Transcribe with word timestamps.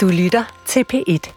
Du 0.00 0.08
lytter 0.08 0.44
til 0.66 0.84
P1. 0.92 1.32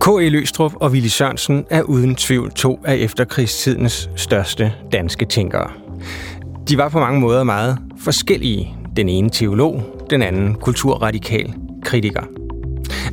K.E. 0.00 0.28
Løstrup 0.28 0.72
og 0.74 0.90
Willy 0.90 1.06
Sørensen 1.06 1.66
er 1.70 1.82
uden 1.82 2.14
tvivl 2.14 2.50
to 2.50 2.80
af 2.84 2.96
efterkrigstidens 2.96 4.10
største 4.16 4.72
danske 4.92 5.24
tænkere. 5.24 5.70
De 6.68 6.76
var 6.76 6.88
på 6.88 6.98
mange 6.98 7.20
måder 7.20 7.44
meget 7.44 7.78
forskellige. 8.04 8.74
Den 8.96 9.08
ene 9.08 9.30
teolog, 9.30 9.97
den 10.10 10.22
anden 10.22 10.54
kulturradikal 10.54 11.54
kritiker. 11.84 12.22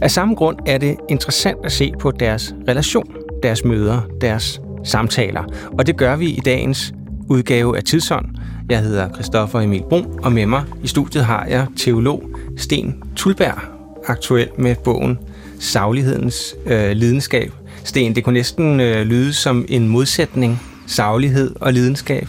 Af 0.01 0.11
samme 0.11 0.35
grund 0.35 0.57
er 0.65 0.77
det 0.77 0.97
interessant 1.09 1.57
at 1.63 1.71
se 1.71 1.91
på 1.99 2.11
deres 2.11 2.55
relation, 2.67 3.15
deres 3.43 3.65
møder, 3.65 4.01
deres 4.21 4.61
samtaler. 4.83 5.43
Og 5.77 5.87
det 5.87 5.97
gør 5.97 6.15
vi 6.15 6.29
i 6.29 6.39
dagens 6.45 6.93
udgave 7.29 7.77
af 7.77 7.83
Tidsånd. 7.83 8.25
Jeg 8.69 8.79
hedder 8.79 9.13
Christoffer 9.13 9.59
Emil 9.59 9.83
Brun, 9.89 10.19
og 10.23 10.31
med 10.31 10.45
mig 10.45 10.63
i 10.83 10.87
studiet 10.87 11.25
har 11.25 11.45
jeg 11.45 11.67
teolog 11.77 12.23
Sten 12.57 13.03
Tulberg, 13.15 13.59
aktuel 14.07 14.49
med 14.57 14.75
bogen 14.83 15.19
Saglighedens 15.59 16.55
øh, 16.65 16.91
lidenskab. 16.91 17.51
Sten, 17.83 18.15
det 18.15 18.23
kunne 18.23 18.33
næsten 18.33 18.79
øh, 18.79 19.05
lyde 19.05 19.33
som 19.33 19.65
en 19.69 19.87
modsætning, 19.87 20.61
saglighed 20.87 21.55
og 21.61 21.73
lidenskab. 21.73 22.27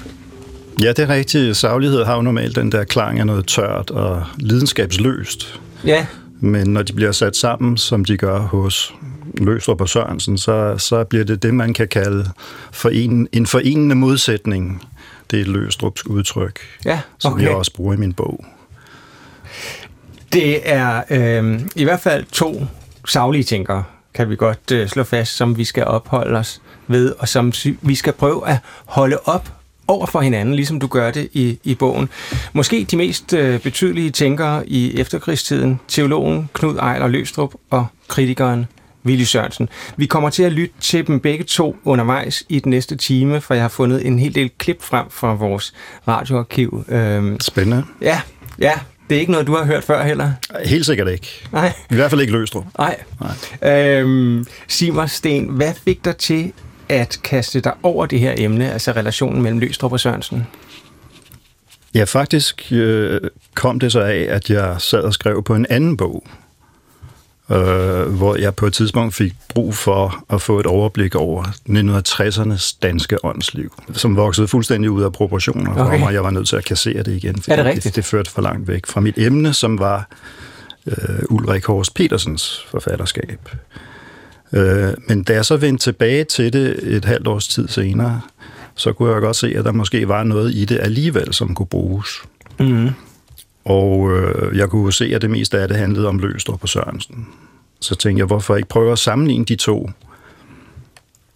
Ja, 0.83 0.89
det 0.89 0.99
er 0.99 1.09
rigtigt. 1.09 1.57
Saglighed 1.57 2.05
har 2.05 2.17
jo 2.17 2.23
normalt 2.23 2.57
den 2.57 2.73
der 2.73 2.85
klang 2.85 3.19
af 3.21 3.27
noget 3.27 3.47
tørt 3.47 3.91
og 3.91 4.25
lidenskabsløst. 4.37 5.61
Ja. 5.85 6.07
Men 6.41 6.67
når 6.67 6.83
de 6.83 6.93
bliver 6.93 7.13
sat 7.13 7.37
sammen, 7.37 7.77
som 7.77 8.05
de 8.05 8.17
gør 8.17 8.39
hos 8.39 8.95
Løstrup 9.35 9.81
og 9.81 9.89
Sørensen, 9.89 10.39
så, 10.39 10.79
så 10.79 11.05
bliver 11.05 11.25
det 11.25 11.43
det, 11.43 11.55
man 11.55 11.75
kan 11.75 11.89
kalde 11.89 12.31
foren, 12.73 13.29
en 13.33 13.47
forenende 13.47 13.95
modsætning. 13.95 14.83
Det 15.31 15.37
er 15.37 15.41
et 15.41 15.49
Løstrups 15.49 16.07
udtryk, 16.07 16.61
ja, 16.85 16.93
okay. 16.93 17.03
som 17.19 17.41
jeg 17.41 17.51
også 17.51 17.73
bruger 17.73 17.95
i 17.95 17.97
min 17.97 18.13
bog. 18.13 18.45
Det 20.33 20.71
er 20.71 21.03
øh, 21.11 21.61
i 21.77 21.85
hvert 21.85 22.01
fald 22.01 22.25
to 22.33 22.67
saglige 23.09 23.45
tænkere, 23.45 23.85
kan 24.15 24.31
vi 24.31 24.37
godt 24.37 24.73
øh, 24.73 24.89
slå 24.89 25.05
fast, 25.05 25.37
som 25.37 25.59
vi 25.59 25.65
skal 25.65 25.85
opholde 25.85 26.39
os 26.39 26.61
ved, 26.87 27.15
og 27.19 27.29
som 27.29 27.53
vi 27.83 27.95
skal 27.95 28.13
prøve 28.13 28.49
at 28.49 28.59
holde 28.85 29.19
op 29.25 29.56
over 29.89 30.07
for 30.07 30.21
hinanden, 30.21 30.55
ligesom 30.55 30.81
du 30.81 30.87
gør 30.87 31.11
det 31.11 31.29
i, 31.33 31.59
i 31.65 31.75
bogen. 31.75 32.09
Måske 32.53 32.87
de 32.91 32.97
mest 32.97 33.33
øh, 33.33 33.61
betydelige 33.61 34.11
tænkere 34.11 34.69
i 34.69 35.01
efterkrigstiden, 35.01 35.81
teologen 35.89 36.51
Knud 36.53 36.77
Ejler 36.77 37.09
Løstrup 37.09 37.55
og 37.71 37.87
kritikeren 38.09 38.67
Willy 39.07 39.23
Sørensen. 39.23 39.69
Vi 39.97 40.07
kommer 40.07 40.31
til 40.31 40.43
at 40.43 40.53
lytte 40.53 40.75
til 40.81 41.07
dem 41.07 41.21
begge 41.21 41.45
to 41.45 41.77
undervejs 41.85 42.45
i 42.49 42.61
den 42.61 42.71
næste 42.71 42.97
time, 42.97 43.41
for 43.41 43.55
jeg 43.55 43.63
har 43.63 43.69
fundet 43.69 44.07
en 44.07 44.19
hel 44.19 44.35
del 44.35 44.51
klip 44.59 44.83
frem 44.83 45.07
fra 45.11 45.35
vores 45.35 45.75
radioarkiv. 46.09 46.85
Øhm, 46.89 47.41
Spændende. 47.41 47.85
Ja, 48.03 48.21
ja, 48.59 48.73
det 49.09 49.17
er 49.17 49.21
ikke 49.21 49.33
noget, 49.33 49.47
du 49.47 49.57
har 49.57 49.65
hørt 49.65 49.85
før 49.85 50.05
heller? 50.05 50.33
Helt 50.65 50.87
sikkert 50.87 51.09
ikke. 51.09 51.49
Nej. 51.53 51.73
I 51.91 51.95
hvert 51.95 52.11
fald 52.11 52.21
ikke 52.21 52.33
Løstrup. 52.33 52.65
Nej. 52.79 52.97
Nej. 53.63 53.73
Øhm, 53.73 54.47
sig 54.69 54.95
mig, 54.95 55.11
Sten, 55.11 55.45
hvad 55.45 55.73
fik 55.85 56.05
dig 56.05 56.17
til 56.17 56.53
at 56.89 57.21
kaste 57.23 57.61
dig 57.61 57.73
over 57.83 58.07
det 58.07 58.21
her 58.21 58.35
emne, 58.39 58.73
altså 58.73 58.93
relationen 58.93 59.43
mellem 59.43 59.61
Løstrup 59.61 59.93
og 59.93 60.01
Sørensen? 60.01 60.47
Ja, 61.95 62.05
faktisk 62.05 62.73
øh, 62.73 63.21
kom 63.55 63.81
det 63.81 63.93
så 63.93 64.01
af, 64.01 64.27
at 64.29 64.51
jeg 64.51 64.77
sad 64.79 65.01
og 65.01 65.15
skrev 65.15 65.43
på 65.43 65.55
en 65.55 65.67
anden 65.71 65.97
bog, 65.97 66.27
øh, 67.51 67.57
hvor 68.03 68.37
jeg 68.37 68.55
på 68.55 68.67
et 68.67 68.73
tidspunkt 68.73 69.15
fik 69.15 69.33
brug 69.49 69.75
for 69.75 70.25
at 70.31 70.43
få 70.43 70.61
et 70.61 70.67
overblik 70.67 71.15
over 71.15 71.45
1960'ernes 71.69 72.79
danske 72.83 73.25
åndsliv, 73.25 73.73
som 73.93 74.17
voksede 74.17 74.49
fuldstændig 74.49 74.91
ud 74.91 75.03
af 75.03 75.13
proportioner 75.13 75.71
okay. 75.71 75.81
for 75.81 75.99
mig. 75.99 76.15
Jeg 76.15 76.25
var 76.25 76.31
nødt 76.31 76.49
til 76.49 76.57
at 76.57 76.65
kassere 76.65 77.03
det 77.03 77.13
igen, 77.13 77.43
er 77.49 77.57
det, 77.57 77.65
rigtigt? 77.65 77.85
det, 77.85 77.97
det 77.97 78.05
førte 78.05 78.31
for 78.31 78.43
langt 78.43 78.69
væk 78.69 78.87
fra 78.87 79.01
mit 79.01 79.19
emne, 79.19 79.55
som 79.55 79.79
var 79.79 80.09
øh, 80.87 80.95
Ulrik 81.31 81.65
Horst 81.65 81.95
Petersens 81.95 82.67
forfatterskab. 82.71 83.49
Øh, 84.53 84.93
men 85.09 85.23
da 85.23 85.33
jeg 85.33 85.45
så 85.45 85.57
vendte 85.57 85.85
tilbage 85.85 86.25
til 86.25 86.53
det 86.53 86.79
et 86.83 87.05
halvt 87.05 87.27
års 87.27 87.49
tid 87.49 87.69
senere, 87.69 88.21
så 88.75 88.93
kunne 88.93 89.13
jeg 89.13 89.21
godt 89.21 89.37
se, 89.37 89.55
at 89.57 89.65
der 89.65 89.73
måske 89.73 90.09
var 90.09 90.25
noget 90.25 90.55
i 90.55 90.65
det 90.65 90.79
alligevel, 90.83 91.35
som 91.35 91.55
kunne 91.55 91.67
bruges. 91.67 92.09
Mm. 92.61 92.91
Og 93.65 94.13
øh, 94.13 94.59
jeg 94.59 94.69
kunne 94.69 94.93
se, 94.93 95.15
at 95.15 95.23
det 95.23 95.31
meste 95.31 95.61
af 95.61 95.69
det 95.69 95.77
handlede 95.77 96.09
om 96.09 96.19
Løstrup 96.19 96.63
og 96.63 96.69
Sørensen. 96.69 97.29
Så 97.81 97.95
tænkte 97.95 98.21
jeg, 98.21 98.27
hvorfor 98.27 98.57
ikke 98.57 98.69
prøve 98.69 98.93
at 98.93 98.99
sammenligne 98.99 99.45
de 99.45 99.57
to? 99.57 99.91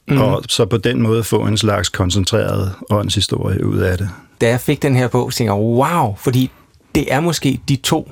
Mm. 0.08 0.20
Og 0.20 0.42
så 0.48 0.66
på 0.66 0.76
den 0.76 1.02
måde 1.02 1.24
få 1.24 1.46
en 1.46 1.56
slags 1.56 1.88
koncentreret 1.88 2.72
åndshistorie 2.90 3.66
ud 3.66 3.78
af 3.78 3.98
det. 3.98 4.08
Da 4.40 4.48
jeg 4.48 4.60
fik 4.60 4.82
den 4.82 4.96
her 4.96 5.08
bog, 5.08 5.32
tænkte 5.32 5.54
jeg, 5.54 5.62
wow, 5.62 6.14
fordi 6.16 6.50
det 6.94 7.12
er 7.12 7.20
måske 7.20 7.60
de 7.68 7.76
to 7.76 8.10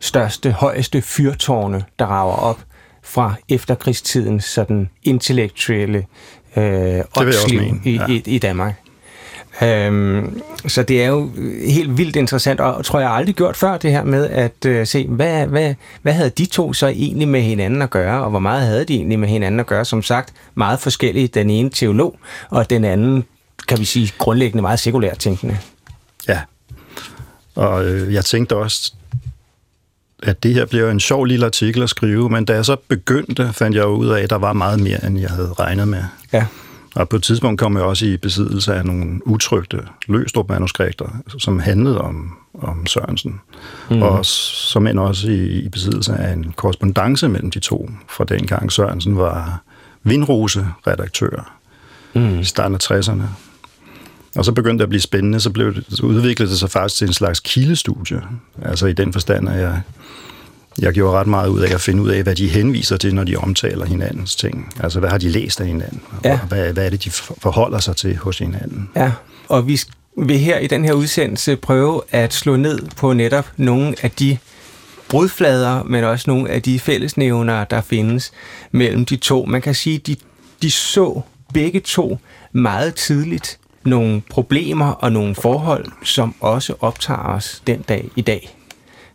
største, 0.00 0.52
højeste 0.52 1.02
fyrtårne, 1.02 1.84
der 1.98 2.06
rager 2.06 2.36
op 2.36 2.60
fra 3.06 3.34
efterkrigstidens 3.48 4.44
sådan 4.44 4.88
intellektuelle 5.02 6.06
øh, 6.56 7.00
åndsliv 7.16 7.62
i, 7.84 7.90
ja. 7.90 8.06
i, 8.08 8.22
i 8.26 8.38
Danmark. 8.38 8.74
Øhm, 9.62 10.42
så 10.66 10.82
det 10.82 11.02
er 11.02 11.06
jo 11.06 11.30
helt 11.68 11.98
vildt 11.98 12.16
interessant, 12.16 12.60
og 12.60 12.84
tror 12.84 13.00
jeg 13.00 13.10
aldrig 13.10 13.34
gjort 13.34 13.56
før 13.56 13.76
det 13.76 13.90
her 13.90 14.04
med 14.04 14.30
at 14.30 14.64
øh, 14.66 14.86
se, 14.86 15.06
hvad, 15.06 15.46
hvad, 15.46 15.74
hvad 16.02 16.12
havde 16.12 16.30
de 16.30 16.46
to 16.46 16.72
så 16.72 16.86
egentlig 16.86 17.28
med 17.28 17.40
hinanden 17.40 17.82
at 17.82 17.90
gøre, 17.90 18.24
og 18.24 18.30
hvor 18.30 18.38
meget 18.38 18.66
havde 18.66 18.84
de 18.84 18.94
egentlig 18.94 19.18
med 19.18 19.28
hinanden 19.28 19.60
at 19.60 19.66
gøre? 19.66 19.84
Som 19.84 20.02
sagt, 20.02 20.32
meget 20.54 20.80
forskellige. 20.80 21.28
Den 21.28 21.50
ene 21.50 21.70
teolog, 21.70 22.18
og 22.50 22.70
den 22.70 22.84
anden, 22.84 23.24
kan 23.68 23.78
vi 23.78 23.84
sige, 23.84 24.12
grundlæggende 24.18 24.62
meget 24.62 24.80
sekulært 24.80 25.18
tænkende. 25.18 25.58
Ja, 26.28 26.40
og 27.54 27.84
øh, 27.84 28.14
jeg 28.14 28.24
tænkte 28.24 28.56
også, 28.56 28.92
at 30.26 30.42
det 30.42 30.54
her 30.54 30.66
bliver 30.66 30.90
en 30.90 31.00
sjov 31.00 31.24
lille 31.24 31.46
artikel 31.46 31.82
at 31.82 31.90
skrive, 31.90 32.30
men 32.30 32.44
da 32.44 32.54
jeg 32.54 32.64
så 32.64 32.76
begyndte, 32.88 33.50
fandt 33.52 33.76
jeg 33.76 33.86
ud 33.86 34.08
af, 34.08 34.22
at 34.22 34.30
der 34.30 34.36
var 34.36 34.52
meget 34.52 34.80
mere, 34.80 35.06
end 35.06 35.18
jeg 35.18 35.30
havde 35.30 35.52
regnet 35.52 35.88
med. 35.88 36.02
Ja. 36.32 36.46
Og 36.94 37.08
på 37.08 37.16
et 37.16 37.22
tidspunkt 37.22 37.60
kom 37.60 37.76
jeg 37.76 37.84
også 37.84 38.06
i 38.06 38.16
besiddelse 38.16 38.74
af 38.74 38.86
nogle 38.86 39.26
utrygte 39.26 39.82
Løstrup-manuskripter, 40.08 41.08
som 41.38 41.58
handlede 41.58 42.00
om, 42.00 42.36
om 42.54 42.86
Sørensen. 42.86 43.40
Mm. 43.90 44.02
Og 44.02 44.26
som 44.26 44.86
end 44.86 44.98
også 44.98 45.30
i, 45.30 45.46
i 45.46 45.68
besiddelse 45.68 46.14
af 46.14 46.32
en 46.32 46.52
korrespondence 46.56 47.28
mellem 47.28 47.50
de 47.50 47.60
to, 47.60 47.90
fra 48.08 48.24
dengang 48.24 48.72
Sørensen 48.72 49.16
var 49.16 49.62
Vindrose-redaktør 50.02 51.56
mm. 52.14 52.38
i 52.38 52.44
starten 52.44 52.74
af 52.74 52.90
60'erne. 52.90 53.22
Og 54.36 54.44
så 54.44 54.52
begyndte 54.52 54.78
det 54.78 54.82
at 54.82 54.88
blive 54.88 55.00
spændende, 55.00 55.40
så, 55.40 55.50
blev 55.50 55.74
det, 55.74 55.84
så 55.88 56.06
udviklede 56.06 56.50
det 56.50 56.58
sig 56.58 56.70
faktisk 56.70 56.98
til 56.98 57.06
en 57.06 57.12
slags 57.12 57.40
kildestudie. 57.40 58.22
Altså 58.62 58.86
i 58.86 58.92
den 58.92 59.12
forstand, 59.12 59.48
at 59.48 59.60
jeg 59.60 59.80
jeg 60.78 60.92
gjorde 60.92 61.18
ret 61.18 61.26
meget 61.26 61.48
ud 61.48 61.60
af 61.60 61.74
at 61.74 61.80
finde 61.80 62.02
ud 62.02 62.08
af, 62.08 62.22
hvad 62.22 62.34
de 62.34 62.48
henviser 62.48 62.96
til, 62.96 63.14
når 63.14 63.24
de 63.24 63.36
omtaler 63.36 63.86
hinandens 63.86 64.36
ting. 64.36 64.72
Altså, 64.80 65.00
hvad 65.00 65.10
har 65.10 65.18
de 65.18 65.28
læst 65.28 65.60
af 65.60 65.66
hinanden? 65.66 66.00
Ja. 66.24 66.32
Og 66.32 66.38
hvad, 66.38 66.72
hvad 66.72 66.86
er 66.86 66.90
det, 66.90 67.04
de 67.04 67.10
forholder 67.10 67.78
sig 67.78 67.96
til 67.96 68.16
hos 68.16 68.38
hinanden? 68.38 68.88
Ja, 68.96 69.12
og 69.48 69.68
vi 69.68 69.80
vil 70.16 70.38
her 70.38 70.58
i 70.58 70.66
den 70.66 70.84
her 70.84 70.92
udsendelse 70.92 71.56
prøve 71.56 72.02
at 72.10 72.34
slå 72.34 72.56
ned 72.56 72.80
på 72.96 73.12
netop 73.12 73.52
nogle 73.56 73.94
af 74.02 74.10
de 74.10 74.38
brudflader, 75.08 75.82
men 75.82 76.04
også 76.04 76.24
nogle 76.30 76.50
af 76.50 76.62
de 76.62 76.78
fællesnævner, 76.80 77.64
der 77.64 77.80
findes 77.80 78.32
mellem 78.70 79.04
de 79.04 79.16
to. 79.16 79.44
Man 79.44 79.62
kan 79.62 79.74
sige, 79.74 79.98
de, 79.98 80.16
de 80.62 80.70
så 80.70 81.20
begge 81.54 81.80
to 81.80 82.18
meget 82.52 82.94
tidligt 82.94 83.58
nogle 83.86 84.22
problemer 84.30 84.90
og 84.90 85.12
nogle 85.12 85.34
forhold, 85.34 85.86
som 86.02 86.34
også 86.40 86.74
optager 86.80 87.22
os 87.22 87.62
den 87.66 87.82
dag 87.82 88.08
i 88.16 88.20
dag. 88.20 88.56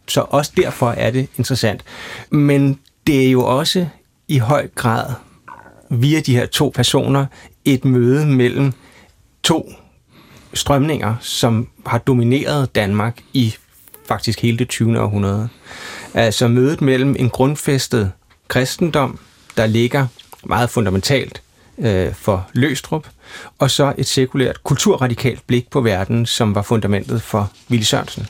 Så 0.07 0.25
også 0.29 0.51
derfor 0.57 0.91
er 0.91 1.11
det 1.11 1.27
interessant. 1.37 1.83
Men 2.29 2.79
det 3.07 3.27
er 3.27 3.31
jo 3.31 3.45
også 3.45 3.87
i 4.27 4.37
høj 4.37 4.67
grad 4.75 5.13
via 5.89 6.19
de 6.19 6.35
her 6.35 6.45
to 6.45 6.71
personer 6.75 7.25
et 7.65 7.85
møde 7.85 8.25
mellem 8.25 8.73
to 9.43 9.73
strømninger, 10.53 11.15
som 11.21 11.67
har 11.85 11.97
domineret 11.97 12.75
Danmark 12.75 13.21
i 13.33 13.55
faktisk 14.07 14.41
hele 14.41 14.57
det 14.57 14.69
20. 14.69 14.99
århundrede. 14.99 15.49
Altså 16.13 16.47
mødet 16.47 16.81
mellem 16.81 17.15
en 17.19 17.29
grundfæstet 17.29 18.11
kristendom, 18.47 19.19
der 19.57 19.65
ligger 19.65 20.07
meget 20.43 20.69
fundamentalt 20.69 21.41
øh, 21.77 22.13
for 22.13 22.49
Løstrup, 22.53 23.07
og 23.59 23.71
så 23.71 23.93
et 23.97 24.07
sekulært 24.07 24.63
kulturradikalt 24.63 25.47
blik 25.47 25.69
på 25.69 25.81
verden, 25.81 26.25
som 26.25 26.55
var 26.55 26.61
fundamentet 26.61 27.21
for 27.21 27.51
Willy 27.69 27.83
Sørensen. 27.83 28.27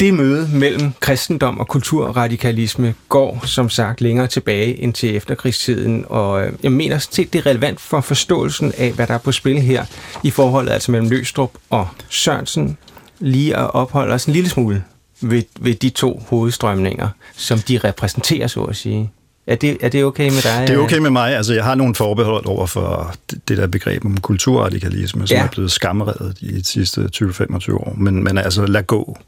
Det 0.00 0.14
møde 0.14 0.48
mellem 0.52 0.92
kristendom 1.00 1.58
og 1.60 1.68
kulturradikalisme 1.68 2.94
går 3.08 3.42
som 3.46 3.70
sagt 3.70 4.00
længere 4.00 4.26
tilbage 4.26 4.82
end 4.82 4.94
til 4.94 5.16
efterkrigstiden, 5.16 6.04
og 6.08 6.46
øh, 6.46 6.52
jeg 6.62 6.72
mener 6.72 6.96
at 6.96 7.08
det 7.16 7.34
er 7.34 7.46
relevant 7.46 7.80
for 7.80 8.00
forståelsen 8.00 8.72
af, 8.78 8.92
hvad 8.92 9.06
der 9.06 9.14
er 9.14 9.18
på 9.18 9.32
spil 9.32 9.60
her 9.60 9.84
i 10.22 10.30
forholdet 10.30 10.72
altså 10.72 10.92
mellem 10.92 11.10
Løstrup 11.10 11.50
og 11.70 11.88
Sørensen, 12.08 12.78
lige 13.18 13.56
at 13.56 13.74
opholde 13.74 14.14
os 14.14 14.24
en 14.24 14.32
lille 14.32 14.50
smule 14.50 14.84
ved, 15.20 15.42
ved 15.60 15.74
de 15.74 15.90
to 15.90 16.22
hovedstrømninger, 16.28 17.08
som 17.36 17.58
de 17.58 17.78
repræsenterer, 17.78 18.46
så 18.46 18.62
at 18.62 18.76
sige. 18.76 19.10
Er 19.46 19.56
det, 19.56 19.76
er 19.80 19.88
det 19.88 20.04
okay 20.04 20.30
med 20.30 20.42
dig? 20.42 20.68
Det 20.68 20.74
er 20.74 20.78
okay 20.78 20.98
med 20.98 21.10
mig. 21.10 21.36
Altså, 21.36 21.54
jeg 21.54 21.64
har 21.64 21.74
nogle 21.74 21.94
forbehold 21.94 22.46
over 22.46 22.66
for 22.66 23.14
det 23.48 23.58
der 23.58 23.66
begreb 23.66 24.04
om 24.04 24.20
kulturradikalisme, 24.20 25.26
som 25.26 25.36
ja. 25.36 25.44
er 25.44 25.48
blevet 25.48 25.72
skamredet 25.72 26.38
i 26.40 26.52
de 26.52 26.64
sidste 26.64 27.08
20-25 27.16 27.74
år. 27.74 27.94
Men, 27.96 28.24
men 28.24 28.38
altså, 28.38 28.66
lad 28.66 28.82
gå. 28.82 29.18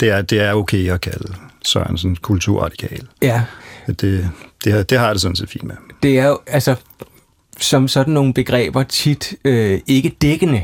Det 0.00 0.10
er, 0.10 0.22
det 0.22 0.40
er 0.40 0.52
okay 0.52 0.90
at 0.90 1.00
kalde 1.00 1.34
Sørensen 1.64 2.16
kulturradikal. 2.16 3.06
Ja. 3.22 3.42
Det, 3.86 4.30
det, 4.64 4.90
det 4.90 4.98
har 4.98 5.06
jeg 5.06 5.14
det 5.14 5.22
sådan 5.22 5.36
set 5.36 5.50
fint 5.50 5.64
med. 5.64 5.74
Det 6.02 6.18
er 6.18 6.26
jo, 6.26 6.38
altså, 6.46 6.74
som 7.60 7.88
sådan 7.88 8.14
nogle 8.14 8.34
begreber 8.34 8.82
tit 8.82 9.34
øh, 9.44 9.80
ikke 9.86 10.16
dækkende. 10.22 10.62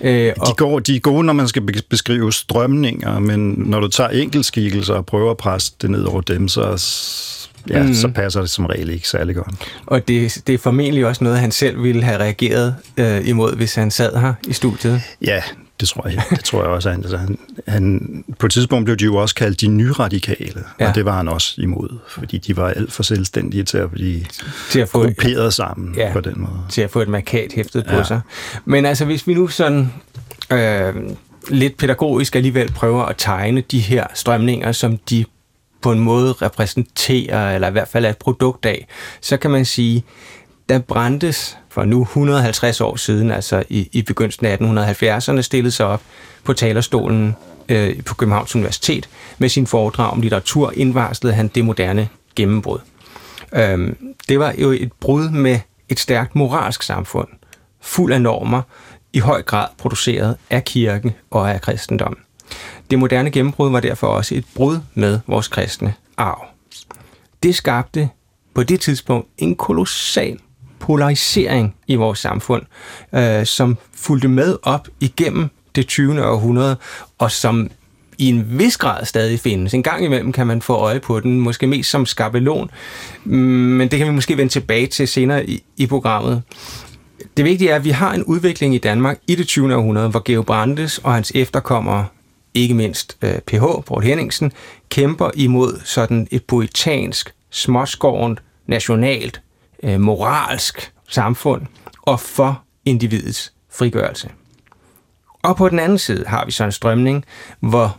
Øh, 0.00 0.32
og... 0.38 0.46
de, 0.46 0.52
går, 0.56 0.78
de 0.78 0.96
er 0.96 1.00
gode, 1.00 1.24
når 1.24 1.32
man 1.32 1.48
skal 1.48 1.82
beskrive 1.90 2.32
strømninger, 2.32 3.18
men 3.18 3.54
når 3.56 3.80
du 3.80 3.88
tager 3.88 4.10
enkeltskikkelser 4.10 4.94
og 4.94 5.06
prøver 5.06 5.30
at 5.30 5.36
presse 5.36 5.72
det 5.82 5.90
ned 5.90 6.04
over 6.04 6.20
dem, 6.20 6.48
så, 6.48 6.76
ja, 7.68 7.82
mm. 7.82 7.94
så 7.94 8.08
passer 8.08 8.40
det 8.40 8.50
som 8.50 8.66
regel 8.66 8.90
ikke 8.90 9.08
særlig 9.08 9.36
godt. 9.36 9.54
Og 9.86 10.08
det, 10.08 10.42
det 10.46 10.54
er 10.54 10.58
formentlig 10.58 11.06
også 11.06 11.24
noget, 11.24 11.38
han 11.38 11.50
selv 11.50 11.82
ville 11.82 12.02
have 12.02 12.18
reageret 12.18 12.74
øh, 12.96 13.28
imod, 13.28 13.56
hvis 13.56 13.74
han 13.74 13.90
sad 13.90 14.16
her 14.16 14.34
i 14.48 14.52
studiet. 14.52 15.02
Ja, 15.22 15.42
det 15.80 15.88
tror 15.88 16.08
jeg. 16.08 16.22
Det 16.30 16.44
tror 16.44 16.62
jeg 16.62 16.70
også. 16.70 16.90
Han, 16.90 17.00
altså, 17.00 17.16
han, 17.16 17.38
han, 17.68 18.24
på 18.38 18.46
et 18.46 18.52
tidspunkt 18.52 18.84
blev 18.84 18.96
de 18.96 19.04
jo 19.04 19.16
også 19.16 19.34
kaldt 19.34 19.60
de 19.60 19.68
nyradikale, 19.68 20.64
ja. 20.80 20.88
og 20.88 20.94
det 20.94 21.04
var 21.04 21.16
han 21.16 21.28
også 21.28 21.54
imod, 21.58 21.98
fordi 22.08 22.38
de 22.38 22.56
var 22.56 22.68
alt 22.68 22.92
for 22.92 23.02
selvstændige 23.02 23.64
til 23.64 23.78
at 23.78 23.90
blive 23.90 24.20
til 24.70 24.80
at 24.80 24.88
få 24.88 25.02
grupperet 25.02 25.46
et, 25.46 25.54
sammen 25.54 25.94
ja, 25.96 26.12
på 26.12 26.20
den 26.20 26.34
måde. 26.36 26.60
Til 26.68 26.82
at 26.82 26.90
få 26.90 27.00
et 27.00 27.08
markat 27.08 27.52
hæftet 27.54 27.84
ja. 27.86 27.98
på 27.98 28.04
sig. 28.04 28.20
Men 28.64 28.86
altså, 28.86 29.04
hvis 29.04 29.26
vi 29.26 29.34
nu 29.34 29.48
sådan 29.48 29.92
øh, 30.52 30.94
lidt 31.48 31.76
pædagogisk 31.76 32.36
alligevel 32.36 32.72
prøver 32.72 33.02
at 33.02 33.14
tegne 33.18 33.60
de 33.60 33.80
her 33.80 34.06
strømninger, 34.14 34.72
som 34.72 34.96
de 34.96 35.24
på 35.82 35.92
en 35.92 35.98
måde 35.98 36.32
repræsenterer, 36.32 37.54
eller 37.54 37.68
i 37.68 37.70
hvert 37.70 37.88
fald 37.88 38.04
er 38.04 38.10
et 38.10 38.18
produkt 38.18 38.66
af, 38.66 38.86
så 39.20 39.36
kan 39.36 39.50
man 39.50 39.64
sige, 39.64 40.04
der 40.68 40.78
brændtes 40.78 41.58
for 41.68 41.84
nu 41.84 42.02
150 42.02 42.80
år 42.80 42.96
siden, 42.96 43.30
altså 43.30 43.62
i, 43.68 43.88
i 43.92 44.02
begyndelsen 44.02 44.46
af 44.46 44.56
1870'erne, 44.56 45.40
stillede 45.40 45.70
sig 45.70 45.86
op 45.86 46.02
på 46.44 46.52
talerstolen 46.52 47.36
øh, 47.68 48.02
på 48.02 48.14
Københavns 48.14 48.54
Universitet 48.54 49.08
med 49.38 49.48
sin 49.48 49.66
foredrag 49.66 50.12
om 50.12 50.20
litteratur, 50.20 50.72
indvarslede 50.76 51.34
han 51.34 51.48
det 51.48 51.64
moderne 51.64 52.08
gennembrud. 52.36 52.78
Øhm, 53.52 53.96
det 54.28 54.38
var 54.38 54.54
jo 54.58 54.70
et 54.70 54.92
brud 55.00 55.30
med 55.30 55.58
et 55.88 56.00
stærkt 56.00 56.34
moralsk 56.34 56.82
samfund, 56.82 57.28
fuld 57.80 58.12
af 58.12 58.22
normer, 58.22 58.62
i 59.12 59.18
høj 59.18 59.42
grad 59.42 59.66
produceret 59.78 60.36
af 60.50 60.64
kirken 60.64 61.12
og 61.30 61.50
af 61.50 61.60
kristendommen. 61.60 62.18
Det 62.90 62.98
moderne 62.98 63.30
gennembrud 63.30 63.70
var 63.70 63.80
derfor 63.80 64.06
også 64.06 64.34
et 64.34 64.44
brud 64.54 64.78
med 64.94 65.18
vores 65.26 65.48
kristne 65.48 65.94
arv. 66.16 66.44
Det 67.42 67.54
skabte 67.54 68.08
på 68.54 68.62
det 68.62 68.80
tidspunkt 68.80 69.28
en 69.38 69.54
kolossal 69.56 70.38
polarisering 70.78 71.74
i 71.86 71.94
vores 71.94 72.18
samfund, 72.18 72.62
øh, 73.14 73.46
som 73.46 73.76
fulgte 73.94 74.28
med 74.28 74.56
op 74.62 74.88
igennem 75.00 75.48
det 75.74 75.86
20. 75.86 76.26
århundrede, 76.26 76.76
og 77.18 77.30
som 77.30 77.70
i 78.18 78.28
en 78.28 78.58
vis 78.58 78.76
grad 78.76 79.04
stadig 79.04 79.40
findes. 79.40 79.74
En 79.74 79.82
gang 79.82 80.04
imellem 80.04 80.32
kan 80.32 80.46
man 80.46 80.62
få 80.62 80.74
øje 80.74 81.00
på 81.00 81.20
den, 81.20 81.40
måske 81.40 81.66
mest 81.66 81.90
som 81.90 82.06
skabelon, 82.06 82.70
men 83.24 83.80
det 83.90 83.98
kan 83.98 84.06
vi 84.06 84.12
måske 84.12 84.36
vende 84.36 84.52
tilbage 84.52 84.86
til 84.86 85.08
senere 85.08 85.46
i, 85.46 85.62
i 85.76 85.86
programmet. 85.86 86.42
Det 87.36 87.44
vigtige 87.44 87.70
er, 87.70 87.76
at 87.76 87.84
vi 87.84 87.90
har 87.90 88.12
en 88.12 88.24
udvikling 88.24 88.74
i 88.74 88.78
Danmark 88.78 89.18
i 89.26 89.34
det 89.34 89.46
20. 89.46 89.76
århundrede, 89.76 90.08
hvor 90.08 90.22
Georg 90.24 90.46
Brandes 90.46 90.98
og 90.98 91.14
hans 91.14 91.32
efterkommere, 91.34 92.06
ikke 92.54 92.74
mindst 92.74 93.16
øh, 93.22 93.38
PH, 93.38 93.64
Poul 93.86 94.02
Henningsen, 94.02 94.52
kæmper 94.88 95.30
imod 95.34 95.80
sådan 95.84 96.28
et 96.30 96.44
poetansk, 96.44 97.34
småskårent, 97.50 98.42
nationalt 98.66 99.42
øh, 99.82 100.00
moralsk 100.00 100.92
samfund 101.08 101.62
og 102.02 102.20
for 102.20 102.62
individets 102.84 103.52
frigørelse. 103.72 104.30
Og 105.42 105.56
på 105.56 105.68
den 105.68 105.78
anden 105.78 105.98
side 105.98 106.24
har 106.26 106.44
vi 106.44 106.50
så 106.50 106.64
en 106.64 106.72
strømning, 106.72 107.24
hvor 107.60 107.96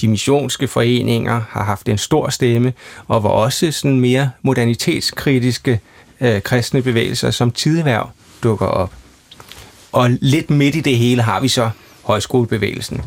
de 0.00 0.08
missionske 0.08 0.68
foreninger 0.68 1.42
har 1.48 1.64
haft 1.64 1.88
en 1.88 1.98
stor 1.98 2.28
stemme, 2.28 2.72
og 3.08 3.20
hvor 3.20 3.30
også 3.30 3.72
sådan 3.72 4.00
mere 4.00 4.30
modernitetskritiske 4.42 5.80
øh, 6.20 6.42
kristne 6.42 6.82
bevægelser 6.82 7.30
som 7.30 7.50
tideværv 7.50 8.10
dukker 8.42 8.66
op. 8.66 8.92
Og 9.92 10.10
lidt 10.10 10.50
midt 10.50 10.74
i 10.74 10.80
det 10.80 10.96
hele 10.96 11.22
har 11.22 11.40
vi 11.40 11.48
så 11.48 11.70
højskolebevægelsen. 12.02 13.02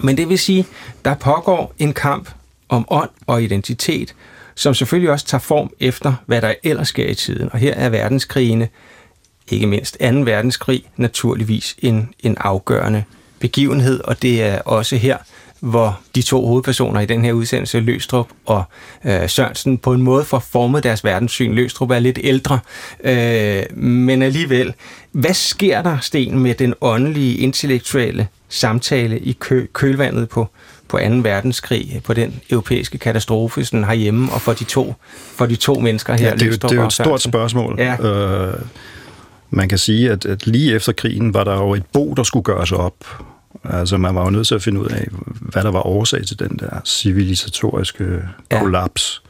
Men 0.00 0.16
det 0.16 0.28
vil 0.28 0.38
sige, 0.38 0.66
der 1.04 1.14
pågår 1.14 1.74
en 1.78 1.92
kamp 1.92 2.30
om 2.68 2.86
ånd 2.90 3.10
og 3.26 3.42
identitet, 3.42 4.14
som 4.54 4.74
selvfølgelig 4.74 5.10
også 5.10 5.26
tager 5.26 5.40
form 5.40 5.70
efter, 5.80 6.14
hvad 6.26 6.42
der 6.42 6.54
ellers 6.62 6.88
sker 6.88 7.08
i 7.08 7.14
tiden. 7.14 7.48
Og 7.52 7.58
her 7.58 7.74
er 7.74 7.88
verdenskrigene, 7.88 8.68
ikke 9.48 9.66
mindst 9.66 9.96
2. 10.00 10.06
verdenskrig, 10.06 10.84
naturligvis 10.96 11.76
en, 11.78 12.08
en 12.20 12.36
afgørende 12.40 13.04
begivenhed, 13.38 14.00
og 14.04 14.22
det 14.22 14.42
er 14.42 14.60
også 14.60 14.96
her, 14.96 15.16
hvor 15.60 16.00
de 16.14 16.22
to 16.22 16.46
hovedpersoner 16.46 17.00
i 17.00 17.06
den 17.06 17.24
her 17.24 17.32
udsendelse, 17.32 17.80
Løstrup 17.80 18.28
og 18.46 18.64
øh, 19.04 19.28
Sørensen, 19.28 19.78
på 19.78 19.92
en 19.92 20.02
måde 20.02 20.24
får 20.24 20.38
formet 20.38 20.82
deres 20.82 21.04
verdenssyn. 21.04 21.54
Løstrup 21.54 21.90
er 21.90 21.98
lidt 21.98 22.18
ældre, 22.22 22.58
øh, 23.04 23.76
men 23.76 24.22
alligevel, 24.22 24.74
hvad 25.12 25.34
sker 25.34 25.82
der, 25.82 25.98
Sten, 25.98 26.38
med 26.38 26.54
den 26.54 26.74
åndelige, 26.80 27.36
intellektuelle 27.36 28.28
samtale 28.52 29.18
i 29.18 29.32
kø, 29.32 29.66
kølvandet 29.72 30.28
på, 30.28 30.48
på 30.88 30.98
2. 30.98 31.04
verdenskrig, 31.22 32.00
på 32.04 32.14
den 32.14 32.40
europæiske 32.50 32.98
katastrofe 32.98 33.64
sådan 33.64 33.84
herhjemme, 33.84 34.32
og 34.32 34.40
for 34.40 34.52
de 34.52 34.64
to, 34.64 34.94
for 35.36 35.46
de 35.46 35.56
to 35.56 35.74
mennesker 35.74 36.14
her. 36.14 36.28
Ja, 36.28 36.34
det, 36.34 36.42
er 36.42 36.46
jo, 36.46 36.52
det 36.52 36.64
er 36.64 36.74
jo 36.74 36.86
et 36.86 36.92
stort 36.92 37.22
spørgsmål. 37.22 37.76
Ja. 37.78 37.96
Øh, 38.02 38.54
man 39.50 39.68
kan 39.68 39.78
sige, 39.78 40.10
at, 40.10 40.26
at 40.26 40.46
lige 40.46 40.74
efter 40.74 40.92
krigen 40.92 41.34
var 41.34 41.44
der 41.44 41.54
jo 41.54 41.74
et 41.74 41.84
bo, 41.92 42.14
der 42.14 42.22
skulle 42.22 42.44
gøres 42.44 42.72
op. 42.72 42.94
Altså 43.64 43.96
man 43.96 44.14
var 44.14 44.24
jo 44.24 44.30
nødt 44.30 44.46
til 44.46 44.54
at 44.54 44.62
finde 44.62 44.80
ud 44.80 44.86
af, 44.86 45.06
hvad 45.40 45.62
der 45.62 45.70
var 45.70 45.86
årsag 45.86 46.26
til 46.26 46.38
den 46.38 46.58
der 46.58 46.80
civilisatoriske 46.84 48.22
ja. 48.52 48.60
kollaps. 48.60 49.22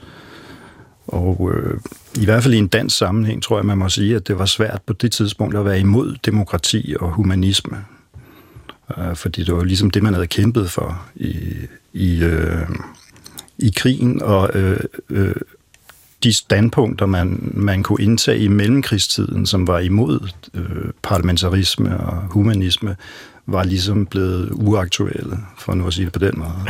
Og 1.06 1.50
øh, 1.54 1.80
i 2.20 2.24
hvert 2.24 2.42
fald 2.42 2.54
i 2.54 2.58
en 2.58 2.68
dansk 2.68 2.96
sammenhæng, 2.96 3.42
tror 3.42 3.58
jeg, 3.58 3.66
man 3.66 3.78
må 3.78 3.88
sige, 3.88 4.16
at 4.16 4.28
det 4.28 4.38
var 4.38 4.46
svært 4.46 4.80
på 4.86 4.92
det 4.92 5.12
tidspunkt 5.12 5.56
at 5.56 5.64
være 5.64 5.80
imod 5.80 6.16
demokrati 6.24 6.94
og 7.00 7.10
humanisme. 7.10 7.76
Øh, 8.98 9.16
fordi 9.16 9.44
det 9.44 9.54
var 9.54 9.64
ligesom 9.64 9.90
det, 9.90 10.02
man 10.02 10.14
havde 10.14 10.26
kæmpet 10.26 10.70
for 10.70 11.02
i, 11.14 11.36
i, 11.92 12.22
øh, 12.22 12.68
i 13.58 13.72
krigen, 13.76 14.22
og 14.22 14.50
øh, 14.54 14.80
øh, 15.10 15.34
de 16.22 16.32
standpunkter, 16.32 17.06
man, 17.06 17.52
man 17.54 17.82
kunne 17.82 18.02
indtage 18.02 18.38
i 18.38 18.48
mellemkrigstiden, 18.48 19.46
som 19.46 19.66
var 19.66 19.78
imod 19.78 20.28
øh, 20.54 20.92
parlamentarisme 21.02 22.00
og 22.00 22.22
humanisme, 22.30 22.96
var 23.46 23.64
ligesom 23.64 24.06
blevet 24.06 24.48
uaktuelle, 24.52 25.38
for 25.58 25.74
nu 25.74 25.86
at 25.86 25.94
sige 25.94 26.04
det 26.04 26.12
på 26.12 26.18
den 26.18 26.34
måde. 26.38 26.66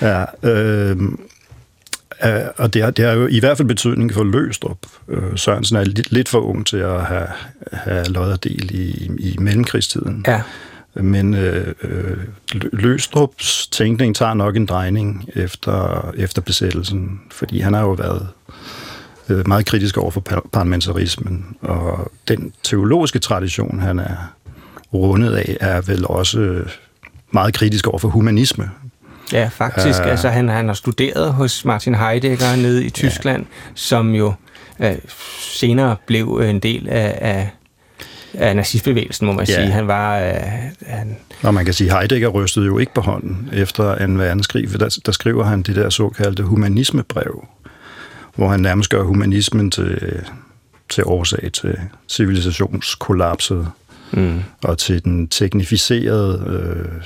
ja, 0.10 0.24
øh, 0.50 0.96
Uh, 2.24 2.48
og 2.56 2.74
det 2.74 2.82
har, 2.82 2.90
det 2.90 3.04
har 3.04 3.12
jo 3.12 3.26
i 3.26 3.38
hvert 3.38 3.56
fald 3.56 3.68
betydning 3.68 4.14
for 4.14 4.24
Løstrup. 4.24 4.78
Uh, 5.08 5.36
Sørensen 5.36 5.76
er 5.76 5.84
lidt, 5.84 6.12
lidt 6.12 6.28
for 6.28 6.40
ung 6.40 6.66
til 6.66 6.76
at 6.76 7.04
have, 7.04 7.26
have 7.72 8.04
løjet 8.04 8.44
del 8.44 8.70
i, 8.74 9.10
i 9.18 9.36
mellemkrigstiden. 9.38 10.24
Ja. 10.26 10.42
Men 10.94 11.34
øh, 11.34 11.74
øh, 11.82 12.16
Løstrups 12.72 13.66
tænkning 13.66 14.16
tager 14.16 14.34
nok 14.34 14.56
en 14.56 14.66
drejning 14.66 15.28
efter, 15.34 16.10
efter 16.16 16.42
besættelsen, 16.42 17.20
fordi 17.30 17.60
han 17.60 17.74
har 17.74 17.80
jo 17.80 17.90
været 17.90 18.28
øh, 19.28 19.48
meget 19.48 19.66
kritisk 19.66 19.96
over 19.96 20.10
for 20.10 20.20
parlamentarismen, 20.52 21.56
og 21.60 22.12
den 22.28 22.52
teologiske 22.62 23.18
tradition, 23.18 23.80
han 23.80 23.98
er 23.98 24.34
rundet 24.94 25.34
af, 25.34 25.56
er 25.60 25.80
vel 25.80 26.06
også 26.06 26.64
meget 27.30 27.54
kritisk 27.54 27.86
over 27.86 27.98
for 27.98 28.08
humanisme. 28.08 28.70
Ja, 29.32 29.50
faktisk. 29.52 30.00
Uh, 30.00 30.06
altså, 30.06 30.28
han, 30.28 30.48
han 30.48 30.66
har 30.66 30.74
studeret 30.74 31.32
hos 31.32 31.64
Martin 31.64 31.94
Heidegger 31.94 32.56
nede 32.56 32.84
i 32.84 32.90
Tyskland, 32.90 33.42
ja. 33.42 33.70
som 33.74 34.14
jo 34.14 34.34
uh, 34.78 34.86
senere 35.40 35.96
blev 36.06 36.40
en 36.44 36.58
del 36.58 36.88
af, 36.88 37.18
af 37.20 37.50
af 38.34 38.56
nazistbevægelsen, 38.56 39.26
må 39.26 39.32
man 39.32 39.46
ja. 39.46 39.54
sige. 39.54 39.66
Han 39.66 39.86
var... 39.86 40.18
Øh, 40.18 40.34
han... 40.86 41.16
Og 41.42 41.54
man 41.54 41.64
kan 41.64 41.74
sige, 41.74 41.90
Heidegger 41.90 42.28
rystede 42.28 42.66
jo 42.66 42.78
ikke 42.78 42.94
på 42.94 43.00
hånden 43.00 43.48
efter 43.52 43.94
en 43.94 44.18
verdenskrig, 44.18 44.70
for 44.70 44.78
der, 44.78 44.98
der 45.06 45.12
skriver 45.12 45.44
han 45.44 45.62
det 45.62 45.76
der 45.76 45.90
såkaldte 45.90 46.42
humanismebrev, 46.42 47.46
hvor 48.36 48.48
han 48.48 48.60
nærmest 48.60 48.90
gør 48.90 49.02
humanismen 49.02 49.70
til, 49.70 50.22
til 50.88 51.04
årsag 51.06 51.50
til 51.52 51.78
civilisationskollapset 52.08 53.68
mm. 54.12 54.42
og 54.62 54.78
til 54.78 55.04
den 55.04 55.28
teknificerede, 55.28 56.44
øh, 56.46 57.02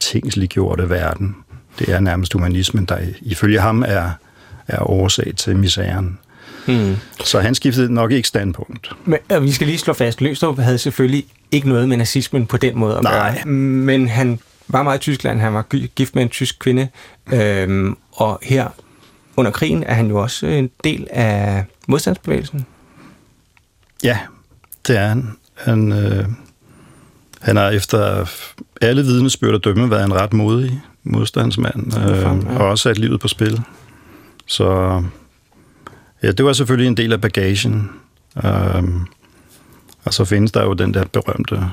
tingsliggjorte 0.00 0.90
verden. 0.90 1.36
Det 1.78 1.88
er 1.88 2.00
nærmest 2.00 2.32
humanismen, 2.32 2.84
der 2.84 2.98
ifølge 3.20 3.60
ham 3.60 3.84
er, 3.86 4.10
er 4.68 4.90
årsag 4.90 5.32
til 5.36 5.56
misæren. 5.56 6.18
Hmm. 6.66 6.96
Så 7.24 7.40
han 7.40 7.54
skiftede 7.54 7.94
nok 7.94 8.12
ikke 8.12 8.28
standpunkt. 8.28 8.90
Men 9.04 9.18
og 9.30 9.42
vi 9.42 9.52
skal 9.52 9.66
lige 9.66 9.78
slå 9.78 9.92
fast, 9.92 10.20
Løstrup 10.20 10.58
havde 10.58 10.78
selvfølgelig 10.78 11.24
ikke 11.52 11.68
noget 11.68 11.88
med 11.88 11.96
nazismen 11.96 12.46
på 12.46 12.56
den 12.56 12.78
måde 12.78 12.96
at 12.96 13.02
Nej. 13.02 13.32
gøre. 13.34 13.52
Men 13.52 14.08
han 14.08 14.38
var 14.68 14.82
meget 14.82 14.98
i 14.98 15.00
Tyskland. 15.00 15.40
Han 15.40 15.54
var 15.54 15.62
gift 15.86 16.14
med 16.14 16.22
en 16.22 16.28
tysk 16.28 16.58
kvinde. 16.58 16.88
Øhm, 17.32 17.96
og 18.12 18.38
her 18.42 18.68
under 19.36 19.50
krigen 19.50 19.82
er 19.82 19.94
han 19.94 20.08
jo 20.08 20.22
også 20.22 20.46
en 20.46 20.70
del 20.84 21.06
af 21.10 21.64
modstandsbevægelsen. 21.88 22.66
Ja, 24.04 24.18
det 24.86 24.96
er 24.96 25.06
han. 25.08 25.32
Han, 25.54 25.92
øh, 25.92 26.24
han 27.40 27.56
har 27.56 27.70
efter 27.70 28.26
alle 28.80 29.02
vidnesbyrd 29.02 29.54
og 29.54 29.64
dømme 29.64 29.90
været 29.90 30.04
en 30.04 30.14
ret 30.14 30.32
modig 30.32 30.80
modstandsmand, 31.04 31.98
øh, 31.98 32.16
ja. 32.16 32.58
og 32.58 32.68
også 32.68 32.82
sat 32.82 32.98
livet 32.98 33.20
på 33.20 33.28
spil. 33.28 33.60
Så 34.46 35.02
ja, 36.26 36.32
det 36.32 36.44
var 36.44 36.52
selvfølgelig 36.52 36.88
en 36.88 36.96
del 36.96 37.12
af 37.12 37.20
bagagen. 37.20 37.90
Øh, 38.44 38.82
og 40.04 40.14
så 40.14 40.24
findes 40.24 40.52
der 40.52 40.64
jo 40.64 40.72
den 40.72 40.94
der 40.94 41.04
berømte, 41.12 41.64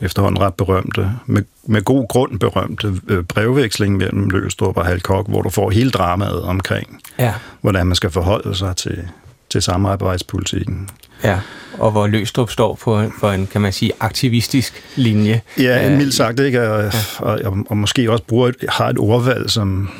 efterhånden 0.00 0.40
ret 0.40 0.54
berømte, 0.54 1.10
med, 1.26 1.42
med 1.66 1.82
god 1.82 2.08
grund 2.08 2.38
berømte 2.38 3.00
øh, 3.08 3.24
brevveksling 3.24 3.96
mellem 3.96 4.30
Løgstrup 4.30 4.76
og 4.76 4.86
Halkok, 4.86 5.28
hvor 5.28 5.42
du 5.42 5.50
får 5.50 5.70
hele 5.70 5.90
dramaet 5.90 6.42
omkring, 6.42 7.00
ja. 7.18 7.34
hvordan 7.60 7.86
man 7.86 7.96
skal 7.96 8.10
forholde 8.10 8.54
sig 8.54 8.76
til, 8.76 9.08
til 9.50 9.62
samarbejdspolitikken. 9.62 10.88
Ja, 11.24 11.40
og 11.78 11.90
hvor 11.90 12.06
Løstrup 12.06 12.50
står 12.50 12.74
på, 12.74 13.10
for 13.20 13.30
en, 13.30 13.46
kan 13.46 13.60
man 13.60 13.72
sige, 13.72 13.92
aktivistisk 14.00 14.82
linje. 14.96 15.40
Ja, 15.58 15.96
mildt 15.96 16.14
sagt, 16.14 16.40
ikke? 16.40 16.70
Og, 16.70 16.82
ja. 16.82 16.90
og, 17.18 17.40
og, 17.44 17.58
og 17.68 17.76
måske 17.76 18.10
også 18.10 18.24
bruger 18.24 18.48
et, 18.48 18.64
har 18.68 18.88
et 18.88 18.98
ordvalg, 18.98 19.50
som 19.50 19.90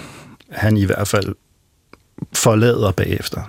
han 0.50 0.76
i 0.76 0.84
hvert 0.84 1.08
fald 1.08 1.34
forlader 2.32 2.92
bagefter. 2.92 3.40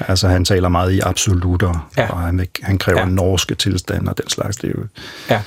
Altså, 0.00 0.28
han 0.28 0.44
taler 0.44 0.68
meget 0.68 0.92
i 0.92 1.00
absolutter, 1.00 1.90
ja. 1.96 2.10
og 2.10 2.20
han, 2.20 2.46
han 2.62 2.78
kræver 2.78 3.00
ja. 3.00 3.06
norske 3.06 3.54
tilstande 3.54 4.10
og 4.10 4.18
den 4.18 4.28
slags. 4.28 4.56
Det 4.56 4.70
er 4.70 4.74
jo, 4.78 4.86
ja. 5.30 5.42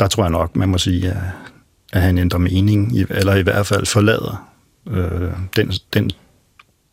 Der 0.00 0.06
tror 0.06 0.22
jeg 0.22 0.30
nok, 0.30 0.56
man 0.56 0.68
må 0.68 0.78
sige, 0.78 1.10
at, 1.10 1.16
at 1.92 2.02
han 2.02 2.18
ændrer 2.18 2.38
mening, 2.38 2.96
eller 3.10 3.34
i 3.34 3.42
hvert 3.42 3.66
fald 3.66 3.86
forlader 3.86 4.48
øh, 4.90 5.30
den, 5.56 5.72
den 5.94 6.10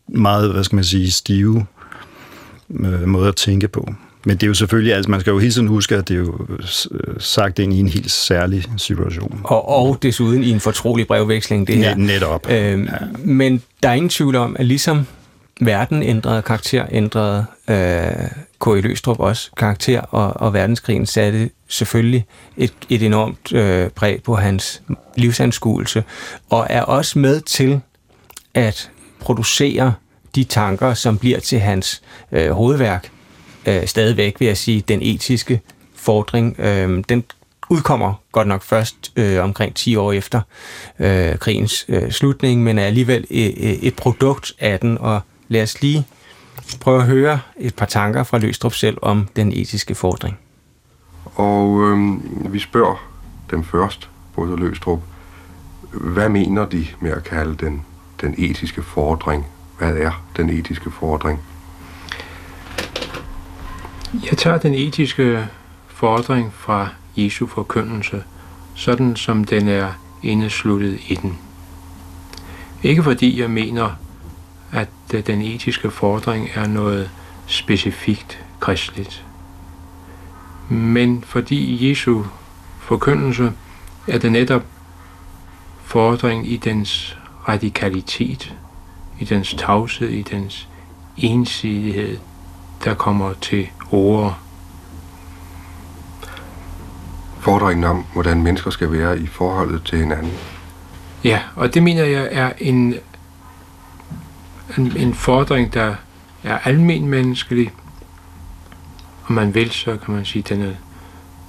meget, 0.08 0.51
hvad 0.51 0.63
skal 0.63 0.75
man 0.75 0.84
sige, 0.84 1.12
stive 1.12 1.65
øh, 2.79 3.08
måde 3.08 3.27
at 3.27 3.36
tænke 3.36 3.67
på. 3.67 3.93
Men 4.25 4.38
det 4.38 4.43
er 4.43 4.48
jo 4.48 4.53
selvfølgelig, 4.53 4.93
altså 4.93 5.12
man 5.12 5.20
skal 5.20 5.31
jo 5.31 5.39
hele 5.39 5.51
tiden 5.51 5.67
huske, 5.67 5.96
at 5.96 6.08
det 6.08 6.13
er 6.13 6.20
jo 6.20 6.48
øh, 6.91 7.15
sagt 7.20 7.60
ind 7.60 7.74
i 7.74 7.79
en 7.79 7.88
helt 7.88 8.12
særlig 8.12 8.65
situation. 8.77 9.41
Og, 9.43 9.70
og 9.70 9.98
desuden 10.01 10.43
i 10.43 10.50
en 10.50 10.60
fortrolig 10.60 11.08
brevveksling, 11.08 11.67
det 11.67 11.77
her. 11.77 11.96
Netop. 11.96 12.50
Øhm, 12.50 12.84
ja. 12.84 12.98
Men 13.24 13.62
der 13.84 13.89
er 13.89 13.93
ingen 13.93 14.10
tvivl 14.10 14.36
om, 14.36 14.55
at 14.60 14.65
ligesom 14.65 15.08
verden 15.62 16.03
ændrede 16.03 16.41
karakter, 16.41 16.86
ændrede 16.91 17.46
øh, 17.70 18.29
K.I. 18.62 18.70
E. 18.70 18.81
Løstrup 18.81 19.20
også 19.20 19.51
karakter, 19.58 20.01
og, 20.01 20.41
og 20.41 20.53
verdenskrigen 20.53 21.05
satte 21.05 21.50
selvfølgelig 21.67 22.25
et, 22.58 22.74
et 22.89 23.03
enormt 23.03 23.53
øh, 23.53 23.89
præg 23.89 24.24
på 24.24 24.36
hans 24.36 24.81
livsanskuelse, 25.15 26.03
og 26.50 26.67
er 26.70 26.81
også 26.81 27.20
med 27.20 27.41
til 27.41 27.81
at 28.53 28.91
producere 29.20 29.93
de 30.36 30.43
tanker, 30.43 30.93
som 30.93 31.17
bliver 31.17 31.39
til 31.39 31.60
hans 31.60 32.01
øh, 32.31 32.51
hovedværk, 32.51 33.10
øh, 33.65 33.88
stadigvæk 33.88 34.39
vil 34.39 34.46
jeg 34.46 34.58
sige, 34.58 34.84
den 34.88 35.01
etiske 35.01 35.62
fordring. 35.96 36.60
Øh, 36.60 37.03
den 37.10 37.24
udkommer 37.70 38.13
godt 38.31 38.48
nok 38.48 38.63
først 38.63 39.12
øh, 39.15 39.43
omkring 39.43 39.75
10 39.75 39.96
år 39.96 40.12
efter 40.12 40.41
øh, 41.00 41.38
krigens 41.38 41.86
øh, 41.89 42.12
slutning, 42.12 42.63
men 42.63 42.77
er 42.77 42.86
alligevel 42.86 43.27
et, 43.29 43.88
et 43.88 43.96
produkt 43.96 44.53
af 44.60 44.79
den, 44.79 44.98
og 44.98 45.22
lad 45.51 45.63
os 45.63 45.81
lige 45.81 46.08
prøve 46.79 47.01
at 47.01 47.08
høre 47.08 47.39
et 47.60 47.75
par 47.75 47.86
tanker 47.86 48.24
fra 48.24 48.38
Løstrup 48.38 48.74
selv 48.74 48.98
om 49.01 49.27
den 49.36 49.51
etiske 49.51 49.96
fordring. 49.96 50.38
Og 51.36 51.81
øh, 51.81 52.20
vi 52.53 52.60
spørger 52.60 53.10
dem 53.51 53.63
først, 53.63 54.10
både 54.36 54.58
Løstrup, 54.58 55.00
hvad 55.91 56.29
mener 56.29 56.65
de 56.65 56.88
med 57.00 57.12
at 57.12 57.24
kalde 57.24 57.65
den, 57.65 57.86
den 58.22 58.36
etiske 58.38 58.84
fordring? 58.84 59.48
Hvad 59.77 59.96
er 59.96 60.24
den 60.38 60.50
etiske 60.50 60.91
fordring? 60.91 61.39
Jeg 64.13 64.38
tager 64.38 64.58
den 64.58 64.74
etiske 64.74 65.48
fordring 65.88 66.53
fra 66.53 66.89
Jesu 67.17 67.48
forkyndelse, 67.48 68.24
sådan 68.75 69.15
som 69.15 69.43
den 69.43 69.67
er 69.67 69.89
indesluttet 70.24 71.00
i 71.08 71.15
den. 71.15 71.38
Ikke 72.84 73.03
fordi 73.03 73.41
jeg 73.41 73.50
mener, 73.50 73.89
at 74.72 74.88
den 75.11 75.41
etiske 75.41 75.91
fordring 75.91 76.49
er 76.55 76.67
noget 76.67 77.09
specifikt 77.45 78.43
kristligt, 78.59 79.25
men 80.69 81.23
fordi 81.23 81.89
Jesu 81.89 82.23
forkyndelse 82.79 83.51
er 84.07 84.17
det 84.17 84.31
netop 84.31 84.63
fordring 85.83 86.51
i 86.51 86.57
dens 86.57 87.17
radikalitet, 87.47 88.55
i 89.19 89.25
dens 89.25 89.55
tavshed, 89.57 90.09
i 90.09 90.21
dens 90.21 90.67
ensidighed, 91.17 92.17
der 92.83 92.93
kommer 92.93 93.33
til 93.33 93.67
ord. 93.91 94.39
Fordringen 97.39 97.83
om, 97.83 98.05
hvordan 98.13 98.43
mennesker 98.43 98.71
skal 98.71 98.91
være 98.91 99.19
i 99.19 99.27
forholdet 99.27 99.83
til 99.83 99.99
hinanden. 99.99 100.33
Ja, 101.23 101.39
og 101.55 101.73
det 101.73 101.83
mener 101.83 102.03
jeg 102.03 102.27
er 102.31 102.51
en, 102.57 102.95
en, 104.77 104.97
en 104.97 105.13
fordring, 105.13 105.73
der 105.73 105.95
er 106.43 106.57
almen 106.57 107.07
menneskelig. 107.07 107.71
Om 109.27 109.35
man 109.35 109.55
vil, 109.55 109.71
så 109.71 109.97
kan 110.05 110.13
man 110.13 110.25
sige, 110.25 110.43
at 110.43 110.49
den 110.49 110.61
er 110.61 110.73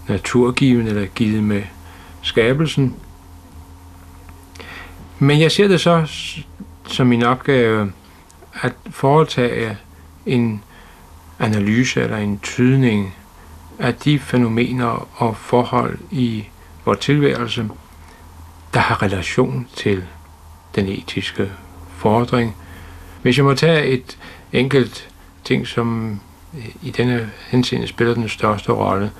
naturgiven 0.08 0.86
eller 0.86 1.06
givet 1.06 1.44
med 1.44 1.62
skabelsen. 2.22 2.94
Men 5.18 5.40
jeg 5.40 5.52
ser 5.52 5.68
det 5.68 5.80
så 5.80 6.06
som 6.86 7.06
min 7.06 7.22
opgave 7.22 7.92
at 8.54 8.72
foretage 8.90 9.76
en 10.26 10.64
analyse 11.38 12.00
eller 12.00 12.16
en 12.16 12.38
tydning 12.38 13.14
af 13.78 13.94
de 13.94 14.18
fænomener 14.18 15.08
og 15.14 15.36
forhold 15.36 15.98
i 16.10 16.44
vores 16.84 16.98
tilværelse, 16.98 17.68
der 18.74 18.80
har 18.80 19.02
relation 19.02 19.68
til 19.76 20.04
den 20.74 20.86
etiske 20.88 21.52
fordring. 21.96 22.56
Hvis 23.22 23.36
jeg 23.36 23.44
må 23.44 23.54
tage 23.54 23.86
et 23.86 24.18
enkelt 24.52 25.08
ting, 25.44 25.66
som 25.66 26.20
øh, 26.54 26.68
i 26.82 26.90
denne 26.90 27.30
henseende 27.48 27.86
spiller 27.86 28.14
den 28.14 28.28
største 28.28 28.72
rolle, 28.72 29.10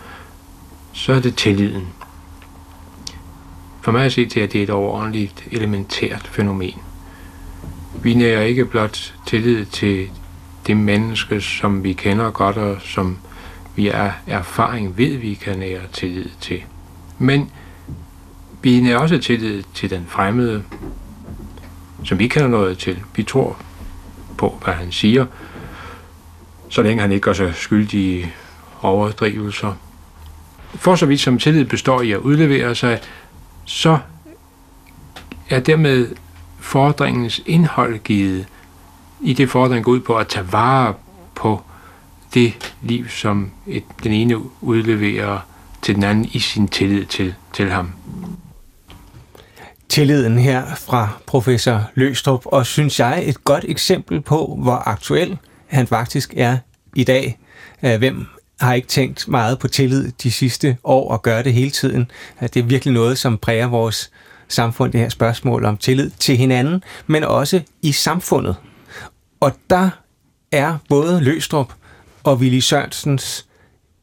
så 0.93 1.13
er 1.13 1.21
det 1.21 1.37
tilliden. 1.37 1.89
For 3.81 3.93
mig 3.93 4.05
at 4.05 4.13
se 4.13 4.27
til, 4.27 4.41
at 4.41 4.53
det 4.53 4.59
er 4.59 4.63
et 4.63 4.71
overordentligt 4.71 5.45
elementært 5.51 6.29
fænomen. 6.33 6.83
Vi 8.03 8.15
nærer 8.15 8.43
ikke 8.43 8.65
blot 8.65 9.15
tillid 9.27 9.65
til 9.65 10.11
det 10.67 10.77
menneske, 10.77 11.41
som 11.41 11.85
vi 11.85 11.93
kender 11.93 12.31
godt 12.31 12.57
og 12.57 12.77
som 12.81 13.19
vi 13.77 13.89
er 13.89 14.13
erfaring 14.27 14.99
ved, 14.99 15.17
vi 15.17 15.35
kan 15.35 15.59
nære 15.59 15.81
tillid 15.93 16.29
til. 16.41 16.63
Men 17.19 17.51
vi 18.63 18.81
nærer 18.81 18.99
også 18.99 19.19
tillid 19.19 19.63
til 19.75 19.91
den 19.91 20.07
fremmede, 20.09 20.63
som 22.05 22.19
vi 22.19 22.29
kender 22.29 22.49
noget 22.49 22.79
til. 22.79 22.99
Vi 23.17 23.23
tror 23.23 23.57
på, 24.39 24.59
hvad 24.65 24.75
han 24.75 24.93
siger, 24.93 25.27
så 26.69 26.83
længe 26.83 27.01
han 27.01 27.13
ikke 27.13 27.25
gør 27.25 27.33
sig 27.33 27.55
skyldig 27.55 28.01
i 28.01 28.27
overdrivelser. 28.83 29.75
For 30.75 30.97
så 30.97 31.07
vidt 31.07 31.21
som 31.21 31.39
tillid 31.39 31.65
består 31.65 32.01
i 32.01 32.13
at 32.13 32.19
udlevere 32.19 32.75
sig, 32.75 33.01
så 33.65 33.99
er 35.49 35.61
dermed 35.61 36.09
fordringens 36.61 37.41
indhold 37.47 37.99
givet, 37.99 38.47
i 39.21 39.33
det 39.33 39.51
fordring 39.51 39.85
går 39.85 39.93
ud 39.93 40.01
på 40.01 40.17
at 40.17 40.29
tage 40.29 40.53
vare 40.53 40.95
på 41.35 41.63
det 42.35 42.75
liv, 42.83 43.09
som 43.09 43.51
et, 43.67 43.85
den 44.05 44.13
ene 44.13 44.63
udleverer 44.63 45.39
til 45.83 45.95
den 45.95 46.05
anden 46.05 46.25
i 46.25 46.39
sin 46.39 46.69
tillid 46.69 47.05
til, 47.05 47.35
til 47.53 47.71
ham. 47.71 47.93
Tilliden 49.93 50.39
her 50.39 50.75
fra 50.75 51.09
professor 51.27 51.91
Løstrup, 51.95 52.47
og 52.47 52.67
synes 52.67 53.01
jeg 53.01 53.23
et 53.29 53.45
godt 53.45 53.65
eksempel 53.69 54.21
på, 54.21 54.59
hvor 54.63 54.89
aktuel 54.89 55.39
han 55.67 55.87
faktisk 55.87 56.35
er 56.37 56.59
i 56.97 57.05
dag. 57.05 57.39
Øh, 57.83 57.99
hvem 57.99 58.27
har 58.61 58.75
ikke 58.75 58.89
tænkt 58.89 59.29
meget 59.29 59.59
på 59.59 59.69
tillid 59.69 60.13
de 60.23 60.33
sidste 60.33 60.77
år 60.85 61.11
og 61.11 61.23
gør 61.23 61.43
det 61.43 61.53
hele 61.53 61.71
tiden? 61.71 62.11
Øh, 62.43 62.49
det 62.55 62.57
er 62.57 62.65
virkelig 62.65 62.95
noget, 62.95 63.19
som 63.19 63.39
præger 63.39 63.67
vores 63.67 64.11
samfund, 64.49 64.93
det 64.93 65.01
her 65.01 65.09
spørgsmål 65.09 65.65
om 65.65 65.77
tillid 65.77 66.11
til 66.19 66.37
hinanden, 66.37 66.83
men 67.07 67.25
også 67.25 67.61
i 67.83 67.93
samfundet. 67.93 68.57
Og 69.41 69.53
der 69.71 69.91
er 70.53 70.79
både 70.89 71.21
Løstrup 71.21 71.73
og 72.25 72.37
Willy 72.37 72.61
Sørensens 72.61 73.47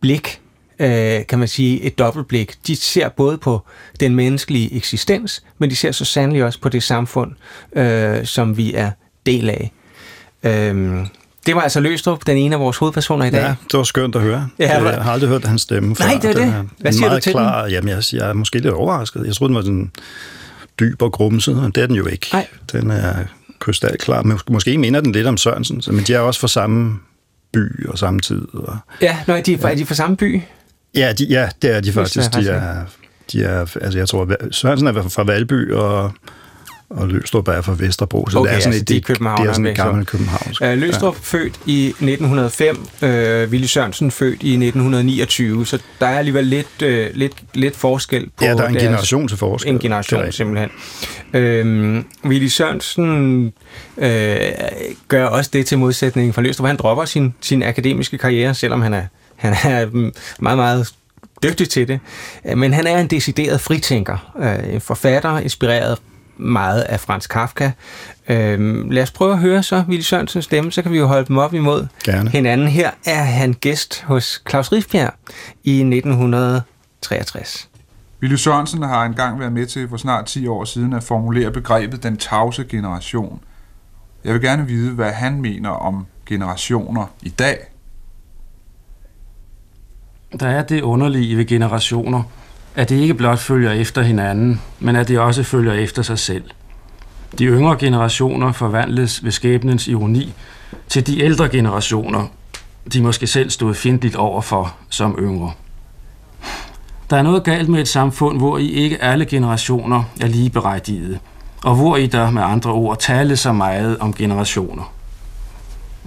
blik, 0.01 0.41
øh, 0.79 1.25
kan 1.27 1.39
man 1.39 1.47
sige, 1.47 1.81
et 1.81 1.99
dobbeltblik. 1.99 2.55
De 2.67 2.75
ser 2.75 3.09
både 3.09 3.37
på 3.37 3.61
den 3.99 4.15
menneskelige 4.15 4.75
eksistens, 4.75 5.43
men 5.57 5.69
de 5.69 5.75
ser 5.75 5.91
så 5.91 6.05
sandelig 6.05 6.43
også 6.43 6.61
på 6.61 6.69
det 6.69 6.83
samfund, 6.83 7.31
øh, 7.75 8.25
som 8.25 8.57
vi 8.57 8.73
er 8.73 8.91
del 9.25 9.49
af. 9.49 9.71
Øh, 10.43 11.05
Det 11.45 11.55
var 11.55 11.61
altså 11.61 11.79
Løstrup, 11.79 12.27
den 12.27 12.37
ene 12.37 12.55
af 12.55 12.61
vores 12.61 12.77
hovedpersoner 12.77 13.25
i 13.25 13.29
dag. 13.29 13.41
Ja, 13.41 13.47
det 13.71 13.77
var 13.77 13.83
skønt 13.83 14.15
at 14.15 14.21
høre. 14.21 14.49
Ja, 14.59 14.73
Ja, 14.73 14.79
men- 14.79 14.93
jeg 14.93 15.03
har 15.03 15.11
aldrig 15.11 15.29
hørt 15.29 15.45
hans 15.45 15.61
stemme 15.61 15.95
før. 15.95 16.05
Nej, 16.05 16.19
det 16.21 16.29
er 16.29 16.33
det. 16.33 16.43
er 16.43 16.63
Hvad 16.79 16.91
siger 16.93 17.03
du 17.05 17.09
meget 17.09 17.23
til 17.23 17.31
klar, 17.31 17.67
Jamen, 17.67 17.89
jeg, 17.89 18.03
jeg 18.13 18.29
er 18.29 18.33
måske 18.33 18.55
lidt 18.59 18.73
overrasket. 18.73 19.23
Jeg 19.25 19.35
troede, 19.35 19.49
den 19.49 19.55
var 19.55 19.61
sådan 19.61 19.91
dyb 20.79 21.01
og 21.01 21.11
grumset, 21.11 21.55
men 21.55 21.71
det 21.71 21.83
er 21.83 21.87
den 21.87 21.95
jo 21.95 22.07
ikke. 22.07 22.27
Nej. 22.33 22.47
Den 22.71 22.91
er 22.91 23.13
krystalklar. 23.59 24.21
Men 24.21 24.39
Måske 24.49 24.77
minder 24.77 25.01
den 25.01 25.11
lidt 25.11 25.27
om 25.27 25.37
Sørensen, 25.37 25.81
men 25.87 26.03
de 26.03 26.13
er 26.13 26.19
også 26.19 26.39
fra 26.39 26.47
samme 26.47 26.99
by 27.53 27.85
og 27.87 27.97
samme 27.97 28.19
tid. 28.19 28.47
Og... 28.53 28.77
Ja, 29.01 29.17
når 29.27 29.41
de 29.41 29.53
er 29.53 29.57
fra, 29.57 29.71
er 29.71 29.75
de 29.75 29.85
fra 29.85 29.95
samme 29.95 30.17
by? 30.17 30.41
Ja, 30.95 31.13
de, 31.13 31.25
ja, 31.25 31.49
det 31.61 31.75
er 31.75 31.81
de 31.81 31.91
faktisk. 31.91 32.33
De 32.33 32.49
er, 32.49 32.85
de 33.31 33.43
er, 33.43 33.59
altså 33.81 33.99
jeg 33.99 34.07
tror, 34.07 34.35
Sørensen 34.51 34.87
er 34.87 35.09
fra 35.09 35.23
Valby, 35.23 35.71
og, 35.71 36.11
og 36.89 37.07
Løstrup 37.07 37.47
er 37.47 37.61
fra 37.61 37.75
Vesterbro. 37.77 38.27
Så 38.29 38.39
Okay, 38.39 38.49
det 38.49 38.55
er 38.55 38.59
sådan 38.59 38.73
altså, 38.73 38.83
et, 38.83 38.89
de 38.89 39.13
er 39.13 39.35
det, 39.37 39.47
er 39.47 39.53
sådan 39.53 39.65
et 39.65 39.75
gammelt 39.75 40.07
københavnsk. 40.07 40.61
Uh, 40.61 40.69
Løstrup 40.69 41.15
ja. 41.15 41.19
født 41.23 41.59
i 41.65 41.87
1905, 41.87 42.77
uh, 42.79 43.09
Willy 43.51 43.65
Sørensen 43.65 44.11
født 44.11 44.43
i 44.43 44.49
1929, 44.49 45.65
så 45.65 45.79
der 45.99 46.07
er 46.07 46.17
alligevel 46.17 46.45
lidt, 46.45 46.81
uh, 46.83 47.15
lidt, 47.17 47.33
lidt 47.53 47.75
forskel 47.75 48.29
på 48.37 48.45
Ja, 48.45 48.53
der 48.53 48.63
er 48.63 48.67
en 48.67 48.73
deres, 48.73 48.83
generation 48.83 49.27
til 49.27 49.37
forskel. 49.37 49.69
En 49.69 49.75
er 49.75 49.79
generation, 49.79 50.31
simpelthen. 50.31 50.69
Øhm, 51.33 52.05
Willy 52.25 52.47
Sørensen 52.47 53.53
øh, 53.97 54.37
gør 55.07 55.25
også 55.25 55.49
det 55.53 55.65
til 55.65 55.77
modsætning 55.77 56.35
fra 56.35 56.41
Løstrup. 56.41 56.67
Han 56.67 56.75
dropper 56.75 57.05
sin, 57.05 57.33
sin 57.41 57.63
akademiske 57.63 58.17
karriere, 58.17 58.53
selvom 58.53 58.81
han 58.81 58.93
er, 58.93 59.03
han 59.39 59.71
er 59.73 59.85
mm, 59.85 60.11
meget, 60.39 60.57
meget 60.57 60.93
dygtig 61.43 61.69
til 61.69 61.87
det. 61.87 61.99
Øh, 62.45 62.57
Men 62.57 62.73
han 62.73 62.87
er 62.87 62.97
en 62.97 63.07
decideret 63.07 63.61
fritænker. 63.61 64.31
Øh, 64.39 64.73
en 64.73 64.81
forfatter, 64.81 65.39
inspireret 65.39 65.97
meget 66.37 66.81
af 66.81 66.99
Frans 66.99 67.27
Kafka. 67.27 67.71
Øhm, 68.29 68.89
lad 68.89 69.03
os 69.03 69.11
prøve 69.11 69.31
at 69.33 69.39
høre 69.39 69.63
så 69.63 69.83
Willy 69.87 70.01
Sørensens 70.01 70.45
stemme, 70.45 70.71
så 70.71 70.81
kan 70.81 70.91
vi 70.91 70.97
jo 70.97 71.07
holde 71.07 71.27
dem 71.27 71.37
op 71.37 71.53
imod 71.53 71.87
Gerne. 72.03 72.29
hinanden. 72.29 72.67
Her 72.67 72.91
er 73.05 73.23
han 73.23 73.53
gæst 73.53 74.01
hos 74.01 74.41
Claus 74.49 74.71
Rifbjerg 74.71 75.13
i 75.63 75.79
1963. 75.79 77.69
Willy 78.21 78.35
Sørensen 78.35 78.83
har 78.83 79.05
engang 79.05 79.39
været 79.39 79.51
med 79.51 79.65
til 79.65 79.89
for 79.89 79.97
snart 79.97 80.25
10 80.25 80.47
år 80.47 80.65
siden 80.65 80.93
at 80.93 81.03
formulere 81.03 81.51
begrebet 81.51 82.03
den 82.03 82.17
tavse 82.17 82.63
generation. 82.63 83.39
Jeg 84.23 84.33
vil 84.33 84.41
gerne 84.41 84.67
vide, 84.67 84.91
hvad 84.91 85.11
han 85.11 85.41
mener 85.41 85.69
om 85.69 86.05
generationer 86.25 87.05
i 87.21 87.29
dag. 87.29 87.57
Der 90.37 90.47
er 90.47 90.63
det 90.63 90.81
underlige 90.81 91.37
ved 91.37 91.45
generationer, 91.45 92.23
at 92.75 92.89
det 92.89 92.95
ikke 92.95 93.13
blot 93.13 93.39
følger 93.39 93.71
efter 93.71 94.01
hinanden, 94.01 94.61
men 94.79 94.95
at 94.95 95.07
det 95.07 95.19
også 95.19 95.43
følger 95.43 95.73
efter 95.73 96.01
sig 96.01 96.19
selv. 96.19 96.43
De 97.37 97.45
yngre 97.45 97.77
generationer 97.79 98.51
forvandles 98.51 99.23
ved 99.23 99.31
skæbnens 99.31 99.87
ironi 99.87 100.33
til 100.87 101.07
de 101.07 101.21
ældre 101.21 101.49
generationer, 101.49 102.27
de 102.93 103.01
måske 103.01 103.27
selv 103.27 103.49
stod 103.49 103.73
fjendtligt 103.73 104.15
overfor 104.15 104.75
som 104.89 105.15
yngre. 105.19 105.51
Der 107.09 107.17
er 107.17 107.21
noget 107.21 107.43
galt 107.43 107.69
med 107.69 107.81
et 107.81 107.87
samfund, 107.87 108.37
hvor 108.37 108.57
i 108.57 108.67
ikke 108.67 109.03
alle 109.03 109.25
generationer 109.25 110.03
er 110.21 110.27
lige 110.27 110.49
berettigede, 110.49 111.19
og 111.63 111.75
hvor 111.75 111.97
i 111.97 112.07
der 112.07 112.29
med 112.31 112.41
andre 112.41 112.71
ord 112.71 112.99
tale 112.99 113.37
så 113.37 113.53
meget 113.53 113.97
om 113.97 114.13
generationer. 114.13 114.93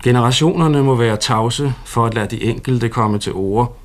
Generationerne 0.02 0.82
må 0.82 0.94
være 0.94 1.16
tavse 1.16 1.74
for 1.84 2.06
at 2.06 2.14
lade 2.14 2.36
de 2.36 2.42
enkelte 2.42 2.88
komme 2.88 3.18
til 3.18 3.32
ord, 3.32 3.81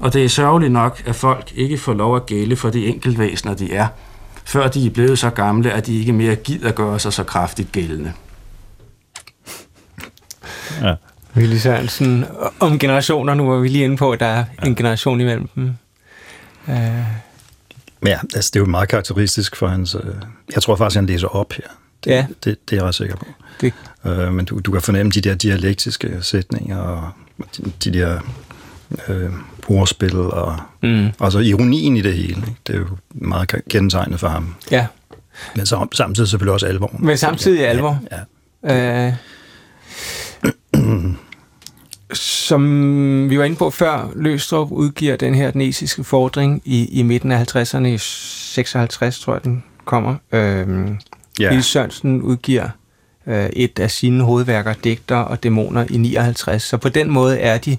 og 0.00 0.12
det 0.12 0.24
er 0.24 0.28
sørgeligt 0.28 0.72
nok, 0.72 1.02
at 1.06 1.16
folk 1.16 1.52
ikke 1.54 1.78
får 1.78 1.94
lov 1.94 2.16
at 2.16 2.26
gælde 2.26 2.56
for 2.56 2.70
de 2.70 2.86
enkeltvæsener, 2.86 3.54
de 3.54 3.72
er, 3.72 3.86
før 4.44 4.68
de 4.68 4.86
er 4.86 4.90
blevet 4.90 5.18
så 5.18 5.30
gamle, 5.30 5.72
at 5.72 5.86
de 5.86 5.98
ikke 5.98 6.12
mere 6.12 6.34
gider 6.36 6.72
gøre 6.72 6.98
sig 7.00 7.12
så 7.12 7.24
kraftigt 7.24 7.72
gældende. 7.72 8.12
Ja. 10.82 10.94
Willy 11.36 11.56
Sørensen, 11.56 12.24
om 12.60 12.78
generationer, 12.78 13.34
nu 13.34 13.48
var 13.50 13.56
vi 13.58 13.68
lige 13.68 13.84
inde 13.84 13.96
på, 13.96 14.10
at 14.10 14.20
der 14.20 14.26
er 14.26 14.44
en 14.64 14.74
generation 14.74 15.20
imellem 15.20 15.48
dem. 15.54 15.74
Uh, 16.68 16.74
Ja, 18.06 18.18
altså, 18.34 18.50
det 18.54 18.56
er 18.56 18.60
jo 18.60 18.66
meget 18.66 18.88
karakteristisk 18.88 19.56
for 19.56 19.66
hans... 19.68 19.94
Øh, 19.94 20.14
jeg 20.54 20.62
tror 20.62 20.76
faktisk, 20.76 20.96
han 20.96 21.06
læser 21.06 21.28
op 21.28 21.52
her. 21.52 21.64
Det, 22.04 22.10
Ja. 22.10 22.26
det, 22.44 22.70
det 22.70 22.76
er 22.76 22.80
jeg 22.80 22.84
ret 22.84 22.94
sikker 22.94 23.16
på. 23.16 23.26
det, 23.60 23.72
Øh, 24.04 24.32
men 24.32 24.44
du, 24.44 24.58
du 24.58 24.72
kan 24.72 24.82
fornemme 24.82 25.12
de 25.12 25.20
der 25.20 25.34
dialektiske 25.34 26.18
sætninger 26.22 26.78
og 26.78 27.10
de, 27.56 27.72
de 27.84 27.98
der 27.98 28.20
øh, 29.08 29.30
ordspil 29.70 30.16
og, 30.16 30.56
mm, 30.82 31.08
og 31.18 31.32
så 31.32 31.38
ironien 31.38 31.96
i 31.96 32.00
det 32.00 32.14
hele. 32.14 32.28
Ikke? 32.28 32.54
Det 32.66 32.74
er 32.74 32.78
jo 32.78 32.86
meget 33.10 33.54
kendetegnet 33.70 34.20
for 34.20 34.28
ham. 34.28 34.54
ja, 34.70 34.86
Men 35.56 35.66
så, 35.66 35.86
samtidig 35.92 36.28
selvfølgelig 36.28 36.52
også 36.52 36.66
alvor. 36.66 36.90
men 36.98 37.16
samtidig 37.16 37.68
alvor. 37.68 38.00
Ja, 38.12 38.18
Uh, 38.62 39.12
som 42.12 43.30
vi 43.30 43.38
var 43.38 43.44
inde 43.44 43.56
på 43.56 43.70
før, 43.70 44.10
Løstrup 44.16 44.72
udgiver 44.72 45.16
den 45.16 45.34
her 45.34 45.50
denesiske 45.50 46.04
fordring 46.04 46.62
i, 46.64 46.98
i 47.00 47.02
midten 47.02 47.32
af 47.32 47.56
50'erne, 47.56 47.86
i 47.86 47.98
56 47.98 49.20
tror 49.20 49.32
jeg 49.32 49.44
den 49.44 49.64
kommer. 49.84 50.14
Øhm, 50.32 50.98
ja. 51.40 51.48
Willy 51.48 51.60
Sørensen 51.60 52.22
udgiver 52.22 52.68
øh, 53.26 53.46
et 53.52 53.78
af 53.78 53.90
sine 53.90 54.24
hovedværker, 54.24 54.74
Digter 54.84 55.16
og 55.16 55.42
Dæmoner, 55.42 55.84
i 55.90 55.96
59. 55.96 56.62
Så 56.62 56.76
på 56.76 56.88
den 56.88 57.10
måde 57.10 57.38
er 57.38 57.58
de 57.58 57.76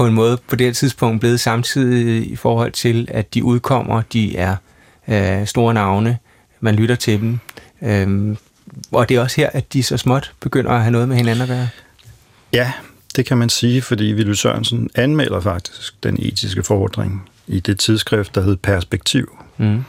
på 0.00 0.06
en 0.06 0.14
måde 0.14 0.38
på 0.48 0.56
det 0.56 0.66
her 0.66 0.72
tidspunkt 0.72 1.20
blevet 1.20 1.40
samtidig 1.40 2.30
i 2.32 2.36
forhold 2.36 2.72
til, 2.72 3.08
at 3.10 3.34
de 3.34 3.44
udkommer, 3.44 4.02
de 4.12 4.36
er 4.36 4.56
øh, 5.08 5.46
store 5.46 5.74
navne, 5.74 6.18
man 6.60 6.74
lytter 6.74 6.94
til 6.94 7.20
dem. 7.20 7.38
Øhm, 7.82 8.36
og 8.92 9.08
det 9.08 9.16
er 9.16 9.20
også 9.20 9.40
her, 9.40 9.50
at 9.52 9.72
de 9.72 9.82
så 9.82 9.96
småt 9.96 10.32
begynder 10.40 10.70
at 10.70 10.80
have 10.80 10.90
noget 10.90 11.08
med 11.08 11.16
hinanden 11.16 11.42
at 11.42 11.48
gøre. 11.48 11.68
ja, 12.52 12.72
det 13.16 13.26
kan 13.26 13.38
man 13.38 13.48
sige, 13.48 13.82
fordi 13.82 14.14
Willy 14.14 14.32
Sørensen 14.32 14.90
anmelder 14.94 15.40
faktisk 15.40 16.02
den 16.02 16.16
etiske 16.18 16.62
fordring 16.62 17.30
i 17.46 17.60
det 17.60 17.78
tidsskrift, 17.78 18.34
der 18.34 18.40
hed 18.40 18.56
Perspektiv. 18.56 19.38
Mm. 19.58 19.84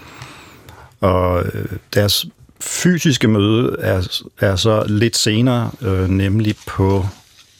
Og 1.00 1.46
øh, 1.54 1.66
deres 1.94 2.26
fysiske 2.60 3.28
møde 3.28 3.76
er, 3.80 4.22
er 4.40 4.56
så 4.56 4.84
lidt 4.88 5.18
senere, 5.18 5.72
øh, 5.82 6.10
nemlig 6.10 6.56
på 6.68 7.06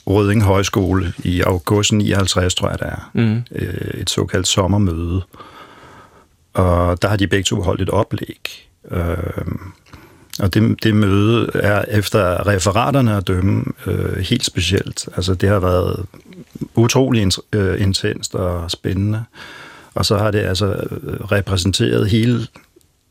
Røding 0.08 0.44
Højskole 0.44 1.14
i 1.24 1.42
august 1.42 1.94
59, 1.94 2.56
tror 2.56 2.70
jeg 2.70 2.80
det 2.80 2.88
er. 2.88 3.12
Mm. 3.14 3.44
Øh, 3.52 4.02
et 4.02 4.10
såkaldt 4.10 4.48
sommermøde. 4.48 5.22
Og 6.54 7.02
der 7.02 7.08
har 7.08 7.16
de 7.16 7.28
begge 7.28 7.44
to 7.44 7.62
holdt 7.62 7.82
et 7.82 7.90
oplæg. 7.90 8.70
Øh, 8.92 9.18
og 10.40 10.54
det, 10.54 10.84
det 10.84 10.96
møde 10.96 11.50
er 11.54 11.86
efter 11.88 12.48
referaterne 12.48 13.18
at 13.18 13.28
dømme 13.28 13.64
øh, 13.88 14.18
helt 14.18 14.46
specielt. 14.46 15.10
Altså 15.16 15.34
det 15.34 15.50
har 15.50 15.60
været 15.60 16.06
utrolig 16.76 17.22
int- 17.28 17.58
øh, 17.58 17.82
intenst 17.82 18.36
og 18.36 18.72
spændende. 18.72 19.24
Og 19.94 20.06
så 20.06 20.18
har 20.18 20.32
det 20.32 20.40
altså 20.40 20.74
repræsenteret 21.32 22.10
hele 22.10 22.48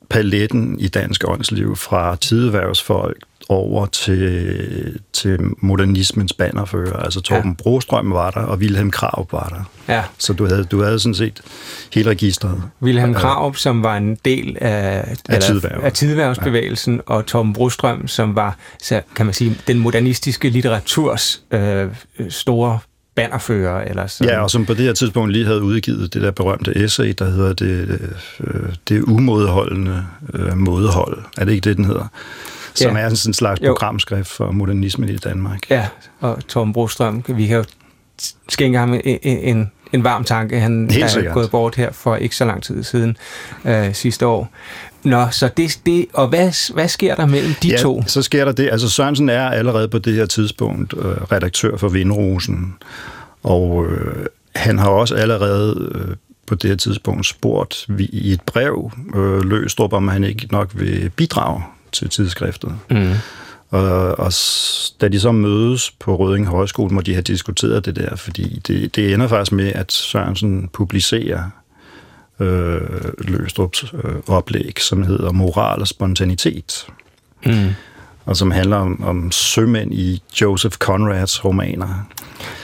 paletten 0.09 0.81
i 0.81 0.88
dansk 0.88 1.24
åndsliv 1.29 1.76
fra 1.76 2.16
tideværvsfolk 2.16 3.22
over 3.50 3.86
til, 3.86 4.98
til 5.12 5.38
modernismens 5.58 6.32
bannerfører. 6.32 6.96
Altså 6.96 7.20
Torben 7.20 7.50
ja. 7.50 7.62
Brostrøm 7.62 8.10
var 8.12 8.30
der, 8.30 8.40
og 8.40 8.58
Wilhelm 8.58 8.90
Krav 8.90 9.28
var 9.32 9.48
der. 9.48 9.92
Ja, 9.94 10.02
Så 10.18 10.32
du 10.32 10.46
havde, 10.46 10.64
du 10.64 10.82
havde 10.82 10.98
sådan 10.98 11.14
set 11.14 11.40
hele 11.94 12.10
registret. 12.10 12.62
Wilhelm 12.82 13.14
Krarup, 13.14 13.56
som 13.56 13.82
var 13.82 13.96
en 13.96 14.18
del 14.24 14.56
af, 14.60 15.16
tidværv. 15.40 15.84
af 15.84 15.92
tidværvsbevægelsen, 15.92 16.94
ja. 16.94 17.14
og 17.14 17.26
Tom 17.26 17.52
Brostrøm, 17.52 18.08
som 18.08 18.34
var, 18.34 18.56
så 18.82 19.00
kan 19.16 19.26
man 19.26 19.34
sige, 19.34 19.56
den 19.66 19.78
modernistiske 19.78 20.48
litteraturs 20.48 21.42
øh, 21.50 21.88
store 22.28 22.78
bannerfører. 23.14 23.84
Eller 23.84 24.06
sådan. 24.06 24.32
Ja, 24.32 24.42
og 24.42 24.50
som 24.50 24.66
på 24.66 24.74
det 24.74 24.84
her 24.84 24.92
tidspunkt 24.92 25.32
lige 25.32 25.46
havde 25.46 25.62
udgivet 25.62 26.14
det 26.14 26.22
der 26.22 26.30
berømte 26.30 26.76
essay, 26.84 27.14
der 27.18 27.30
hedder 27.30 27.52
det, 27.52 28.00
øh, 28.40 28.60
det 28.88 29.02
umådeholdende 29.02 30.06
øh, 30.34 30.56
mådehold. 30.56 31.18
Er 31.36 31.44
det 31.44 31.52
ikke 31.52 31.68
det, 31.68 31.76
den 31.76 31.84
hedder? 31.84 32.06
Som 32.74 32.96
Ja. 32.96 33.02
er 33.02 33.09
sådan 33.14 33.30
en 33.30 33.35
slags 33.35 33.61
Jo. 33.61 33.66
programskrift 33.66 34.28
for 34.30 34.50
modernismen 34.52 35.09
i 35.09 35.16
Danmark. 35.16 35.70
Ja, 35.70 35.87
og 36.20 36.48
Tom 36.48 36.72
Brostrøm, 36.72 37.24
vi 37.28 37.46
kan 37.46 37.56
jo 37.56 37.64
skænke 38.48 38.78
ham 38.78 38.94
en, 39.04 39.18
en, 39.22 39.70
en 39.92 40.04
varm 40.04 40.24
tanke. 40.24 40.61
Han 40.61 40.88
Helt 40.90 41.04
er 41.04 41.09
sikkert. 41.09 41.35
gået 41.35 41.50
bort 41.50 41.74
her 41.74 41.92
for 41.92 42.16
ikke 42.16 42.37
så 42.37 42.44
lang 42.44 42.62
tid 42.62 42.83
siden 42.83 43.16
øh, 43.64 43.94
sidste 43.94 44.26
år. 44.26 44.48
Nå, 45.02 45.26
så 45.30 45.48
det, 45.56 45.80
det 45.87 46.06
og 46.12 46.28
hvad, 46.28 46.72
hvad 46.74 46.88
sker 46.88 47.14
der 47.14 47.26
mellem 47.26 47.52
de 47.62 47.68
ja, 47.68 47.76
to? 47.76 48.02
så 48.06 48.22
sker 48.22 48.44
der 48.44 48.52
det. 48.52 48.68
Altså 48.72 48.88
Sørensen 48.88 49.28
er 49.28 49.48
allerede 49.50 49.88
på 49.88 49.98
det 49.98 50.14
her 50.14 50.26
tidspunkt 50.26 50.94
øh, 50.98 51.04
redaktør 51.04 51.76
for 51.76 51.88
Vindrosen, 51.88 52.74
og 53.42 53.87
øh, 53.90 54.26
han 54.54 54.78
har 54.78 54.88
også 54.90 55.14
allerede 55.14 55.90
øh, 55.94 56.16
på 56.46 56.54
det 56.54 56.70
her 56.70 56.76
tidspunkt 56.76 57.26
spurgt 57.26 57.85
vi, 57.88 58.04
i 58.04 58.33
et 58.33 58.40
brev 58.42 58.90
øh, 59.14 59.40
Løstrup, 59.42 59.92
om 59.92 60.09
han 60.09 60.24
ikke 60.24 60.48
nok 60.50 60.70
vil 60.74 61.11
bidrage 61.16 61.62
til 61.92 62.09
tidsskriftet. 62.09 62.74
Mm. 62.90 63.12
Og, 63.70 64.18
og 64.18 64.33
da 65.00 65.09
de 65.09 65.20
så 65.20 65.33
mødes 65.33 65.90
på 65.90 66.16
Røding 66.16 66.46
Højskole, 66.46 66.94
må 66.94 67.00
de 67.00 67.12
have 67.12 67.22
diskuteret 67.22 67.85
det 67.85 67.96
der, 67.96 68.16
fordi 68.16 68.61
det, 68.66 68.96
det 68.96 69.14
ender 69.14 69.29
faktisk 69.29 69.53
med, 69.53 69.72
at 69.74 69.92
Sørensen 69.92 70.68
publicerer 70.72 71.50
øh, 72.40 72.81
Løstrups 73.18 73.85
øh, 74.05 74.14
oplæg, 74.26 74.76
som 74.81 75.03
hedder 75.03 75.33
Moral 75.33 75.81
og 75.81 75.88
Spontanitet. 75.88 76.87
Mm. 77.46 77.68
og 78.26 78.37
som 78.37 78.50
handler 78.50 78.76
om, 78.76 79.05
om 79.05 79.33
sømænd 79.33 79.94
i 79.94 80.22
Joseph 80.40 80.76
Conrads 80.76 81.44
romaner. 81.44 82.07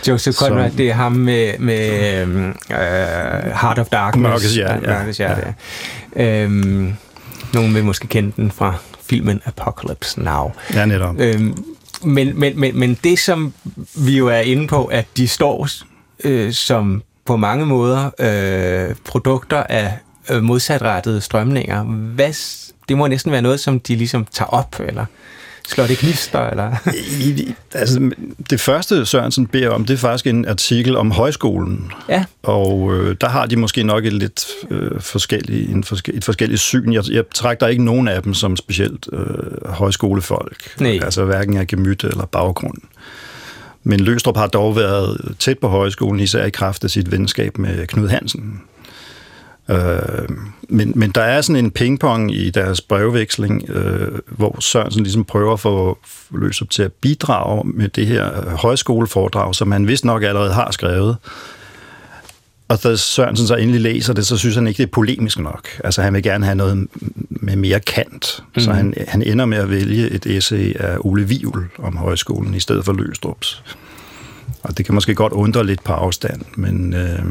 Joseph 0.09 0.37
Conrad, 0.37 0.71
som, 0.71 0.77
det 0.77 0.89
er 0.89 0.95
ham 0.95 1.13
med, 1.13 1.59
med 1.59 2.27
uh, 2.27 2.77
Heart 3.61 3.79
of 3.79 3.87
Darkness. 3.87 4.23
Mørkets 4.23 4.55
hjerte, 4.55 4.91
ja. 4.91 4.99
Mørkets 4.99 5.19
hjerte, 5.19 5.55
ja. 6.17 6.43
Øhm, 6.43 6.95
nogen 7.55 7.75
vil 7.75 7.85
måske 7.85 8.07
kende 8.07 8.33
den 8.37 8.51
fra 8.51 8.75
filmen 9.09 9.41
Apocalypse 9.45 10.21
Now. 10.21 10.53
Ja, 10.75 10.87
netop. 10.87 11.15
Øhm, 11.19 11.65
men, 12.03 12.41
men, 12.41 12.61
men, 12.61 12.79
men 12.79 12.99
det, 13.05 13.19
som 13.19 13.53
vi 13.95 14.17
jo 14.17 14.27
er 14.27 14.39
inde 14.39 14.69
på, 14.69 14.85
at 14.85 15.07
de 15.17 15.29
står 15.29 15.69
øh, 16.25 16.53
som 16.53 17.03
på 17.25 17.37
mange 17.37 17.67
måder 17.67 18.11
øh, 18.19 18.95
produkter 19.05 19.63
af 19.63 19.99
øh, 20.31 20.43
modsatrettede 20.43 21.21
strømninger. 21.21 21.83
Hvad, 21.85 22.33
det 22.89 22.97
må 22.97 23.07
næsten 23.07 23.33
være 23.33 23.43
noget, 23.43 23.61
som 23.61 23.81
de 23.81 23.97
ligesom 23.97 24.27
tager 24.31 24.49
op, 24.49 24.81
eller 24.81 25.05
slår 25.69 25.87
det 25.87 25.99
knister, 25.99 26.51
eller? 26.51 26.77
I, 27.21 27.55
altså, 27.75 28.11
det 28.51 28.61
første, 28.61 29.07
Sørensen 29.07 29.47
beder 29.47 29.71
om, 29.71 29.85
det 29.85 29.95
er 29.95 29.99
faktisk 29.99 30.27
en 30.27 30.49
artikel 30.49 30.97
om 30.97 31.11
højskolen. 31.11 31.93
Ja. 32.09 32.25
Og 32.43 32.95
øh, 32.95 33.17
der 33.21 33.29
har 33.29 33.47
de 33.47 33.57
måske 33.57 33.83
nok 33.83 34.05
et 34.05 34.13
lidt 34.13 34.47
øh, 34.71 35.01
forskelligt, 35.01 35.71
en 35.71 35.85
forske, 35.85 36.13
et 36.13 36.25
forskelligt 36.25 36.61
syn. 36.61 36.93
Jeg, 36.93 37.11
jeg 37.11 37.25
trækker 37.35 37.67
ikke 37.67 37.85
nogen 37.85 38.09
af 38.09 38.23
dem 38.23 38.35
som 38.35 38.57
specielt 38.57 39.09
øh, 39.13 39.71
højskolefolk. 39.71 40.81
Nej. 40.81 40.99
Altså 41.03 41.25
hverken 41.25 41.57
af 41.57 41.67
gemyt 41.67 42.05
eller 42.05 42.27
baggrund. 42.27 42.79
Men 43.85 44.01
Løstrup 44.01 44.37
har 44.37 44.47
dog 44.47 44.77
været 44.77 45.35
tæt 45.39 45.59
på 45.59 45.69
højskolen, 45.69 46.21
især 46.21 46.45
i 46.45 46.51
kraft 46.51 46.85
af 46.85 46.91
sit 46.91 47.13
venskab 47.13 47.59
med 47.59 47.87
Knud 47.87 48.09
Hansen. 48.09 48.61
Øh, 49.69 50.29
men, 50.69 50.93
men 50.97 51.11
der 51.11 51.23
er 51.23 51.41
sådan 51.41 51.65
en 51.65 51.71
pingpong 51.71 52.35
i 52.35 52.51
deres 52.51 52.81
brevveksling, 52.81 53.71
øh, 53.71 54.19
hvor 54.27 54.61
Sørensen 54.61 55.03
ligesom 55.03 55.25
prøver 55.25 55.53
at 55.53 55.61
få 55.61 55.99
Løstrup 56.31 56.71
til 56.71 56.83
at 56.83 56.93
bidrage 56.93 57.63
med 57.65 57.89
det 57.89 58.07
her 58.07 58.57
højskoleforedrag, 58.57 59.55
som 59.55 59.73
han 59.73 59.89
vist 59.89 60.05
nok 60.05 60.23
allerede 60.23 60.53
har 60.53 60.71
skrevet. 60.71 61.17
Og 62.69 62.83
da 62.83 62.97
Sørensen 62.97 63.47
så 63.47 63.55
endelig 63.55 63.81
læser 63.81 64.13
det, 64.13 64.27
så 64.27 64.37
synes 64.37 64.55
han 64.55 64.67
ikke, 64.67 64.79
det 64.79 64.83
er 64.83 64.93
polemisk 64.93 65.39
nok. 65.39 65.69
Altså 65.85 66.03
han 66.03 66.15
vil 66.15 66.23
gerne 66.23 66.45
have 66.45 66.55
noget 66.55 66.89
med 67.31 67.57
mere 67.57 67.81
kant. 67.81 68.45
Mm. 68.55 68.61
Så 68.61 68.71
mhm. 68.71 68.77
han, 68.77 68.95
han 69.09 69.23
ender 69.23 69.45
med 69.45 69.59
at 69.59 69.71
vælge 69.71 70.11
et 70.11 70.27
essay 70.27 70.77
af 70.77 70.97
Ole 71.01 71.29
Vivl 71.29 71.67
om 71.79 71.97
højskolen 71.97 72.55
i 72.55 72.61
stedet 72.61 72.85
for 72.85 72.93
Løstrups. 72.93 73.63
Og 74.63 74.79
det 74.79 74.87
kan 74.87 74.95
måske 74.95 75.15
godt 75.15 75.33
undre 75.33 75.67
lidt 75.67 75.85
på 75.85 75.93
afstand, 75.93 76.43
men... 76.57 76.95
Øh, 76.95 77.25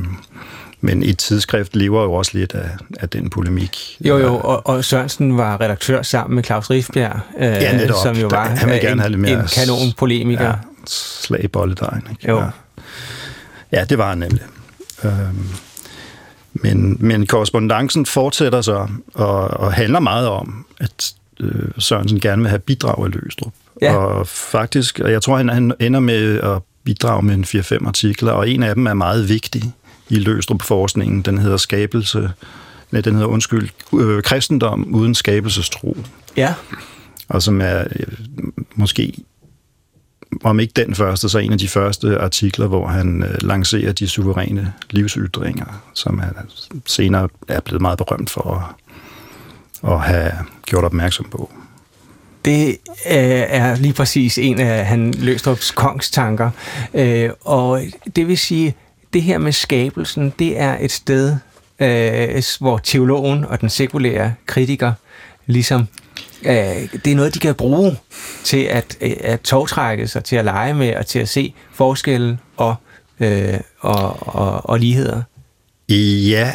men 0.81 1.03
et 1.03 1.17
tidsskrift 1.17 1.75
lever 1.75 2.03
jo 2.03 2.13
også 2.13 2.31
lidt 2.33 2.53
af, 2.53 2.69
af 2.99 3.09
den 3.09 3.29
polemik. 3.29 3.97
Jo, 3.99 4.17
jo, 4.17 4.37
og, 4.37 4.67
og 4.67 4.85
Sørensen 4.85 5.37
var 5.37 5.61
redaktør 5.61 6.01
sammen 6.01 6.35
med 6.35 6.43
Claus 6.43 6.69
Rifbjerg, 6.69 7.19
øh, 7.39 7.45
ja, 7.45 7.77
netop. 7.77 7.97
som 8.03 8.15
jo 8.15 8.27
var 8.27 8.47
han 8.47 8.69
vil 8.69 8.79
gerne 8.79 8.91
en, 8.91 8.99
have 8.99 9.09
lidt 9.09 9.21
mere 9.21 9.39
en 9.39 9.47
kanonpolemiker. 9.55 10.45
Ja, 10.45 10.53
slag 10.87 11.43
i 11.43 11.47
bolledejen. 11.47 12.07
Ikke? 12.11 12.27
Jo. 12.27 12.39
Ja. 12.39 12.49
ja, 13.71 13.83
det 13.83 13.97
var 13.97 14.09
han 14.09 14.17
nemlig. 14.17 14.41
Øhm, 15.03 15.49
men, 16.53 16.97
men 16.99 17.27
korrespondancen 17.27 18.05
fortsætter 18.05 18.61
så 18.61 18.87
og, 19.13 19.47
og 19.47 19.73
handler 19.73 19.99
meget 19.99 20.27
om, 20.27 20.65
at 20.79 21.13
øh, 21.39 21.69
Sørensen 21.77 22.19
gerne 22.19 22.41
vil 22.41 22.49
have 22.49 22.59
bidrag 22.59 23.05
af 23.05 23.11
Løstrup. 23.11 23.53
Ja. 23.81 23.95
Og 23.95 24.27
faktisk, 24.27 24.99
og 24.99 25.11
jeg 25.11 25.21
tror, 25.21 25.37
han, 25.37 25.49
han 25.49 25.73
ender 25.79 25.99
med 25.99 26.39
at 26.39 26.61
bidrage 26.83 27.21
med 27.21 27.33
en 27.33 27.43
4-5 27.43 27.87
artikler, 27.87 28.31
og 28.31 28.49
en 28.49 28.63
af 28.63 28.75
dem 28.75 28.87
er 28.87 28.93
meget 28.93 29.29
vigtig 29.29 29.73
i 30.09 30.15
Løstrup-forskningen. 30.15 31.21
Den 31.21 31.37
hedder 31.37 31.57
skabelse, 31.57 32.31
nej, 32.91 33.01
den 33.01 33.13
hedder, 33.13 33.27
undskyld, 33.27 33.69
øh, 33.93 34.23
kristendom 34.23 34.95
uden 34.95 35.15
skabelsestro. 35.15 35.97
Ja. 36.37 36.53
Og 37.29 37.43
som 37.43 37.61
er 37.61 37.79
øh, 37.79 38.07
måske 38.75 39.13
om 40.43 40.59
ikke 40.59 40.73
den 40.75 40.95
første, 40.95 41.29
så 41.29 41.37
en 41.37 41.51
af 41.51 41.57
de 41.57 41.67
første 41.67 42.19
artikler, 42.19 42.67
hvor 42.67 42.87
han 42.87 43.23
øh, 43.23 43.43
lancerer 43.43 43.91
de 43.91 44.07
suveræne 44.07 44.73
livsytringer, 44.89 45.83
som 45.93 46.19
han 46.19 46.33
senere 46.85 47.29
er 47.47 47.59
blevet 47.59 47.81
meget 47.81 47.97
berømt 47.97 48.29
for 48.29 48.75
at, 49.83 49.91
at 49.91 49.99
have 49.99 50.31
gjort 50.65 50.83
opmærksom 50.83 51.25
på. 51.31 51.51
Det 52.45 52.67
øh, 52.67 52.75
er 53.47 53.75
lige 53.75 53.93
præcis 53.93 54.37
en 54.37 54.59
af 54.59 54.85
han 54.85 55.13
Løstrups 55.13 55.71
kongstanker. 55.71 56.49
Øh, 56.93 57.29
og 57.41 57.81
det 58.15 58.27
vil 58.27 58.37
sige, 58.37 58.75
det 59.15 59.23
her 59.23 59.37
med 59.37 59.51
skabelsen, 59.51 60.33
det 60.39 60.59
er 60.59 60.77
et 60.79 60.91
sted, 60.91 61.35
øh, 61.79 62.43
hvor 62.59 62.77
teologen 62.77 63.45
og 63.45 63.61
den 63.61 63.69
sekulære 63.69 64.33
kritiker 64.45 64.93
ligesom 65.45 65.87
øh, 66.45 66.53
det 67.05 67.07
er 67.07 67.15
noget, 67.15 67.33
de 67.33 67.39
kan 67.39 67.55
bruge 67.55 67.97
til 68.43 68.63
at, 68.63 68.97
øh, 69.01 69.11
at 69.19 69.41
togtrække 69.41 70.07
sig, 70.07 70.23
til 70.23 70.35
at 70.35 70.45
lege 70.45 70.73
med 70.73 70.95
og 70.95 71.05
til 71.05 71.19
at 71.19 71.29
se 71.29 71.53
forskelle 71.73 72.39
og, 72.57 72.75
øh, 73.19 73.59
og, 73.79 74.35
og, 74.35 74.69
og 74.69 74.79
ligheder. 74.79 75.21
Ja, 76.29 76.53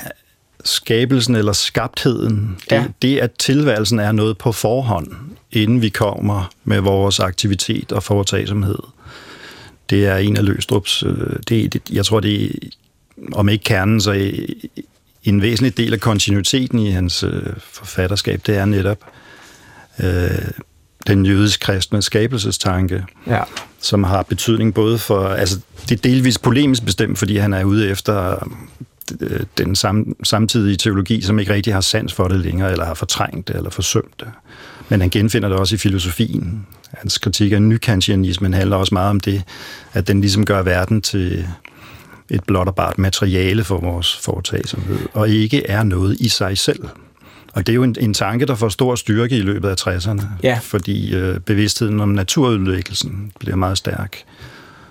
skabelsen 0.64 1.36
eller 1.36 1.52
skabtheden, 1.52 2.56
det, 2.70 2.76
ja. 2.76 2.84
det 3.02 3.18
at 3.18 3.30
tilværelsen 3.38 3.98
er 3.98 4.12
noget 4.12 4.38
på 4.38 4.52
forhånd, 4.52 5.08
inden 5.52 5.82
vi 5.82 5.88
kommer 5.88 6.50
med 6.64 6.80
vores 6.80 7.20
aktivitet 7.20 7.92
og 7.92 8.02
foretagsomhed. 8.02 8.78
Det 9.90 10.06
er 10.06 10.16
en 10.16 10.36
af 10.36 10.44
Løstrups, 10.44 11.02
øh, 11.02 11.36
det, 11.48 11.72
det, 11.72 11.82
jeg 11.92 12.04
tror 12.04 12.20
det 12.20 12.44
er, 12.44 12.50
om 13.32 13.48
ikke 13.48 13.64
kernen, 13.64 14.00
så 14.00 14.32
en 15.24 15.42
væsentlig 15.42 15.76
del 15.76 15.92
af 15.92 16.00
kontinuiteten 16.00 16.78
i 16.78 16.90
hans 16.90 17.22
øh, 17.22 17.42
forfatterskab, 17.58 18.40
det 18.46 18.56
er 18.56 18.64
netop 18.64 18.98
øh, 20.02 20.30
den 21.06 21.26
jødisk-kristne 21.26 22.02
skabelsestanke, 22.02 23.04
ja. 23.26 23.42
som 23.80 24.04
har 24.04 24.22
betydning 24.22 24.74
både 24.74 24.98
for, 24.98 25.28
altså 25.28 25.60
det 25.88 25.92
er 25.92 26.02
delvis 26.10 26.38
polemisk 26.38 26.84
bestemt, 26.84 27.18
fordi 27.18 27.36
han 27.36 27.52
er 27.52 27.64
ude 27.64 27.88
efter 27.88 28.46
øh, 29.20 29.40
den 29.58 29.76
sam, 29.76 30.16
samtidige 30.24 30.76
teologi, 30.76 31.22
som 31.22 31.38
ikke 31.38 31.54
rigtig 31.54 31.74
har 31.74 31.80
sans 31.80 32.12
for 32.12 32.28
det 32.28 32.40
længere, 32.40 32.72
eller 32.72 32.84
har 32.84 32.94
fortrængt 32.94 33.48
det, 33.48 33.56
eller 33.56 33.70
forsømt 33.70 34.20
det. 34.20 34.28
Men 34.90 35.00
han 35.00 35.10
genfinder 35.10 35.48
det 35.48 35.58
også 35.58 35.74
i 35.74 35.78
filosofien. 35.78 36.66
Hans 36.94 37.18
kritik 37.18 37.52
af 37.52 37.62
nykantianismen 37.62 38.54
handler 38.54 38.76
også 38.76 38.94
meget 38.94 39.10
om 39.10 39.20
det, 39.20 39.42
at 39.92 40.08
den 40.08 40.20
ligesom 40.20 40.44
gør 40.44 40.62
verden 40.62 41.02
til 41.02 41.46
et 42.30 42.44
blot 42.44 42.68
og 42.68 42.74
bart 42.74 42.98
materiale 42.98 43.64
for 43.64 43.80
vores 43.80 44.16
foretagsomhed, 44.16 44.98
og 45.12 45.28
ikke 45.28 45.66
er 45.66 45.82
noget 45.82 46.16
i 46.20 46.28
sig 46.28 46.58
selv. 46.58 46.88
Og 47.52 47.66
det 47.66 47.72
er 47.72 47.74
jo 47.74 47.82
en, 47.82 47.96
en 48.00 48.14
tanke, 48.14 48.46
der 48.46 48.54
får 48.54 48.68
stor 48.68 48.94
styrke 48.94 49.36
i 49.36 49.40
løbet 49.40 49.68
af 49.68 49.86
60'erne, 49.88 50.24
ja. 50.42 50.58
fordi 50.62 51.14
øh, 51.14 51.40
bevidstheden 51.40 52.00
om 52.00 52.08
naturudlæggelsen 52.08 53.32
bliver 53.38 53.56
meget 53.56 53.78
stærk 53.78 54.24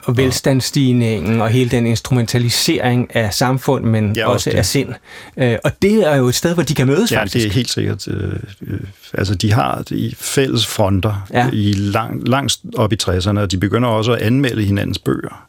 og 0.09 0.17
velstandsstigningen 0.17 1.41
og 1.41 1.49
hele 1.49 1.69
den 1.69 1.85
instrumentalisering 1.85 3.15
af 3.15 3.33
samfund, 3.33 3.85
men 3.85 4.15
ja, 4.15 4.25
også, 4.25 4.49
også 4.49 4.57
af 4.57 4.65
sind. 4.65 4.89
Øh, 5.37 5.57
og 5.63 5.71
det 5.81 6.07
er 6.11 6.15
jo 6.15 6.27
et 6.27 6.35
sted, 6.35 6.53
hvor 6.53 6.63
de 6.63 6.75
kan 6.75 6.87
mødes 6.87 7.11
ja, 7.11 7.21
faktisk. 7.21 7.43
det 7.43 7.49
er 7.49 7.53
helt 7.53 7.69
sikkert. 7.69 8.07
Øh, 8.07 8.33
øh, 8.61 8.79
altså, 9.13 9.35
de 9.35 9.53
har 9.53 9.83
i 9.91 10.15
fælles 10.17 10.67
fronter 10.67 11.27
ja. 11.33 11.49
i 11.53 11.73
lang, 11.73 12.27
langt 12.27 12.57
op 12.75 12.93
i 12.93 12.97
60'erne, 13.03 13.39
og 13.39 13.51
de 13.51 13.57
begynder 13.57 13.89
også 13.89 14.11
at 14.11 14.21
anmelde 14.21 14.63
hinandens 14.63 14.99
bøger. 14.99 15.47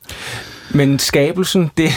Men 0.71 0.99
skabelsen, 0.99 1.71
det 1.77 1.91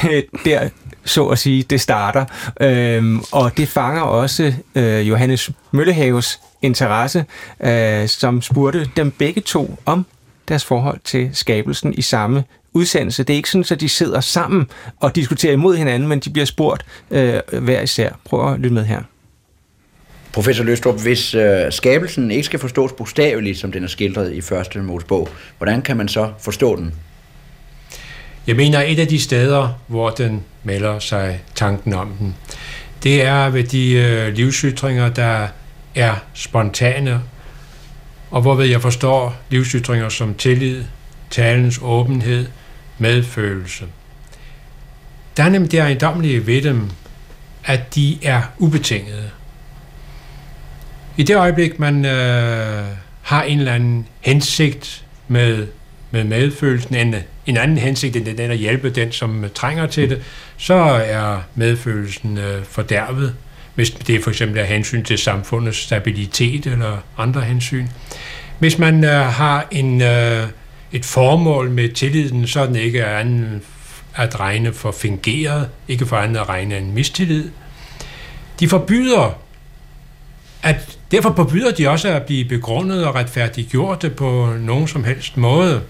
der 0.45 0.69
så 1.05 1.25
at 1.25 1.39
sige, 1.39 1.63
det 1.63 1.81
starter. 1.81 2.25
Øhm, 2.61 3.21
og 3.31 3.57
det 3.57 3.67
fanger 3.67 4.01
også 4.01 4.53
øh, 4.75 5.09
Johannes 5.09 5.51
Møllehaves 5.71 6.39
interesse, 6.61 7.25
øh, 7.63 8.07
som 8.07 8.41
spurgte 8.41 8.89
dem 8.95 9.11
begge 9.11 9.41
to 9.41 9.79
om 9.85 10.05
deres 10.47 10.65
forhold 10.65 10.99
til 11.03 11.29
skabelsen 11.33 11.93
i 11.93 12.01
samme 12.01 12.43
udsendelse. 12.73 13.23
Det 13.23 13.33
er 13.33 13.37
ikke 13.37 13.49
sådan, 13.49 13.65
at 13.71 13.79
de 13.79 13.89
sidder 13.89 14.19
sammen 14.19 14.67
og 14.99 15.15
diskuterer 15.15 15.53
imod 15.53 15.75
hinanden, 15.77 16.09
men 16.09 16.19
de 16.19 16.29
bliver 16.29 16.45
spurgt 16.45 16.85
øh, 17.11 17.39
hver 17.51 17.81
især. 17.81 18.09
Prøv 18.25 18.53
at 18.53 18.59
lytte 18.59 18.73
med 18.73 18.85
her. 18.85 19.01
Professor 20.33 20.63
Løstrup, 20.63 21.01
hvis 21.01 21.35
øh, 21.35 21.71
skabelsen 21.71 22.31
ikke 22.31 22.43
skal 22.43 22.59
forstås 22.59 22.91
bogstaveligt, 22.91 23.57
som 23.57 23.71
den 23.71 23.83
er 23.83 23.87
skildret 23.87 24.33
i 24.33 24.41
første 24.41 24.79
Mosebog, 24.79 25.29
hvordan 25.57 25.81
kan 25.81 25.97
man 25.97 26.07
så 26.07 26.31
forstå 26.39 26.75
den? 26.75 26.93
Jeg 28.47 28.55
mener, 28.55 28.79
et 28.79 28.99
af 28.99 29.07
de 29.07 29.19
steder, 29.19 29.79
hvor 29.87 30.09
den 30.09 30.43
melder 30.63 30.99
sig 30.99 31.43
tanken 31.55 31.93
om 31.93 32.13
den, 32.19 32.35
det 33.03 33.23
er 33.23 33.49
ved 33.49 33.63
de 33.63 33.91
øh, 33.93 34.33
livsytringer, 34.33 35.09
der 35.09 35.47
er 35.95 36.15
spontane 36.33 37.21
og 38.33 38.41
hvorved 38.41 38.65
jeg 38.65 38.81
forstår 38.81 39.35
livsytringer 39.49 40.09
som 40.09 40.33
tillid, 40.33 40.83
talens 41.29 41.79
åbenhed, 41.81 42.45
medfølelse. 42.97 43.85
Der 45.37 45.43
er 45.43 45.49
nemlig 45.49 45.71
det 45.71 45.79
ejendomlige 45.79 46.47
ved 46.47 46.61
dem, 46.61 46.89
at 47.65 47.95
de 47.95 48.17
er 48.23 48.41
ubetingede. 48.57 49.29
I 51.17 51.23
det 51.23 51.35
øjeblik, 51.35 51.79
man 51.79 52.05
øh, 52.05 52.85
har 53.21 53.43
en 53.43 53.59
eller 53.59 53.73
anden 53.73 54.07
hensigt 54.21 55.05
med, 55.27 55.67
med 56.11 56.23
medfølelsen, 56.23 56.95
en, 56.95 57.15
en 57.45 57.57
anden 57.57 57.77
hensigt 57.77 58.15
end 58.15 58.25
den 58.25 58.51
at 58.51 58.57
hjælpe 58.57 58.89
den, 58.89 59.11
som 59.11 59.45
trænger 59.55 59.87
til 59.87 60.09
det, 60.09 60.21
så 60.57 60.73
er 61.05 61.41
medfølelsen 61.55 62.37
øh, 62.37 62.63
fordærvet, 62.63 63.35
hvis 63.75 63.89
det 63.91 64.23
for 64.23 64.29
eksempel 64.29 64.57
er 64.57 64.63
hensyn 64.63 65.03
til 65.03 65.17
samfundets 65.17 65.77
stabilitet 65.77 66.65
eller 66.65 66.97
andre 67.17 67.41
hensyn. 67.41 67.87
Hvis 68.59 68.77
man 68.77 69.03
øh, 69.03 69.11
har 69.11 69.67
en, 69.71 70.01
øh, 70.01 70.47
et 70.91 71.05
formål 71.05 71.69
med 71.69 71.89
tilliden, 71.89 72.47
så 72.47 72.61
er 72.61 72.65
den 72.65 72.75
ikke 72.75 73.05
anden 73.05 73.61
at 74.15 74.39
regne 74.39 74.73
for 74.73 74.91
fingeret, 74.91 75.69
ikke 75.87 76.05
for 76.05 76.17
andet 76.17 76.39
at 76.39 76.49
regne 76.49 76.77
en 76.77 76.93
mistillid. 76.93 77.49
De 78.59 78.69
forbyder, 78.69 79.37
at 80.63 80.97
derfor 81.11 81.33
forbyder 81.35 81.71
de 81.71 81.89
også 81.89 82.07
at 82.07 82.23
blive 82.23 82.45
begrundet 82.45 83.05
og 83.05 83.15
retfærdiggjort 83.15 84.05
på 84.17 84.53
nogen 84.59 84.87
som 84.87 85.03
helst 85.03 85.37
måde. 85.37 85.81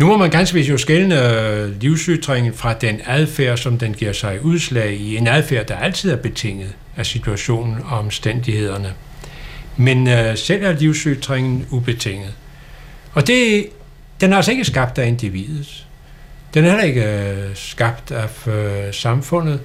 Nu 0.00 0.06
må 0.06 0.16
man 0.16 0.30
ganske 0.30 0.54
vist 0.54 0.70
jo 0.70 0.78
skælne 0.78 1.40
øh, 1.40 1.80
livsytringen 1.80 2.54
fra 2.54 2.74
den 2.74 3.00
adfærd, 3.06 3.56
som 3.56 3.78
den 3.78 3.94
giver 3.94 4.12
sig 4.12 4.44
udslag 4.44 4.92
i. 4.92 5.16
En 5.16 5.26
adfærd, 5.26 5.66
der 5.66 5.76
altid 5.76 6.10
er 6.10 6.16
betinget 6.16 6.72
af 6.96 7.06
situationen 7.06 7.76
og 7.84 7.98
omstændighederne. 7.98 8.92
Men 9.76 10.08
øh, 10.08 10.36
selv 10.36 10.64
er 10.64 10.72
livsytringen 10.72 11.66
ubetinget. 11.70 12.34
Og 13.12 13.26
det, 13.26 13.66
den 14.20 14.32
er 14.32 14.36
altså 14.36 14.50
ikke 14.50 14.64
skabt 14.64 14.98
af 14.98 15.06
individet. 15.06 15.86
Den 16.54 16.64
er 16.64 16.68
heller 16.68 16.84
ikke 16.84 17.04
øh, 17.04 17.50
skabt 17.54 18.10
af 18.10 18.48
øh, 18.48 18.94
samfundet. 18.94 19.60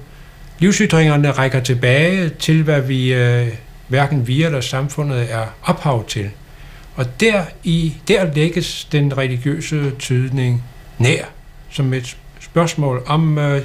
Livsytringerne 0.58 1.30
rækker 1.30 1.60
tilbage 1.60 2.28
til, 2.28 2.62
hvad 2.62 2.80
vi 2.80 3.14
øh, 3.14 3.48
hverken 3.88 4.26
vi 4.26 4.42
eller 4.42 4.60
samfundet 4.60 5.32
er 5.32 5.46
ophav 5.62 6.08
til. 6.08 6.30
Og 6.96 7.20
der, 7.20 7.44
i, 7.64 7.94
der 8.08 8.34
lægges 8.34 8.84
den 8.84 9.18
religiøse 9.18 9.90
tydning 9.98 10.64
nær, 10.98 11.24
som 11.70 11.92
et 11.94 12.16
spørgsmål 12.40 13.02
om, 13.06 13.38
øh, 13.38 13.62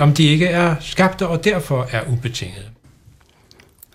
om 0.00 0.14
de 0.14 0.24
ikke 0.24 0.46
er 0.46 0.74
skabte 0.80 1.26
og 1.26 1.44
derfor 1.44 1.88
er 1.90 2.00
ubetingede. 2.08 2.64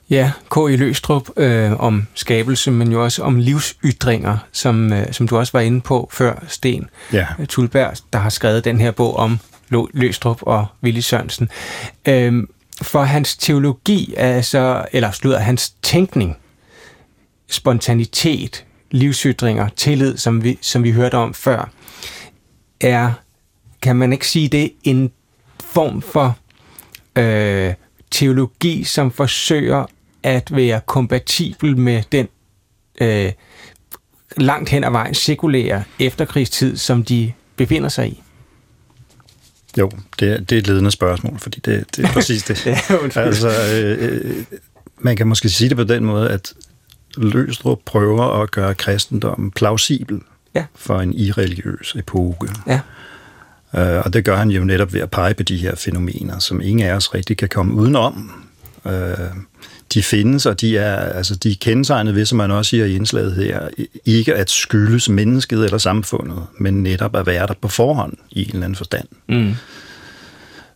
Ja, 0.10 0.32
K. 0.52 0.58
i 0.70 0.76
Løstrup 0.76 1.30
øh, 1.38 1.80
om 1.80 2.08
skabelse, 2.13 2.72
men 2.72 2.91
jo 2.91 3.04
også 3.04 3.24
om 3.24 3.39
livsytringer, 3.39 4.38
som, 4.52 4.94
øh, 4.94 5.13
som 5.13 5.28
du 5.28 5.38
også 5.38 5.52
var 5.54 5.60
inde 5.60 5.82
på 5.82 6.10
før, 6.13 6.44
Sten 6.48 6.89
Ja. 7.13 7.28
Tulberg, 7.50 7.94
der 8.13 8.20
har 8.20 8.30
skrevet 8.30 8.65
den 8.65 8.80
her 8.82 8.91
bog 8.91 9.17
om 9.17 9.39
Løstrup 9.94 10.38
og 10.41 10.65
Willy 10.84 11.00
Sørensen. 11.00 11.50
Øh, 12.06 12.44
for 12.82 13.04
hans 13.04 13.38
teologi, 13.38 14.13
altså, 14.17 14.86
eller 14.91 15.12
slutter 15.12 15.39
hans 15.39 15.70
tænkning, 15.70 16.38
spontanitet, 17.52 18.66
livsytringer, 18.92 19.70
tillid, 19.76 20.18
som 20.18 20.44
vi, 20.44 20.58
som 20.62 20.84
vi 20.84 20.92
hørte 20.92 21.16
om 21.16 21.34
før, 21.34 21.70
er, 22.82 23.14
kan 23.82 23.96
man 23.96 24.14
ikke 24.14 24.28
sige 24.28 24.48
det, 24.48 24.74
en 24.84 25.12
form 25.64 26.02
for 26.02 26.38
øh, 27.16 27.74
teologi, 28.12 28.84
som 28.84 29.12
forsøger 29.12 29.86
at 30.24 30.56
være 30.56 30.82
kompatibel 30.86 31.78
med 31.78 32.04
den 32.12 32.28
øh, 33.02 33.32
langt 34.38 34.70
hen 34.70 34.84
ad 34.84 34.92
vejen 34.92 35.14
sekulære 35.14 35.84
efterkrigstid, 36.00 36.78
som 36.78 37.04
de 37.04 37.34
befinder 37.56 37.90
sig 37.90 38.08
i. 38.08 38.24
Jo, 39.78 39.92
det 40.20 40.32
er, 40.32 40.38
det 40.38 40.52
er 40.52 40.60
et 40.60 40.68
ledende 40.68 40.92
spørgsmål, 40.92 41.40
fordi 41.40 41.60
det, 41.66 41.86
det 41.96 42.06
er 42.06 42.12
præcis 42.14 42.44
det. 42.44 42.68
Undskyld. 43.04 43.24
altså, 43.24 43.50
øh, 43.74 43.98
øh, 44.00 44.44
man 45.00 45.16
kan 45.16 45.28
måske 45.28 45.50
sige 45.50 45.70
det 45.70 45.78
på 45.78 45.84
den 45.84 46.06
måde, 46.06 46.30
at 46.30 46.54
Løstrup 47.17 47.80
prøver 47.86 48.41
at 48.41 48.52
gøre 48.52 48.76
kristendommen 48.76 49.52
plausibel 49.52 50.19
Ja. 50.56 50.65
for 50.76 51.00
en 51.00 51.13
irreligiøs 51.13 51.95
epoke. 51.95 52.47
Ja. 52.67 52.80
Øh, 53.76 54.02
og 54.06 54.13
det 54.13 54.26
gør 54.26 54.36
han 54.36 54.50
jo 54.52 54.63
netop 54.63 54.93
ved 54.93 55.02
at 55.02 55.12
pege 55.12 55.34
på 55.34 55.43
de 55.43 55.58
her 55.58 55.76
fænomener, 55.76 56.39
som 56.39 56.62
ingen 56.62 56.88
af 56.88 56.93
os 56.95 57.13
rigtig 57.13 57.38
kan 57.38 57.50
komme 57.50 57.74
udenom. 57.74 58.32
Øh, 58.88 59.17
de 59.93 60.04
findes, 60.04 60.45
og 60.45 60.62
de 60.62 60.78
er, 60.78 60.95
altså, 60.95 61.36
de 61.36 61.52
er 61.52 61.56
kendetegnet 61.62 62.15
ved, 62.15 62.26
som 62.26 62.38
man 62.38 62.52
også 62.52 62.69
siger 62.69 62.86
i 62.86 62.95
indslaget 62.95 63.36
her, 63.36 63.67
ikke 64.06 64.36
at 64.36 64.50
skyldes 64.50 65.10
mennesket 65.10 65.63
eller 65.65 65.78
samfundet, 65.78 66.43
men 66.60 66.84
netop 66.84 67.15
at 67.15 67.26
være 67.28 67.47
der 67.47 67.54
på 67.62 67.67
forhånd 67.67 68.13
i 68.32 68.41
en 68.41 68.47
eller 68.47 68.63
anden 68.63 68.76
forstand. 68.76 69.08
Mm. 69.30 69.54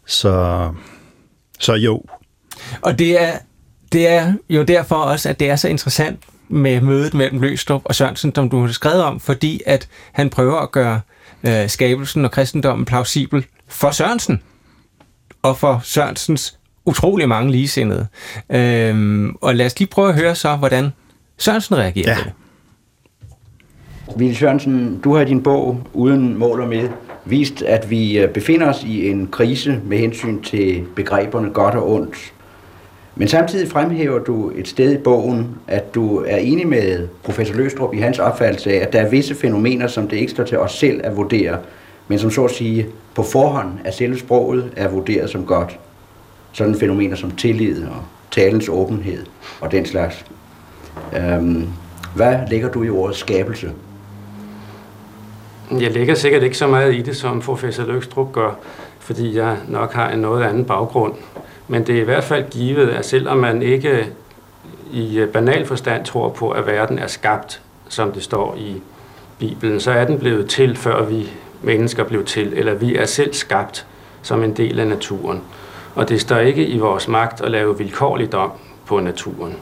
Så, 0.06 0.70
så 1.60 1.74
jo, 1.74 2.04
Og 2.82 3.00
det 3.00 3.22
er, 3.22 3.32
det 3.96 4.08
er 4.08 4.34
jo 4.50 4.64
derfor 4.64 4.96
også, 4.96 5.30
at 5.30 5.40
det 5.40 5.50
er 5.50 5.56
så 5.56 5.68
interessant 5.68 6.20
med 6.50 6.82
mødet 6.82 7.14
mellem 7.14 7.42
Løstrup 7.42 7.82
og 7.86 7.96
Sørensen, 7.96 8.36
som 8.36 8.50
du 8.50 8.62
har 8.62 8.72
skrevet 8.72 9.04
om, 9.04 9.20
fordi 9.20 9.62
at 9.66 9.88
han 10.12 10.30
prøver 10.30 10.58
at 10.60 10.72
gøre 10.72 11.02
øh, 11.48 11.70
skabelsen 11.70 12.26
og 12.26 12.32
kristendommen 12.32 12.86
plausibel 12.86 13.46
for 13.68 13.92
Sørensen 13.92 14.42
og 15.42 15.58
for 15.58 15.82
Sørensens 15.84 16.60
utrolig 16.86 17.30
mange 17.30 17.52
ligesindede. 17.52 18.08
Øhm, 18.50 19.36
og 19.42 19.56
lad 19.56 19.66
os 19.66 19.80
lige 19.80 19.90
prøve 19.90 20.10
at 20.10 20.16
høre 20.16 20.36
så, 20.36 20.56
hvordan 20.56 20.90
Sørensen 21.38 21.76
reagerer 21.76 22.10
Ja. 22.12 22.18
på 22.18 22.24
det. 22.24 22.34
Ville 24.20 24.36
Sørensen, 24.36 25.00
du 25.04 25.14
har 25.16 25.22
i 25.22 25.26
din 25.26 25.44
bog 25.44 25.88
Uden 25.94 26.38
mål 26.38 26.62
og 26.62 26.68
med 26.68 26.90
vist, 27.26 27.62
at 27.62 27.90
vi 27.90 28.18
øh, 28.18 28.30
befinder 28.34 28.70
os 28.70 28.84
i 28.84 29.10
en 29.10 29.28
krise 29.28 29.80
med 29.84 29.98
hensyn 29.98 30.42
til 30.42 30.84
begreberne 30.96 31.50
godt 31.50 31.76
og 31.76 31.92
ondt. 31.92 32.34
Men 33.16 33.28
samtidig 33.28 33.72
fremhæver 33.72 34.20
du 34.20 34.52
et 34.56 34.68
sted 34.68 34.94
i 34.94 34.98
bogen, 34.98 35.56
at 35.68 35.96
du 35.96 36.18
er 36.18 36.38
enig 36.38 36.68
med 36.68 37.08
professor 37.24 37.56
Løstrup 37.56 37.94
i 37.94 38.00
hans 38.00 38.20
opfattelse 38.20 38.74
af, 38.74 38.78
at 38.78 38.94
der 38.94 39.02
er 39.02 39.10
visse 39.10 39.36
fænomener, 39.36 39.88
som 39.88 40.08
det 40.08 40.18
ikke 40.18 40.32
står 40.32 40.44
til 40.44 40.58
os 40.58 40.72
selv 40.72 41.02
at 41.04 41.18
vurdere, 41.18 41.58
men 42.08 42.20
som 42.20 42.32
så 42.32 42.46
at 42.46 42.52
sige 42.52 42.88
på 43.16 43.24
forhånd 43.24 43.70
af 43.86 43.94
selve 43.94 44.20
sproget 44.20 44.72
er 44.76 44.88
vurderet 44.88 45.30
som 45.30 45.46
godt. 45.46 45.80
Sådan 46.52 46.76
fænomener 46.76 47.16
som 47.16 47.32
tillid 47.32 47.84
og 47.84 48.04
talens 48.32 48.70
åbenhed 48.70 49.26
og 49.62 49.72
den 49.72 49.86
slags. 49.86 50.26
Øhm, 51.18 51.68
hvad 52.16 52.38
lægger 52.50 52.72
du 52.72 52.84
i 52.84 52.90
ordet 52.90 53.16
skabelse? 53.16 53.72
Jeg 55.72 55.92
lægger 55.92 56.16
sikkert 56.16 56.44
ikke 56.44 56.58
så 56.58 56.68
meget 56.68 56.96
i 56.96 57.02
det, 57.02 57.16
som 57.16 57.42
professor 57.42 57.84
Løgstrup 57.84 58.32
gør, 58.32 58.60
fordi 59.00 59.38
jeg 59.38 59.58
nok 59.68 59.94
har 59.94 60.10
en 60.10 60.20
noget 60.20 60.44
anden 60.44 60.66
baggrund. 60.66 61.14
Men 61.68 61.88
det 61.88 61.96
er 61.98 62.02
i 62.02 62.06
hvert 62.06 62.24
fald 62.24 62.50
givet, 62.52 62.90
at 62.90 63.06
selvom 63.06 63.38
man 63.38 63.62
ikke 63.62 64.06
i 64.92 65.18
øh, 65.18 65.28
banal 65.30 65.66
forstand 65.66 66.06
tror 66.06 66.30
på, 66.30 66.50
at 66.50 66.68
verden 66.68 67.00
er 67.00 67.08
skabt, 67.08 67.62
som 67.90 68.12
det 68.12 68.24
står 68.24 68.56
i 68.60 68.82
Bibelen, 69.40 69.80
så 69.80 69.92
er 69.92 70.06
den 70.06 70.20
blevet 70.20 70.50
til, 70.50 70.78
før 70.78 71.06
vi 71.06 71.30
mennesker 71.62 72.04
blev 72.04 72.26
til, 72.26 72.54
eller 72.56 72.74
vi 72.74 72.96
er 72.96 73.06
selv 73.06 73.34
skabt 73.34 73.86
som 74.22 74.44
en 74.44 74.54
del 74.58 74.80
af 74.80 74.88
naturen. 74.88 75.42
Og 75.96 76.10
det 76.10 76.22
står 76.22 76.38
ikke 76.38 76.66
i 76.68 76.78
vores 76.78 77.08
magt 77.08 77.42
at 77.42 77.52
lave 77.52 77.78
vilkårligt 77.78 78.34
om 78.34 78.52
på 78.86 79.00
naturen. 79.00 79.54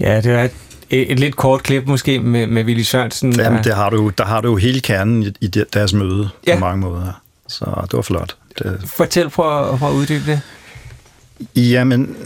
Ja, 0.00 0.20
det 0.20 0.32
er 0.32 0.42
et, 0.90 1.12
et 1.12 1.20
lidt 1.20 1.36
kort 1.36 1.62
klip 1.62 1.86
måske 1.86 2.18
med, 2.20 2.46
med 2.46 2.64
Willy 2.64 2.82
Sørensen. 2.82 3.32
Jamen, 3.32 3.56
der- 3.56 3.62
det 3.62 3.74
har 3.74 3.90
du, 3.90 4.08
der 4.18 4.24
har 4.24 4.40
du 4.40 4.48
jo 4.50 4.56
hele 4.56 4.80
kernen 4.80 5.22
i, 5.22 5.32
i 5.40 5.46
de- 5.46 5.64
deres 5.72 5.92
møde 5.92 6.28
Ja. 6.46 6.54
på 6.54 6.60
mange 6.60 6.80
måder. 6.80 7.20
Så 7.48 7.64
det 7.82 7.92
var 7.92 8.02
flot. 8.02 8.36
Det, 8.58 8.80
Fortæl, 8.86 9.30
prøv 9.30 9.72
at, 9.72 9.78
prøv 9.78 9.88
at 9.90 9.94
uddybe 9.94 10.30
det. 10.30 10.40
Jamen, 11.56 12.16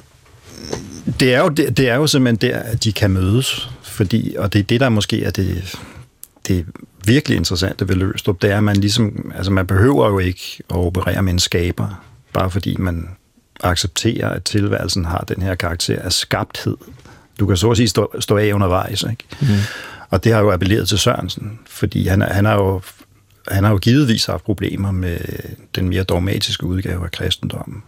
det 1.21 1.35
er, 1.35 1.41
jo, 1.41 1.49
det, 1.49 1.77
det 1.77 1.89
er 1.89 1.95
jo 1.95 2.07
simpelthen 2.07 2.51
der, 2.51 2.59
at 2.59 2.85
de 2.85 2.93
kan 2.93 3.11
mødes. 3.11 3.71
Fordi, 3.83 4.35
og 4.39 4.53
det 4.53 4.59
er 4.59 4.63
det, 4.63 4.81
der 4.81 4.89
måske 4.89 5.25
er 5.25 5.31
det, 5.31 5.75
det 6.49 6.67
virkelig 7.05 7.37
interessante 7.37 7.89
ved 7.89 7.95
Løstrup, 7.97 8.43
det 8.43 8.51
er, 8.53 8.57
at 8.57 8.65
man 8.65 8.77
ligesom, 8.77 9.33
altså 9.37 9.53
man 9.53 9.67
behøver 9.67 10.09
jo 10.09 10.19
ikke 10.19 10.59
at 10.71 10.77
operere 10.77 11.23
med 11.23 11.33
en 11.33 11.39
skaber, 11.39 12.05
bare 12.33 12.51
fordi 12.51 12.77
man 12.79 13.09
accepterer, 13.61 14.29
at 14.31 14.45
tilværelsen 14.45 15.05
har 15.05 15.25
den 15.29 15.43
her 15.43 15.55
karakter 15.55 16.03
af 16.03 16.13
skabthed. 16.13 16.77
Du 17.41 17.47
kan 17.47 17.57
så 17.57 17.71
at 17.71 17.77
sige 17.77 17.89
stå, 17.89 18.13
stå 18.21 18.37
af 18.37 18.53
undervejs, 18.53 19.03
ikke? 19.11 19.25
Mm. 19.41 19.47
Og 20.11 20.25
det 20.25 20.33
har 20.33 20.41
jo 20.41 20.53
appelleret 20.53 20.89
til 20.89 20.99
Sørensen, 20.99 21.59
fordi 21.67 22.07
han, 22.07 22.23
er- 22.23 22.33
han 22.33 22.45
har 22.45 22.55
jo 22.55 22.81
han 23.51 23.65
har 23.65 23.71
jo 23.71 23.79
givetvis 23.79 24.27
haft 24.27 24.45
problemer 24.45 24.91
med 24.91 25.19
den 25.75 25.89
mere 25.89 26.03
dogmatiske 26.03 26.67
udgave 26.67 27.05
af 27.05 27.11
kristendommen. 27.11 27.83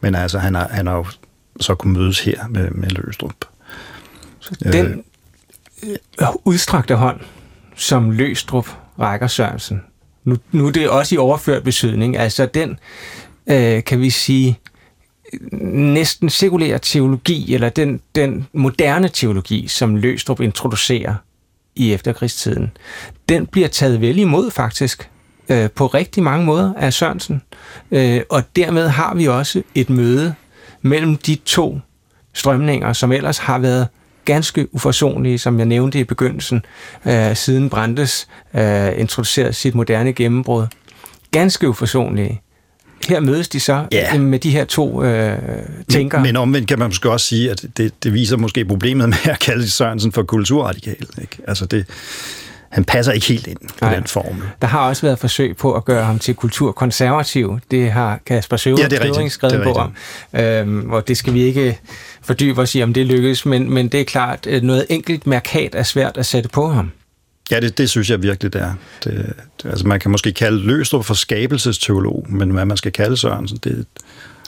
Men 0.00 0.14
altså, 0.14 0.38
han 0.38 0.54
har, 0.54 0.68
han 0.68 0.86
har 0.86 0.94
jo 0.96 1.06
så 1.60 1.74
kunne 1.74 1.92
mødes 1.92 2.20
her 2.20 2.48
med, 2.48 2.70
med 2.70 2.88
Løstrup. 2.90 3.44
Så 4.40 4.56
Den 4.72 5.04
øh, 5.82 6.26
udstrakte 6.44 6.94
hånd, 6.94 7.20
som 7.76 8.10
Løstrup 8.10 8.68
rækker 8.98 9.26
Sørensen, 9.26 9.82
nu, 10.24 10.36
nu 10.52 10.66
er 10.66 10.72
det 10.72 10.88
også 10.88 11.14
i 11.14 11.18
overført 11.18 11.62
betydning, 11.62 12.16
altså 12.16 12.46
den, 12.46 12.78
øh, 13.46 13.84
kan 13.84 14.00
vi 14.00 14.10
sige, 14.10 14.58
næsten 15.72 16.30
sekulære 16.30 16.78
teologi, 16.78 17.54
eller 17.54 17.68
den, 17.68 18.00
den 18.14 18.46
moderne 18.52 19.08
teologi, 19.08 19.68
som 19.68 19.96
Løstrup 19.96 20.40
introducerer 20.40 21.14
i 21.76 21.92
efterkrigstiden, 21.92 22.70
den 23.28 23.46
bliver 23.46 23.68
taget 23.68 24.00
vel 24.00 24.18
imod 24.18 24.50
faktisk 24.50 25.10
øh, 25.48 25.70
på 25.70 25.86
rigtig 25.86 26.22
mange 26.22 26.46
måder 26.46 26.74
af 26.76 26.92
Sørensen. 26.92 27.42
Øh, 27.90 28.20
og 28.30 28.42
dermed 28.56 28.88
har 28.88 29.14
vi 29.14 29.28
også 29.28 29.62
et 29.74 29.90
møde 29.90 30.34
mellem 30.82 31.16
de 31.16 31.34
to 31.34 31.80
strømninger, 32.34 32.92
som 32.92 33.12
ellers 33.12 33.38
har 33.38 33.58
været 33.58 33.88
ganske 34.24 34.74
uforsonlige, 34.74 35.38
som 35.38 35.58
jeg 35.58 35.66
nævnte 35.66 36.00
i 36.00 36.04
begyndelsen, 36.04 36.64
øh, 37.06 37.36
siden 37.36 37.70
Brandes 37.70 38.28
øh, 38.54 39.00
introducerede 39.00 39.52
sit 39.52 39.74
moderne 39.74 40.12
gennembrud. 40.12 40.66
Ganske 41.30 41.68
uforsonlige 41.68 42.41
her 43.08 43.20
mødes 43.20 43.48
de 43.48 43.60
så 43.60 43.84
Ja. 43.92 44.14
ja. 44.14 44.18
med 44.18 44.38
de 44.38 44.50
her 44.50 44.64
to 44.64 45.04
øh, 45.04 45.38
tænkere. 45.88 46.22
Men 46.22 46.36
omvendt 46.36 46.68
kan 46.68 46.78
man 46.78 46.88
måske 46.88 47.10
også 47.10 47.26
sige, 47.26 47.50
at 47.50 47.64
det, 47.76 47.92
det 48.04 48.14
viser 48.14 48.36
måske 48.36 48.64
problemet 48.64 49.08
med 49.08 49.16
at 49.24 49.38
kalde 49.38 49.70
Sørensen 49.70 50.12
for 50.12 50.22
kulturradikal. 50.22 51.06
Ikke? 51.20 51.38
Altså 51.48 51.66
det, 51.66 51.86
han 52.72 52.84
passer 52.84 53.12
ikke 53.12 53.26
helt 53.26 53.46
ind 53.46 53.58
på 53.58 53.84
Nej. 53.84 53.94
den 53.94 54.04
formel. 54.04 54.42
Der 54.60 54.68
har 54.68 54.88
også 54.88 55.02
været 55.02 55.18
forsøg 55.18 55.56
på 55.56 55.74
at 55.74 55.84
gøre 55.84 56.04
ham 56.04 56.18
til 56.18 56.34
kulturkonservativ. 56.34 57.58
Det 57.70 57.92
har 57.92 58.20
Kasper 58.26 58.56
Søver 58.56 58.78
Ja, 58.78 58.88
det 58.88 59.32
skrevet 59.32 59.54
Det 59.54 59.62
på 59.62 59.72
om. 59.72 59.92
Øhm, 60.40 60.90
og 60.90 61.08
det 61.08 61.16
skal 61.16 61.34
vi 61.34 61.42
ikke 61.42 61.78
fordybe 62.22 62.60
os 62.60 62.74
i, 62.74 62.82
om 62.82 62.94
det 62.94 63.06
lykkes, 63.06 63.46
men, 63.46 63.70
men 63.70 63.88
det 63.88 64.00
er 64.00 64.04
klart, 64.04 64.46
at 64.46 64.62
noget 64.62 64.86
enkelt 64.90 65.26
mærkat 65.26 65.74
er 65.74 65.82
svært 65.82 66.16
at 66.16 66.26
sætte 66.26 66.48
på 66.48 66.68
ham. 66.68 66.92
Ja, 67.50 67.60
det, 67.60 67.78
det 67.78 67.90
synes 67.90 68.10
jeg 68.10 68.22
virkelig, 68.22 68.52
det 68.52 68.60
er. 68.60 68.72
Det, 69.04 69.32
det, 69.62 69.70
altså 69.70 69.86
man 69.86 70.00
kan 70.00 70.10
måske 70.10 70.32
kalde 70.32 70.58
Løstrup 70.58 71.04
for 71.04 71.14
skabelsesteolog, 71.14 72.26
men 72.28 72.50
hvad 72.50 72.64
man 72.64 72.76
skal 72.76 72.92
kalde 72.92 73.16
Sørensen, 73.16 73.58
det, 73.64 73.86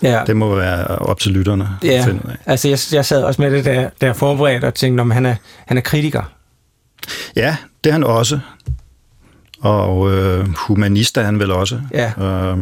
Ja, 0.03 0.23
det 0.27 0.37
må 0.37 0.55
være 0.55 0.87
op 0.87 1.21
til 1.21 1.33
lytterne 1.33 1.69
at 1.83 1.89
ja. 1.89 2.05
finde 2.07 2.21
ud 2.25 2.31
af. 2.31 2.37
altså 2.47 2.69
jeg, 2.69 2.79
jeg 2.93 3.05
sad 3.05 3.23
også 3.23 3.43
med 3.43 3.51
det 3.51 3.65
der, 3.65 3.91
der 4.01 4.13
forberedt 4.13 4.65
og 4.65 4.75
tænkte, 4.75 5.01
om 5.01 5.11
han 5.11 5.27
er, 5.27 5.35
han 5.67 5.77
er 5.77 5.81
kritiker. 5.81 6.23
Ja, 7.37 7.57
det 7.85 7.91
er 7.91 7.93
han 7.93 8.05
også. 8.05 8.41
Og 9.61 10.13
øh, 10.13 10.49
humanist 10.57 11.19
er 11.19 11.23
han 11.23 11.39
vel 11.39 11.51
også. 11.51 11.81
Ja. 11.93 12.13
Øh, 12.25 12.59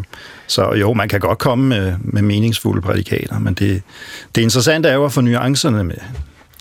så 0.47 0.73
jo, 0.73 0.93
man 0.93 1.09
kan 1.09 1.21
godt 1.21 1.39
komme 1.39 1.69
med, 1.69 1.95
med 2.01 2.23
meningsfulde 2.23 2.83
prædikater, 2.83 3.39
men 3.39 3.55
det, 3.55 3.83
det 4.35 4.43
interessante 4.43 4.89
er 4.89 4.95
jo 4.95 5.05
at 5.05 5.13
få 5.13 5.21
nuancerne 5.21 5.85
med. 5.85 5.97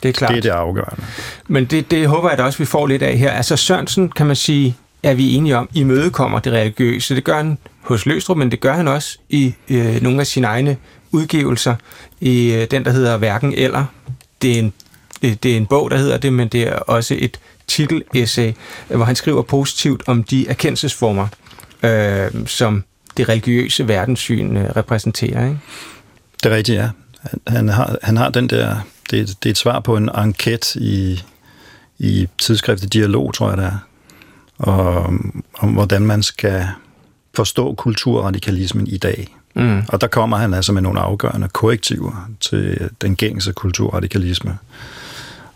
Det 0.04 0.10
er 0.10 0.14
klart. 0.14 0.30
Det 0.30 0.38
er 0.38 0.42
det 0.42 0.50
afgørende. 0.50 1.04
Men 1.48 1.66
det, 1.66 1.92
det 1.92 2.08
håber 2.08 2.30
jeg 2.30 2.38
da 2.38 2.44
også, 2.44 2.60
vi 2.60 2.66
får 2.66 2.88
lidt 2.88 3.04
af 3.04 3.18
her. 3.18 3.32
Altså 3.32 3.56
Sørensen, 3.58 4.10
kan 4.10 4.26
man 4.26 4.36
sige, 4.36 4.76
er 5.04 5.14
vi 5.14 5.34
enige 5.34 5.58
om, 5.58 5.70
imødekommer 5.74 6.40
det 6.40 6.54
religiøse. 6.54 7.16
Det 7.16 7.24
gør 7.24 7.38
han 7.38 7.58
hos 7.82 8.06
Løstrup, 8.06 8.38
men 8.38 8.52
det 8.52 8.60
gør 8.60 8.74
han 8.74 8.88
også 8.88 9.18
i 9.30 9.54
øh, 9.70 10.02
nogle 10.02 10.20
af 10.20 10.28
sine 10.28 10.48
egne 10.48 10.78
udgivelser. 11.12 11.76
I 12.22 12.54
øh, 12.54 12.68
den, 12.72 12.86
der 12.86 12.92
hedder 12.92 13.18
Hverken 13.18 13.54
eller. 13.54 13.86
Det 14.42 14.56
er, 14.56 14.60
en, 14.60 14.74
det, 15.22 15.44
det 15.44 15.52
er 15.54 15.58
en 15.58 15.66
bog, 15.66 15.92
der 15.92 15.98
hedder 15.98 16.18
det, 16.18 16.34
men 16.34 16.48
det 16.48 16.68
er 16.68 16.76
også 16.76 17.16
et 17.20 17.40
titelessay, 17.68 18.54
hvor 18.88 19.06
han 19.06 19.16
skriver 19.16 19.42
positivt 19.42 20.04
om 20.08 20.24
de 20.24 20.48
erkendelsesformer, 20.48 21.28
øh, 21.84 22.48
som 22.48 22.84
det 23.18 23.30
religiøse 23.30 23.88
verdenssyn 23.88 24.58
øh, 24.58 24.70
repræsenterer. 24.76 25.46
Ikke? 25.46 25.60
Det 26.44 26.52
er 26.52 26.56
rigtigt, 26.56 26.78
ja. 26.78 26.90
Han, 27.48 27.70
har, 27.70 27.98
han 28.04 28.18
har 28.18 28.30
den 28.30 28.48
der... 28.48 28.76
Det, 29.12 29.28
det 29.28 29.50
er 29.50 29.52
et 29.52 29.58
svar 29.58 29.80
på 29.80 29.97
en 29.97 30.10
enquete 30.17 30.80
i, 30.80 31.24
i 32.00 32.28
tidsskriftet 32.38 32.93
Dialog, 32.93 33.34
tror 33.34 33.50
jeg 33.50 33.58
det 33.58 33.65
er, 33.65 33.78
og, 34.58 35.13
om 35.60 35.74
hvordan 35.74 36.02
man 36.02 36.24
skal 36.24 36.67
forstå 37.34 37.74
kulturradikalismen 37.74 38.88
i 38.88 38.97
dag. 38.97 39.38
Mm. 39.56 39.82
Og 39.88 40.02
der 40.02 40.08
kommer 40.08 40.38
han 40.38 40.54
altså 40.54 40.74
med 40.74 40.82
nogle 40.82 41.00
afgørende 41.00 41.50
korrektiver 41.50 42.30
til 42.39 42.89
den 43.02 43.15
gængse 43.15 43.52
kulturradikalisme. 43.54 44.58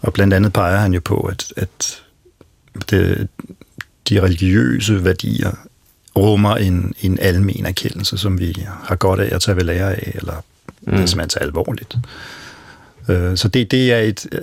Og 0.01 0.13
blandt 0.13 0.33
andet 0.33 0.53
peger 0.53 0.77
han 0.77 0.93
jo 0.93 1.01
på, 1.05 1.19
at, 1.19 1.53
at 1.57 2.03
det, 2.89 3.27
de 4.09 4.21
religiøse 4.21 5.03
værdier 5.03 5.51
rummer 6.15 6.55
en, 6.55 6.93
en 7.01 7.19
almen 7.19 7.65
erkendelse, 7.65 8.17
som 8.17 8.39
vi 8.39 8.65
har 8.83 8.95
godt 8.95 9.19
af 9.19 9.35
at 9.35 9.41
tage 9.41 9.57
ved 9.57 9.63
lære 9.63 9.93
af, 9.93 10.11
eller 10.15 10.33
mm. 10.81 10.91
det 10.91 11.01
er 11.01 11.05
simpelthen 11.05 11.29
så 11.29 11.39
alvorligt. 11.39 11.97
Øh, 13.09 13.37
Så 13.37 13.47
det, 13.47 13.71
det 13.71 13.91
er 13.93 13.99
et 13.99 14.25
øh, 14.31 14.41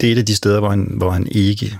det 0.00 0.08
er 0.08 0.12
et 0.12 0.18
af 0.18 0.26
de 0.26 0.36
steder, 0.36 0.58
hvor 0.60 0.70
han, 0.70 0.92
hvor 0.96 1.10
han 1.10 1.26
ikke 1.30 1.78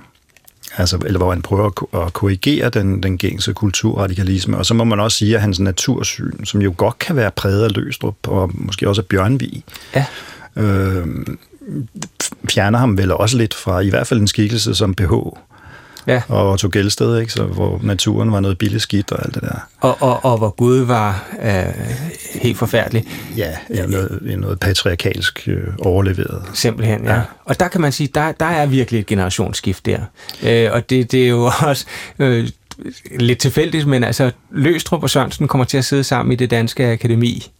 altså, 0.76 0.98
eller 1.06 1.18
hvor 1.18 1.30
han 1.30 1.42
prøver 1.42 1.66
at 1.66 1.74
ko- 1.74 1.88
at 2.06 2.12
korrigere 2.12 2.68
den, 2.70 3.02
den 3.02 3.18
gængse 3.18 3.52
kulturradikalisme. 3.52 4.56
Og 4.56 4.66
så 4.66 4.74
må 4.74 4.84
man 4.84 5.00
også 5.00 5.18
sige, 5.18 5.34
at 5.34 5.40
hans 5.42 5.60
natursyn, 5.60 6.44
som 6.44 6.62
jo 6.62 6.74
godt 6.76 6.98
kan 6.98 7.16
være 7.16 7.30
præget 7.30 7.64
af 7.64 7.72
Løstrup, 7.76 8.28
og 8.28 8.50
måske 8.54 8.88
også 8.88 9.00
af 9.02 9.06
Bjørnvig, 9.06 9.64
Ja. 9.94 10.06
øh, 10.56 11.06
fjerner 12.50 12.78
ham 12.78 12.98
vel 12.98 13.12
også 13.12 13.36
lidt 13.38 13.54
fra 13.54 13.80
i 13.80 13.88
hvert 13.88 14.06
fald 14.06 14.20
en 14.20 14.26
skikkelse 14.28 14.74
som 14.74 14.94
PH 14.94 15.12
Ja. 16.06 16.22
og 16.28 16.50
Otto 16.50 16.68
Gelsted, 16.72 17.20
ikke? 17.20 17.32
Så, 17.32 17.44
hvor 17.44 17.80
naturen 17.82 18.32
var 18.32 18.40
noget 18.40 18.58
billigt 18.58 18.82
skidt 18.82 19.12
og 19.12 19.24
alt 19.24 19.34
det 19.34 19.42
der. 19.42 19.68
Og, 19.80 20.02
og, 20.02 20.24
og 20.24 20.38
hvor 20.38 20.50
Gud 20.50 20.78
var 20.78 21.24
øh, 21.42 21.64
helt 22.40 22.58
forfærdelig. 22.58 23.06
Ja, 23.36 23.56
ja 23.74 23.86
noget, 23.86 24.38
noget 24.38 24.60
patriarkalsk 24.60 25.48
øh, 25.48 25.66
overleveret. 25.78 26.42
Simpelthen, 26.54 27.04
ja. 27.04 27.14
Ja. 27.14 27.20
Og 27.44 27.60
der 27.60 27.68
kan 27.68 27.80
man 27.80 27.92
sige, 27.92 28.08
der, 28.14 28.32
der 28.32 28.46
er 28.46 28.66
virkelig 28.66 29.00
et 29.00 29.06
generationsskift 29.06 29.86
der. 29.86 30.00
Øh, 30.42 30.72
og 30.72 30.90
det, 30.90 31.12
det 31.12 31.24
er 31.24 31.28
jo 31.28 31.50
også 31.68 31.86
øh, 32.18 32.48
lidt 33.18 33.38
tilfældigt, 33.38 33.86
men 33.86 34.04
altså 34.04 34.30
Løstrup 34.50 35.02
og 35.02 35.10
Sørensen 35.10 35.48
kommer 35.48 35.64
til 35.64 35.78
at 35.78 35.84
sidde 35.84 36.04
sammen 36.04 36.32
i 36.32 36.36
det 36.36 36.50
danske 36.50 36.86
akademi. 36.86 37.50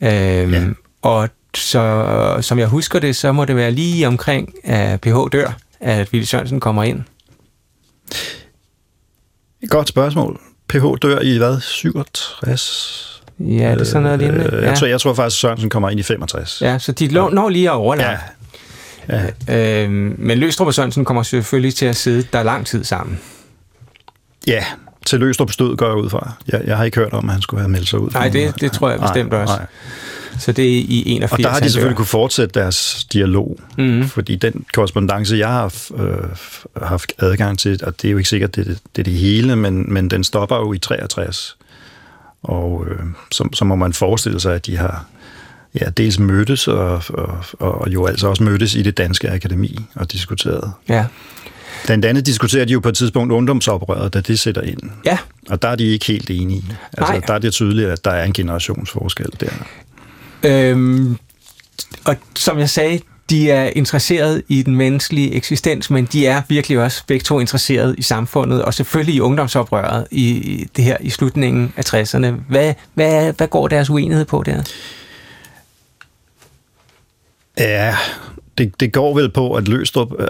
Øh, 0.00 0.10
ja. 0.52 0.64
Og 1.02 1.28
så, 1.54 2.38
som 2.40 2.58
jeg 2.58 2.66
husker 2.66 2.98
det, 2.98 3.16
så 3.16 3.32
må 3.32 3.44
det 3.44 3.56
være 3.56 3.70
lige 3.70 4.06
omkring, 4.06 4.54
at 4.64 5.00
PH 5.00 5.16
dør, 5.32 5.56
at 5.80 6.12
Ville 6.12 6.26
Sørensen 6.26 6.60
kommer 6.60 6.82
ind. 6.82 7.02
Godt 9.68 9.88
spørgsmål. 9.88 10.40
PH 10.68 10.84
dør 11.02 11.20
i 11.20 11.36
hvad? 11.38 11.60
67? 11.60 13.22
Ja, 13.40 13.72
det 13.72 13.80
er 13.80 13.84
sådan 13.84 14.02
noget 14.02 14.18
lignende. 14.18 14.44
Øh, 14.52 14.62
Ja. 14.62 14.68
jeg, 14.68 14.78
tror, 14.78 14.86
jeg 14.86 15.00
tror 15.00 15.14
faktisk, 15.14 15.40
Sørensen 15.40 15.70
kommer 15.70 15.90
ind 15.90 16.00
i 16.00 16.02
65. 16.02 16.62
ja, 16.62 16.78
så 16.78 16.92
de 16.92 17.06
lå- 17.08 17.28
når 17.30 17.48
lige 17.48 17.68
at 17.70 17.74
overlappe. 17.74 18.22
ja. 19.08 19.26
ja. 19.48 19.84
Øh, 19.84 19.90
men 20.18 20.38
Løstrup 20.38 20.66
og 20.66 20.74
Sørensen 20.74 21.04
kommer 21.04 21.22
selvfølgelig 21.22 21.74
til 21.74 21.86
at 21.86 21.96
sidde 21.96 22.22
der 22.32 22.42
lang 22.42 22.66
tid 22.66 22.84
sammen. 22.84 23.20
Ja, 24.46 24.64
til 25.06 25.20
Løstrup 25.20 25.50
stød 25.52 25.76
går 25.76 25.86
jeg 25.86 25.96
ud 25.96 26.10
fra. 26.10 26.32
Jeg, 26.48 26.62
jeg 26.66 26.76
har 26.76 26.84
ikke 26.84 26.96
hørt 26.98 27.12
om, 27.12 27.28
at 27.28 27.32
han 27.32 27.42
skulle 27.42 27.60
have 27.60 27.70
meldt 27.70 27.88
sig 27.88 27.98
ud. 27.98 28.10
Nej, 28.10 28.28
det, 28.28 28.60
det 28.60 28.72
tror 28.72 28.90
jeg 28.90 29.00
bestemt 29.00 29.30
nej, 29.32 29.40
også. 29.42 29.54
Nej. 29.56 29.66
Så 30.38 30.52
det 30.52 30.64
er 30.64 30.68
i 30.78 31.02
81. 31.06 31.32
Og 31.32 31.38
der 31.44 31.48
har 31.50 31.60
de 31.60 31.70
selvfølgelig 31.70 31.96
kunne 31.96 32.06
fortsætte 32.06 32.60
deres 32.60 33.06
dialog, 33.12 33.58
Mhm. 33.78 33.86
mm-hmm. 33.86 34.08
fordi 34.08 34.36
den 34.36 34.64
korrespondence, 34.74 35.36
jeg 35.36 35.48
har 35.48 35.74
øh, 35.96 36.28
haft 36.82 37.12
adgang 37.18 37.58
til, 37.58 37.80
og 37.82 38.02
det 38.02 38.08
er 38.08 38.12
jo 38.12 38.18
ikke 38.18 38.28
sikkert, 38.30 38.56
det 38.56 38.66
det, 38.66 38.78
det, 38.96 39.02
er 39.02 39.04
det 39.04 39.12
hele, 39.12 39.56
men, 39.56 39.92
men 39.92 40.08
den 40.10 40.24
stopper 40.24 40.56
jo 40.56 40.72
i 40.72 40.78
63. 40.78 41.56
Og 42.42 42.86
øh, 42.90 42.98
så, 43.32 43.48
så 43.54 43.64
må 43.64 43.76
man 43.76 43.92
forestille 43.92 44.40
sig, 44.40 44.54
at 44.54 44.66
de 44.66 44.76
har 44.76 45.04
ja, 45.80 45.84
dels 45.90 46.18
mødtes, 46.18 46.68
og, 46.68 47.02
og, 47.08 47.38
og 47.58 47.88
jo 47.90 48.06
altså 48.06 48.28
også 48.28 48.42
mødtes 48.42 48.74
i 48.74 48.82
det 48.82 48.98
danske 48.98 49.30
akademi 49.30 49.78
og 49.94 50.12
diskuteret. 50.12 50.72
Ja. 50.88 51.04
Blandt 51.86 52.04
andet 52.04 52.26
diskuterer 52.26 52.64
de 52.64 52.72
jo 52.72 52.80
på 52.80 52.88
et 52.88 52.94
tidspunkt 52.94 53.32
ungdomsoprøret, 53.32 54.14
da 54.14 54.20
det 54.20 54.38
sætter 54.38 54.62
ind. 54.62 54.78
Ja, 55.04 55.18
Og 55.50 55.62
der 55.62 55.68
er 55.68 55.76
de 55.76 55.84
ikke 55.84 56.06
helt 56.06 56.30
enige. 56.30 56.64
Altså, 56.92 57.12
Nej. 57.12 57.22
der 57.26 57.34
er 57.34 57.38
det 57.38 57.52
tydeligt, 57.52 57.88
at 57.88 58.04
der 58.04 58.10
er 58.10 58.24
en 58.24 58.32
generationsforskel 58.32 59.26
der. 59.40 59.50
Øhm, 60.42 61.18
og 62.04 62.16
som 62.36 62.58
jeg 62.58 62.70
sagde, 62.70 63.00
de 63.30 63.50
er 63.50 63.64
interesseret 63.64 64.42
i 64.48 64.62
den 64.62 64.76
menneskelige 64.76 65.34
eksistens, 65.34 65.90
men 65.90 66.04
de 66.04 66.26
er 66.26 66.42
virkelig 66.48 66.78
også 66.78 67.02
begge 67.06 67.24
to 67.24 67.40
interesseret 67.40 67.94
i 67.98 68.02
samfundet, 68.02 68.64
og 68.64 68.74
selvfølgelig 68.74 69.14
i 69.14 69.20
ungdomsoprøret 69.20 70.06
i 70.10 70.28
i 70.28 70.64
det 70.76 70.84
her 70.84 70.96
i 71.00 71.10
slutningen 71.10 71.72
af 71.76 71.94
60'erne. 71.94 72.26
Hvad, 72.48 72.74
hvad, 72.94 73.32
hvad 73.32 73.48
går 73.48 73.68
deres 73.68 73.90
uenighed 73.90 74.24
på 74.24 74.42
der? 74.42 74.62
Ja, 77.58 77.96
det, 78.58 78.80
det 78.80 78.92
går 78.92 79.14
vel 79.14 79.30
på, 79.30 79.54
at 79.54 79.68
Løstrup 79.68 80.12
øh, 80.18 80.28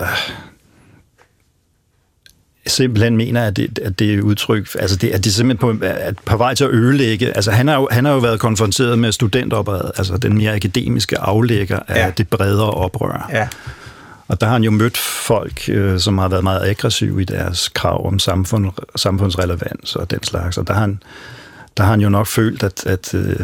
simpelthen 2.67 3.17
mener, 3.17 3.47
at 3.47 3.57
det, 3.57 3.79
at 3.83 3.99
det 3.99 4.15
er 4.15 4.23
udtryk, 4.23 4.69
altså 4.79 4.97
det, 4.97 5.09
at 5.09 5.25
det 5.25 5.31
er 5.31 5.35
simpelthen 5.35 5.79
på, 5.79 5.85
at 5.87 6.15
på 6.25 6.37
vej 6.37 6.55
til 6.55 6.65
at 6.65 6.71
ødelægge, 6.71 7.37
altså 7.37 7.51
han 7.51 7.69
har 7.69 7.75
jo, 7.75 7.89
han 7.91 8.05
har 8.05 8.13
jo 8.13 8.19
været 8.19 8.41
konfronteret 8.41 8.99
med 8.99 9.13
studenteroprøret, 9.13 9.93
altså 9.99 10.17
den 10.17 10.39
mere 10.39 10.55
akademiske 10.55 11.19
aflægger 11.19 11.79
af 11.89 12.07
Ja. 12.07 12.11
det 12.11 12.29
bredere 12.29 12.71
oprør. 12.71 13.31
Ja. 13.33 13.49
Og 14.29 14.41
der 14.41 14.47
har 14.47 14.53
han 14.53 14.65
jo 14.65 14.71
mødt 14.71 14.97
folk, 14.99 15.69
øh, 15.69 15.99
som 16.01 16.19
har 16.19 16.29
været 16.29 16.45
meget 16.45 16.69
aggressive 16.69 17.23
i 17.23 17.25
deres 17.25 17.69
krav 17.69 18.07
om 18.07 18.19
samfund, 18.19 18.71
samfundsrelevans 18.97 19.97
og 19.97 20.11
den 20.11 20.23
slags. 20.23 20.59
Og 20.59 20.67
der 20.67 20.73
har 20.73 20.81
han, 20.81 21.03
der 21.77 21.83
har 21.83 21.91
han 21.91 22.01
jo 22.01 22.09
nok 22.09 22.27
følt, 22.27 22.63
at, 22.63 22.87
at 22.87 23.15
øh, 23.15 23.41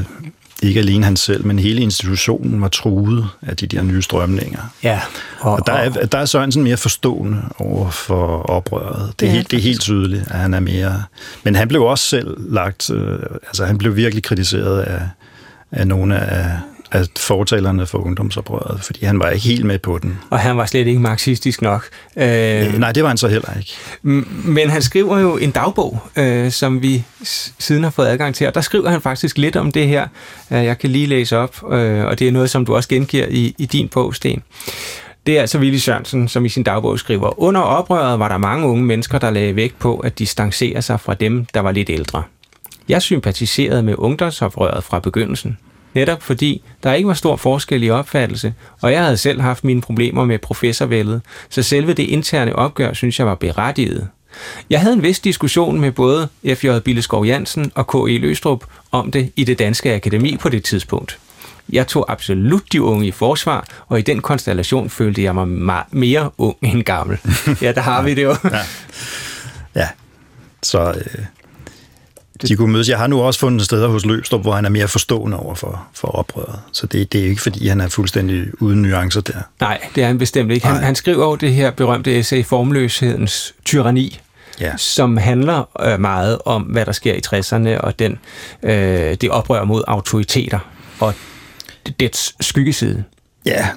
ikke 0.67 0.81
alene 0.81 1.05
han 1.05 1.17
selv, 1.17 1.47
men 1.47 1.59
hele 1.59 1.81
institutionen 1.81 2.61
var 2.61 2.69
truet 2.69 3.27
af 3.43 3.57
de 3.57 3.67
der 3.67 3.83
nye 3.83 4.03
strømninger. 4.03 4.61
Ja. 4.83 5.01
Og 5.41 5.67
der 5.67 5.73
er, 5.73 5.91
der 5.91 6.19
er 6.19 6.25
Sørensen 6.25 6.63
mere 6.63 6.77
forstående 6.77 7.43
over 7.59 7.91
for 7.91 8.43
oprøret. 8.43 9.13
Det 9.21 9.27
er, 9.27 9.31
Ja, 9.31 9.37
helt, 9.37 9.51
det 9.51 9.57
er 9.57 9.63
helt 9.63 9.81
tydeligt, 9.81 10.23
at 10.31 10.39
han 10.39 10.55
er 10.55 10.61
mere... 10.61 11.03
Men 11.43 11.55
han 11.55 11.69
blev 11.69 11.83
også 11.83 12.05
selv 12.05 12.53
lagt... 12.53 12.91
Øh, 12.91 13.19
altså, 13.47 13.65
han 13.65 13.79
blev 13.79 13.97
virkelig 13.97 14.23
kritiseret 14.23 14.81
af, 14.81 15.03
af 15.73 15.87
nogle 15.87 16.19
af, 16.19 16.59
af 16.93 17.05
fortalerne 17.19 17.87
for 17.87 17.99
ungdomsoprøret, 17.99 18.81
fordi 18.85 19.05
han 19.05 19.19
var 19.19 19.31
ikke 19.31 19.47
helt 19.49 19.65
med 19.65 19.79
på 19.79 19.99
den. 19.99 20.19
og 20.31 20.39
han 20.39 20.57
var 20.57 20.67
slet 20.67 20.87
ikke 20.87 21.01
marxistisk 21.01 21.63
nok. 21.63 21.85
Øh, 22.17 22.25
Øh, 22.25 22.79
nej, 22.79 22.93
det 22.93 23.03
var 23.03 23.09
han 23.09 23.17
så 23.17 23.29
heller 23.29 23.49
ikke. 23.59 23.73
Men 24.45 24.71
han 24.71 24.83
skriver 24.83 25.19
jo 25.19 25.37
en 25.37 25.51
dagbog, 25.51 25.99
øh, 26.17 26.51
som 26.51 26.83
vi 26.83 27.05
siden 27.59 27.83
har 27.83 27.91
fået 27.91 28.07
adgang 28.07 28.35
til, 28.35 28.47
og 28.47 28.55
der 28.55 28.61
skriver 28.61 28.91
han 28.91 29.01
faktisk 29.01 29.39
lidt 29.39 29.57
om 29.57 29.73
det 29.73 29.89
her. 29.89 30.07
Øh, 30.51 30.65
jeg 30.65 30.79
kan 30.79 30.91
lige 30.91 31.07
læse 31.07 31.39
op, 31.39 31.73
øh, 31.73 32.05
og 32.05 32.19
det 32.19 32.29
er 32.29 32.33
noget, 32.33 32.51
som 32.51 32.67
du 32.67 32.75
også 32.75 32.89
gengiver 32.89 33.27
i, 33.31 33.55
i 33.59 33.67
din 33.67 33.89
bog, 33.89 34.15
Sten. 34.15 34.43
Det 35.27 35.37
er 35.37 35.41
altså 35.41 35.59
Willy 35.59 35.77
Sørensen, 35.77 36.29
som 36.29 36.45
i 36.45 36.49
sin 36.49 36.63
dagbog 36.63 36.99
skriver, 36.99 37.41
under 37.41 37.61
oprøret 37.61 38.19
var 38.19 38.29
der 38.29 38.39
mange 38.39 38.67
unge 38.67 38.85
mennesker, 38.85 39.19
der 39.19 39.31
lagde 39.31 39.57
vægt 39.57 39.79
på 39.79 39.97
at 39.97 40.19
distancere 40.19 40.83
sig 40.83 41.01
fra 41.01 41.15
dem, 41.15 41.45
der 41.55 41.61
var 41.61 41.73
lidt 41.73 41.91
ældre. 41.91 42.23
Jeg 42.89 43.03
sympatiserede 43.03 43.83
med 43.83 43.95
ungdomsoprøret 43.99 44.85
fra 44.85 44.99
begyndelsen. 44.99 45.59
Netop 45.95 46.23
fordi 46.23 46.63
der 46.83 46.93
ikke 46.93 47.09
var 47.09 47.15
stor 47.15 47.37
forskel 47.37 47.83
i 47.83 47.91
opfattelse, 47.91 48.55
og 48.83 48.93
jeg 48.93 49.05
havde 49.05 49.17
selv 49.17 49.41
haft 49.41 49.65
mine 49.65 49.81
problemer 49.81 50.25
med 50.25 50.39
professorvældet, 50.39 51.21
så 51.49 51.63
selve 51.63 51.93
det 51.93 52.03
interne 52.03 52.57
opgør 52.57 52.93
synes 52.93 53.19
jeg 53.19 53.27
var 53.27 53.35
berettiget. 53.35 54.09
Jeg 54.71 54.81
havde 54.81 54.95
en 54.95 55.03
vis 55.03 55.21
diskussion 55.21 55.81
med 55.81 55.93
både 55.93 56.29
F.J. 56.55 56.79
Billeskov 56.85 57.27
Jansen 57.27 57.73
og 57.75 57.87
K.E. 57.87 58.19
Løstrup 58.19 58.65
om 58.93 59.11
det 59.11 59.33
i 59.37 59.45
det 59.45 59.59
danske 59.59 59.95
akademi 59.95 60.37
på 60.37 60.49
det 60.49 60.65
tidspunkt. 60.65 61.19
Jeg 61.73 61.87
tog 61.87 62.13
absolut 62.13 62.73
de 62.73 62.83
unge 62.83 63.07
i 63.07 63.11
forsvar, 63.11 63.67
og 63.89 63.99
i 63.99 64.03
den 64.03 64.21
konstellation 64.21 64.91
følte 64.91 65.23
jeg 65.23 65.35
mig 65.35 65.49
meget 65.49 65.87
mere 65.91 66.31
ung 66.39 66.57
end 66.63 66.83
gammel. 66.83 67.19
Ja, 67.63 67.73
der 67.73 67.81
har 67.81 68.03
vi 68.03 68.15
det 68.15 68.23
jo. 68.23 68.37
Ja, 68.45 68.61
ja. 69.75 69.89
så 70.63 70.93
øh, 70.97 71.25
de 72.49 72.57
kunne 72.57 72.73
mødes. 72.73 72.89
Jeg 72.89 72.99
har 72.99 73.07
nu 73.07 73.23
også 73.23 73.41
fundet 73.41 73.65
steder 73.65 73.89
hos 73.89 74.07
Løbstrup, 74.07 74.41
hvor 74.43 74.53
han 74.55 74.65
er 74.65 74.69
mere 74.69 74.89
forstående 74.89 75.37
over 75.37 75.55
for, 75.55 75.87
for 75.95 76.09
oprøret. 76.09 76.59
Så 76.73 76.87
det, 76.87 77.13
det 77.13 77.21
er 77.21 77.25
ikke, 77.25 77.43
fordi 77.43 77.69
han 77.69 77.81
er 77.81 77.89
fuldstændig 77.89 78.63
uden 78.63 78.83
nuancer 78.83 79.21
der. 79.21 79.39
Nej, 79.61 79.81
det 79.95 80.03
er 80.03 80.07
han 80.07 80.19
bestemt 80.19 80.51
ikke. 80.53 80.67
Han, 80.67 80.83
han 80.83 80.95
skriver 80.95 81.25
over 81.25 81.37
det 81.37 81.55
her 81.55 81.71
berømte 81.71 82.19
essay 82.19 82.45
Formløshedens 82.45 83.55
tyranni, 83.65 84.21
Ja. 84.61 84.77
som 84.77 85.17
handler 85.17 85.85
øh, 85.93 86.01
meget 86.01 86.39
om, 86.45 86.63
hvad 86.63 86.87
der 86.87 86.93
sker 86.93 87.15
i 87.15 87.21
60'erne, 87.27 87.81
og 87.81 87.99
den, 87.99 88.19
øh, 88.63 89.15
det 89.21 89.31
oprør 89.31 89.65
mod 89.65 89.85
autoriteter, 89.87 90.59
og 91.01 91.15
dets 92.01 92.35
skyggeside. 92.41 93.05
Ja, 93.47 93.69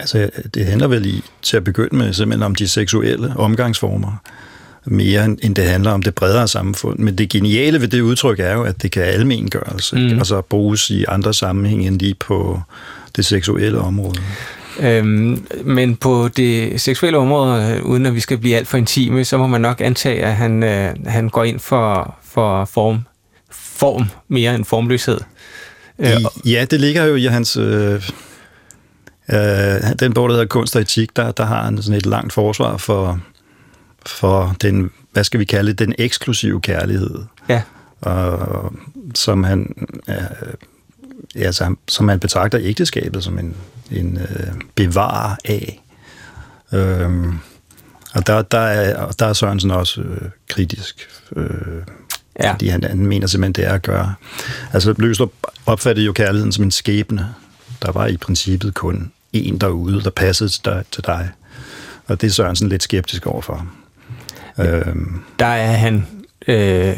altså 0.00 0.30
det 0.54 0.66
handler 0.66 0.86
vel 0.88 1.06
i, 1.06 1.22
til 1.42 1.56
at 1.56 1.64
begynde 1.64 1.96
med 1.96 2.12
simpelthen 2.12 2.42
om 2.42 2.54
de 2.54 2.68
seksuelle 2.68 3.32
omgangsformer, 3.36 4.12
mere 4.86 5.24
end 5.24 5.54
det 5.54 5.64
handler 5.64 5.90
om 5.90 6.02
det 6.02 6.14
bredere 6.14 6.48
samfund. 6.48 6.98
Men 6.98 7.18
det 7.18 7.30
geniale 7.30 7.80
ved 7.80 7.88
det 7.88 8.00
udtryk 8.00 8.40
er 8.40 8.52
jo, 8.52 8.62
at 8.62 8.82
det 8.82 8.90
kan 8.90 9.02
almengøres, 9.02 9.92
mm. 9.92 9.98
Mm. 9.98 10.18
altså 10.18 10.40
bruges 10.40 10.90
i 10.90 11.04
andre 11.08 11.34
sammenhæng 11.34 11.86
end 11.86 11.98
lige 11.98 12.14
på 12.14 12.60
det 13.16 13.24
seksuelle 13.24 13.78
område. 13.78 14.20
Øhm, 14.80 15.46
men 15.64 15.96
på 15.96 16.28
det 16.36 16.80
seksuelle 16.80 17.18
område, 17.18 17.80
uden 17.84 18.06
at 18.06 18.14
vi 18.14 18.20
skal 18.20 18.38
blive 18.38 18.56
alt 18.56 18.68
for 18.68 18.78
intime, 18.78 19.24
så 19.24 19.38
må 19.38 19.46
man 19.46 19.60
nok 19.60 19.80
antage, 19.80 20.24
at 20.24 20.34
han, 20.34 20.62
øh, 20.62 20.94
han 21.06 21.28
går 21.28 21.44
ind 21.44 21.60
for, 21.60 22.14
for 22.24 22.64
form, 22.64 23.00
form 23.50 24.04
mere 24.28 24.54
end 24.54 24.64
formløshed. 24.64 25.20
Øh, 25.98 26.08
ja, 26.44 26.64
det 26.70 26.80
ligger 26.80 27.04
jo 27.04 27.14
i 27.14 27.24
hans... 27.24 27.56
Øh, 27.56 28.02
øh, 29.32 29.80
den 29.98 30.12
bog, 30.12 30.28
der 30.28 30.34
hedder 30.34 30.46
Kunst 30.46 30.76
og 30.76 30.82
Etik, 30.82 31.16
der, 31.16 31.32
der 31.32 31.44
har 31.44 31.64
han 31.64 31.82
sådan 31.82 31.98
et 31.98 32.06
langt 32.06 32.32
forsvar 32.32 32.76
for, 32.76 33.20
for 34.06 34.56
den, 34.62 34.90
hvad 35.12 35.24
skal 35.24 35.40
vi 35.40 35.44
kalde 35.44 35.70
det, 35.70 35.78
den 35.78 35.94
eksklusive 35.98 36.60
kærlighed. 36.60 37.24
Ja. 37.48 37.62
Og, 38.00 38.72
som 39.14 39.44
han... 39.44 39.88
Øh, 40.08 40.14
ja, 41.34 41.52
som, 41.52 41.78
som 41.88 42.08
han 42.08 42.20
betragter 42.20 42.58
ægteskabet 42.62 43.24
som 43.24 43.38
en, 43.38 43.56
en 43.90 44.16
øh, 44.16 44.52
bevarer 44.74 45.36
af. 45.44 45.82
Øhm, 46.72 47.38
og 48.14 48.26
der, 48.26 48.42
der, 48.42 48.58
er, 48.58 49.10
der 49.10 49.26
er 49.26 49.32
Sørensen 49.32 49.70
også 49.70 50.00
øh, 50.00 50.30
kritisk. 50.48 51.08
Øh, 51.36 51.82
Ja. 52.42 52.52
Fordi 52.52 52.68
han, 52.68 52.84
han 52.84 53.06
mener 53.06 53.26
simpelthen, 53.26 53.52
det 53.52 53.70
er 53.70 53.74
at 53.74 53.82
gøre. 53.82 54.14
Altså, 54.72 54.94
Løstrup 54.98 55.32
opfattede 55.66 56.06
jo 56.06 56.12
kærligheden 56.12 56.52
som 56.52 56.64
en 56.64 56.70
skæbne. 56.70 57.34
Der 57.82 57.92
var 57.92 58.06
i 58.06 58.16
princippet 58.16 58.74
kun 58.74 59.12
en 59.32 59.58
derude, 59.58 60.02
der 60.02 60.10
passede 60.10 60.48
til 60.48 60.64
dig. 60.64 60.84
Til 60.90 61.04
dig. 61.06 61.30
Og 62.06 62.20
det 62.20 62.26
er 62.26 62.30
Sørensen 62.30 62.68
lidt 62.68 62.82
skeptisk 62.82 63.26
overfor. 63.26 63.66
Øhm, 64.58 65.20
Der 65.38 65.46
er 65.46 65.72
han 65.72 66.06
øh, 66.48 66.96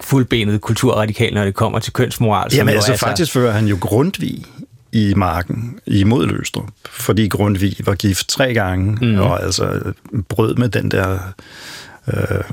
fuldbenet 0.00 0.60
kulturradikal, 0.60 1.34
når 1.34 1.44
det 1.44 1.54
kommer 1.54 1.78
til 1.78 1.92
kønsmoral. 1.92 2.50
Jamen 2.54 2.74
altså, 2.74 2.92
er 2.92 2.96
så- 2.96 3.06
faktisk 3.06 3.32
fører 3.32 3.52
han 3.52 3.66
jo 3.66 3.78
Grundtvig 3.80 4.44
i 4.92 5.14
marken 5.16 5.80
imod 5.86 6.26
Løstrup, 6.26 6.68
fordi 6.90 7.28
Grundtvig 7.28 7.76
var 7.84 7.94
gift 7.94 8.28
tre 8.28 8.54
gange, 8.54 9.06
mm. 9.06 9.18
og 9.18 9.42
altså 9.42 9.92
brød 10.28 10.54
med 10.54 10.68
den 10.68 10.90
der, 10.90 11.18
øh, 12.08 12.44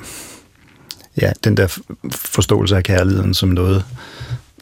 ja, 1.22 1.32
den 1.44 1.58
der 1.58 1.78
forståelse 2.12 2.76
af 2.76 2.84
kærligheden 2.84 3.34
som 3.34 3.50
noget, 3.50 3.86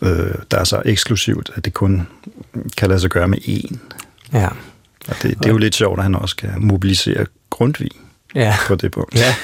øh, 0.01 0.33
der 0.51 0.57
er 0.57 0.63
så 0.63 0.81
eksklusivt, 0.85 1.51
at 1.55 1.65
det 1.65 1.73
kun 1.73 2.07
kan 2.77 2.87
lade 2.89 2.99
sig 2.99 3.09
gøre 3.09 3.27
med 3.27 3.37
én. 3.37 3.77
Ja. 4.33 4.47
Og 5.07 5.15
det, 5.21 5.37
det 5.37 5.45
er 5.45 5.49
jo 5.49 5.57
lidt 5.57 5.75
sjovt, 5.75 5.99
at 5.99 6.03
han 6.03 6.15
også 6.15 6.35
kan 6.35 6.49
mobilisere 6.57 7.25
Grundtvig 7.49 7.91
Ja. 8.35 8.55
på 8.67 8.75
det 8.75 8.91
punkt. 8.91 9.15
Ja, 9.15 9.35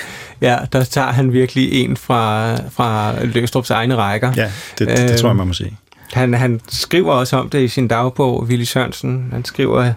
ja, 0.41 0.57
der 0.73 0.83
tager 0.83 1.11
han 1.11 1.33
virkelig 1.33 1.73
en 1.73 1.97
fra, 1.97 2.55
fra 2.69 3.23
Løstrups 3.25 3.69
egne 3.69 3.95
rækker. 3.95 4.33
Ja, 4.35 4.51
det, 4.79 4.87
det, 4.87 4.97
det 4.97 5.09
Øhm, 5.09 5.17
tror 5.17 5.29
jeg, 5.29 5.35
man 5.35 5.47
må 5.47 5.53
sige. 5.53 5.77
Han, 6.13 6.33
han 6.33 6.61
skriver 6.67 7.13
også 7.13 7.37
om 7.37 7.49
det 7.49 7.61
i 7.61 7.67
sin 7.67 7.87
dagbog, 7.87 8.43
Willy 8.43 8.63
Sørensen. 8.63 9.29
Han 9.31 9.45
skriver 9.45 9.93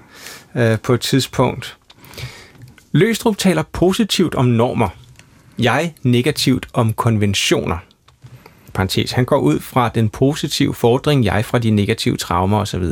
øh, 0.57 0.79
på 0.79 0.95
et 0.95 1.01
tidspunkt, 1.01 1.77
Løstrup 2.93 3.39
taler 3.39 3.63
positivt 3.73 4.35
om 4.35 4.45
normer. 4.45 4.89
Jeg 5.59 5.95
negativt 6.03 6.67
om 6.73 6.93
konventioner. 6.93 7.77
Parenthes. 8.75 9.13
Han 9.13 9.25
går 9.25 9.39
ud 9.39 9.61
fra 9.61 9.89
den 9.89 10.09
positive 10.09 10.75
fordring, 10.75 11.25
jeg 11.25 11.45
fra 11.45 11.59
de 11.59 11.71
negative 11.71 12.17
traumer 12.17 12.59
osv. 12.59 12.85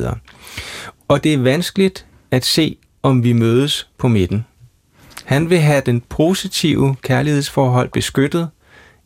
Og 1.08 1.24
det 1.24 1.34
er 1.34 1.38
vanskeligt 1.38 2.06
at 2.30 2.44
se, 2.44 2.76
om 3.02 3.24
vi 3.24 3.32
mødes 3.32 3.88
på 3.98 4.08
midten. 4.08 4.44
Han 5.24 5.50
vil 5.50 5.58
have 5.60 5.82
den 5.86 6.00
positive 6.00 6.96
kærlighedsforhold 7.02 7.88
beskyttet. 7.92 8.48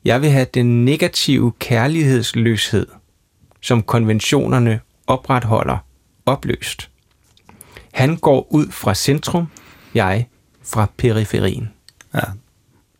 Jeg 0.05 0.23
vil 0.23 0.31
have 0.31 0.47
den 0.55 0.85
negative 0.85 1.53
kærlighedsløshed, 1.59 2.87
som 3.61 3.83
konventionerne 3.83 4.81
opretholder, 5.07 5.79
opløst. 6.27 6.91
Han 7.93 8.17
går 8.17 8.47
ud 8.51 8.67
fra 8.71 8.95
centrum, 8.95 9.47
jeg 9.95 10.27
fra 10.65 10.87
periferien. 10.97 11.71
Ja, 12.15 12.21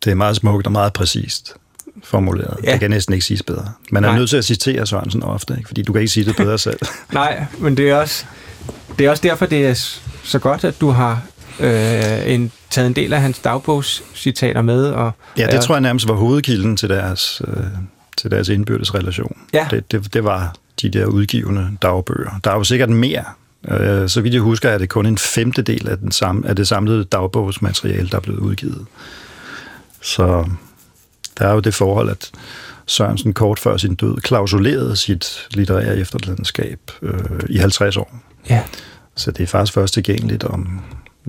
det 0.05 0.11
er 0.11 0.15
meget 0.15 0.35
smukt 0.35 0.65
og 0.65 0.71
meget 0.71 0.93
præcist 0.93 1.53
formuleret. 2.03 2.57
Ja. 2.63 2.71
Det 2.71 2.79
kan 2.79 2.89
næsten 2.89 3.13
ikke 3.13 3.25
siges 3.25 3.43
bedre. 3.43 3.71
Man 3.91 4.03
er 4.03 4.07
Nej. 4.09 4.17
nødt 4.17 4.29
til 4.29 4.37
at 4.37 4.45
citere 4.45 4.87
Sørensen 4.87 5.23
ofte, 5.23 5.53
ikke? 5.57 5.67
fordi 5.67 5.81
du 5.81 5.93
kan 5.93 6.01
ikke 6.01 6.11
sige 6.11 6.25
det 6.25 6.35
bedre 6.35 6.57
selv. 6.57 6.79
Nej, 7.13 7.45
men 7.59 7.77
det 7.77 7.89
er 7.89 7.95
også, 7.95 8.25
det 8.99 9.05
er 9.05 9.09
også 9.09 9.23
derfor, 9.23 9.45
det 9.45 9.65
er 9.67 9.73
så 10.23 10.39
godt, 10.39 10.63
at 10.63 10.81
du 10.81 10.89
har 10.89 11.21
øh, 11.59 12.33
en, 12.33 12.51
taget 12.69 12.87
en 12.87 12.93
del 12.93 13.13
af 13.13 13.21
hans 13.21 13.39
dagbogscitater 13.39 14.61
med. 14.61 14.85
Og, 14.85 15.11
Ja, 15.37 15.47
det 15.47 15.61
tror 15.61 15.75
jeg 15.75 15.81
nærmest 15.81 16.07
var 16.07 16.13
hovedkilden 16.13 16.77
til 16.77 16.89
deres, 16.89 17.41
øh, 17.47 17.63
til 18.17 18.31
deres 18.31 18.49
indbyrdes 18.49 18.95
relation. 18.95 19.37
Ja. 19.53 19.67
Det, 19.71 19.91
det, 19.91 20.13
det 20.13 20.23
var 20.23 20.55
de 20.81 20.89
der 20.89 21.05
udgivende 21.05 21.77
dagbøger. 21.81 22.39
Der 22.43 22.51
er 22.51 22.55
jo 22.55 22.63
sikkert 22.63 22.89
mere. 22.89 23.23
Øh, 23.67 24.09
så 24.09 24.21
vidt 24.21 24.33
jeg 24.33 24.41
husker, 24.41 24.69
er 24.69 24.77
det 24.77 24.89
kun 24.89 25.05
en 25.05 25.17
femtedel 25.17 25.89
af, 25.89 25.97
den 25.97 26.11
samme, 26.11 26.47
af 26.47 26.55
det 26.55 26.67
samlede 26.67 27.03
dagbogsmateriale, 27.03 28.09
der 28.09 28.15
er 28.15 28.21
blevet 28.21 28.39
udgivet. 28.39 28.85
Så 30.01 30.45
der 31.39 31.47
er 31.47 31.53
jo 31.53 31.59
det 31.59 31.73
forhold, 31.73 32.09
at 32.09 32.31
Sørensen 32.87 33.33
kort 33.33 33.59
før 33.59 33.77
sin 33.77 33.95
død 33.95 34.17
klausulerede 34.17 34.95
sit 34.95 35.47
litterære 35.51 35.97
efterladenskab 35.97 36.79
øh, 37.01 37.19
i 37.49 37.57
50 37.57 37.97
år. 37.97 38.19
Ja. 38.49 38.63
Så 39.15 39.31
det 39.31 39.43
er 39.43 39.47
faktisk 39.47 39.73
først 39.73 39.93
tilgængeligt 39.93 40.43
om 40.43 40.81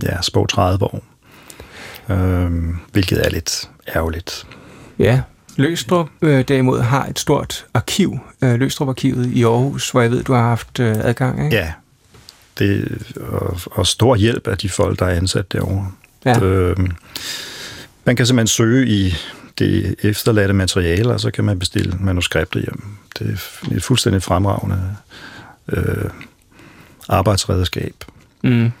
ja, 0.03 0.21
spå 0.21 0.45
30 0.45 0.85
år. 0.85 1.03
Øh, 2.09 2.51
hvilket 2.91 3.25
er 3.25 3.29
lidt 3.29 3.69
ærgerligt. 3.95 4.47
Ja, 4.99 5.21
Løstrup 5.57 6.09
øh, 6.21 6.43
derimod 6.47 6.81
har 6.81 7.05
et 7.05 7.19
stort 7.19 7.65
arkiv, 7.73 8.19
øh, 8.41 8.53
Løstrup-arkivet 8.55 9.25
i 9.25 9.43
Aarhus, 9.43 9.89
hvor 9.89 10.01
jeg 10.01 10.11
ved, 10.11 10.23
du 10.23 10.33
har 10.33 10.41
haft 10.41 10.79
øh, 10.79 10.95
adgang, 10.99 11.45
ikke? 11.45 11.57
Ja, 11.57 11.73
det, 12.59 12.97
og, 13.19 13.59
og 13.71 13.87
stor 13.87 14.15
hjælp 14.15 14.47
af 14.47 14.57
de 14.57 14.69
folk, 14.69 14.99
der 14.99 15.05
er 15.05 15.15
ansat 15.15 15.51
derovre. 15.51 15.91
Ja. 16.25 16.39
Øhm, 16.39 16.91
man 18.05 18.15
kan 18.15 18.25
simpelthen 18.25 18.47
søge 18.47 18.87
i 18.87 19.15
det 19.59 19.95
efterladte 20.03 20.53
materiale, 20.53 21.13
og 21.13 21.19
så 21.19 21.31
kan 21.31 21.43
man 21.43 21.59
bestille 21.59 21.97
manuskripter 21.99 22.59
hjem. 22.59 22.83
Det 23.19 23.39
er 23.71 23.75
et 23.75 23.83
fuldstændig 23.83 24.23
fremragende 24.23 24.95
øh, 25.69 26.09
arbejdsredskab. 27.09 27.93
Mm. 28.43 28.71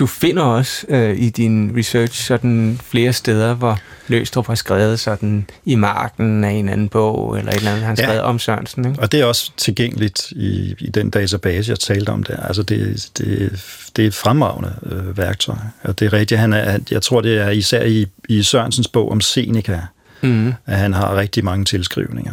Du 0.00 0.06
finder 0.06 0.42
også 0.42 0.86
øh, 0.88 1.18
i 1.18 1.30
din 1.30 1.72
research 1.76 2.24
sådan 2.26 2.80
flere 2.84 3.12
steder, 3.12 3.54
hvor 3.54 3.78
Løstrup 4.08 4.46
har 4.46 4.54
skrevet 4.54 5.00
sådan 5.00 5.46
i 5.64 5.74
marken 5.74 6.44
af 6.44 6.50
en 6.50 6.68
anden 6.68 6.88
bog, 6.88 7.38
eller 7.38 7.52
et 7.52 7.56
eller 7.56 7.70
andet, 7.70 7.84
han 7.86 7.96
har 7.96 8.02
Ja. 8.02 8.08
skrevet 8.08 8.22
om 8.22 8.38
Sørensen, 8.38 8.88
ikke? 8.88 9.00
Og 9.00 9.12
det 9.12 9.20
er 9.20 9.24
også 9.24 9.52
tilgængeligt 9.56 10.30
i, 10.30 10.74
i 10.78 10.90
den 10.90 11.10
database, 11.10 11.70
jeg 11.70 11.78
talte 11.78 12.10
om 12.10 12.22
der. 12.22 12.36
Altså 12.36 12.62
det, 12.62 13.08
det, 13.18 13.52
det 13.96 14.02
er 14.02 14.06
et 14.08 14.14
fremragende 14.14 14.74
øh, 14.86 15.18
værktøj. 15.18 15.56
Og 15.82 15.98
det 15.98 16.06
er 16.06 16.12
rigtigt, 16.12 16.40
han 16.40 16.52
er, 16.52 16.78
jeg 16.90 17.02
tror, 17.02 17.20
det 17.20 17.38
er 17.38 17.50
især 17.50 17.82
i, 17.82 18.06
i 18.28 18.42
Sørensens 18.42 18.88
bog 18.88 19.10
om 19.10 19.20
Seneca, 19.20 19.80
Mm. 20.22 20.52
at 20.66 20.76
han 20.78 20.92
har 20.92 21.16
rigtig 21.16 21.44
mange 21.44 21.64
tilskrivninger. 21.64 22.32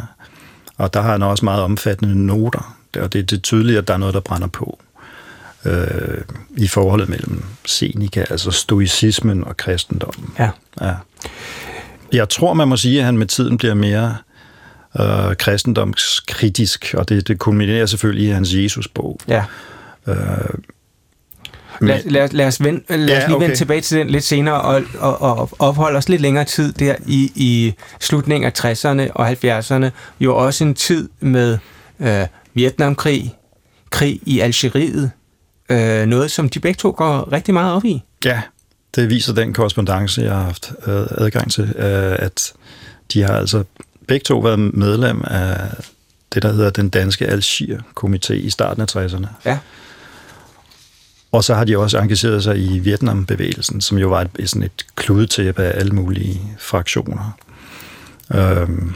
Og 0.78 0.94
der 0.94 1.02
har 1.02 1.12
han 1.12 1.22
også 1.22 1.44
meget 1.44 1.62
omfattende 1.62 2.26
noter. 2.26 2.76
Og 3.00 3.12
det, 3.12 3.30
det 3.30 3.36
er 3.36 3.40
tydeligt, 3.40 3.78
at 3.78 3.88
der 3.88 3.94
er 3.94 3.98
noget, 3.98 4.14
der 4.14 4.20
brænder 4.20 4.46
på 4.46 4.78
øh, 5.64 6.20
i 6.56 6.66
forholdet 6.68 7.08
mellem 7.08 7.44
Seneca, 7.64 8.24
altså 8.30 8.50
stoicismen 8.50 9.44
og 9.44 9.56
kristendommen. 9.56 10.30
Ja. 10.38 10.50
Ja. 10.80 10.94
Jeg 12.12 12.28
tror, 12.28 12.54
man 12.54 12.68
må 12.68 12.76
sige, 12.76 12.98
at 12.98 13.04
han 13.04 13.18
med 13.18 13.26
tiden 13.26 13.58
bliver 13.58 13.74
mere 13.74 14.16
øh, 15.00 15.36
kristendomskritisk, 15.36 16.94
og 16.98 17.08
det, 17.08 17.28
det 17.28 17.38
kulminerer 17.38 17.86
selvfølgelig 17.86 18.28
i 18.28 18.30
hans 18.30 18.54
Jesus-bog. 18.54 19.20
Ja. 19.28 19.44
Øh, 20.08 20.16
Lad, 21.80 22.00
lad, 22.04 22.28
lad 22.28 22.46
os, 22.46 22.62
vende, 22.64 22.96
lad 22.96 23.06
Ja, 23.08 23.18
os 23.18 23.26
lige 23.26 23.36
okay. 23.36 23.44
vende 23.44 23.56
tilbage 23.56 23.80
til 23.80 23.98
den 23.98 24.10
lidt 24.10 24.24
senere 24.24 24.60
og, 24.60 24.82
og, 24.98 25.22
og 25.22 25.50
opholde 25.58 25.96
os 25.98 26.08
lidt 26.08 26.20
længere 26.22 26.44
tid 26.44 26.72
der 26.72 26.94
i, 27.06 27.32
i 27.34 27.74
slutningen 28.00 28.52
af 28.56 28.64
60'erne 28.64 29.12
og 29.12 29.30
70'erne. 29.30 29.90
Jo 30.20 30.36
også 30.36 30.64
en 30.64 30.74
tid 30.74 31.08
med 31.20 31.58
øh, 32.00 32.26
Vietnamkrig, 32.54 33.34
krig 33.90 34.20
i 34.22 34.40
Algeriet. 34.40 35.10
Øh, 35.68 36.06
noget, 36.06 36.30
som 36.30 36.48
de 36.48 36.60
begge 36.60 36.78
to 36.78 36.94
går 36.96 37.32
rigtig 37.32 37.54
meget 37.54 37.74
op 37.74 37.84
i. 37.84 38.02
Ja, 38.24 38.42
det 38.94 39.10
viser 39.10 39.34
den 39.34 39.52
korrespondence, 39.52 40.22
jeg 40.22 40.34
har 40.34 40.42
haft 40.42 40.72
adgang 41.18 41.52
til, 41.52 41.64
øh, 41.76 42.16
at 42.18 42.52
de 43.12 43.22
har 43.22 43.36
altså 43.36 43.64
begge 44.08 44.24
to 44.24 44.38
været 44.38 44.58
medlem 44.58 45.22
af 45.24 45.56
det, 46.34 46.42
der 46.42 46.52
hedder 46.52 46.70
den 46.70 46.88
danske 46.88 47.26
Algier-komité 47.26 48.32
i 48.32 48.50
starten 48.50 48.82
af 48.82 48.96
60'erne. 48.96 49.26
Ja. 49.44 49.58
Og 51.32 51.44
så 51.44 51.54
har 51.54 51.64
de 51.64 51.78
også 51.78 51.98
engageret 51.98 52.42
sig 52.42 52.58
i 52.58 52.78
Vietnam-bevægelsen, 52.78 53.80
som 53.80 53.98
jo 53.98 54.08
var 54.08 54.26
et, 54.38 54.50
sådan 54.50 54.62
et 54.62 54.86
kludetæppe 54.96 55.62
af 55.62 55.80
alle 55.80 55.92
mulige 55.92 56.40
fraktioner. 56.58 57.36
Øhm, 58.34 58.94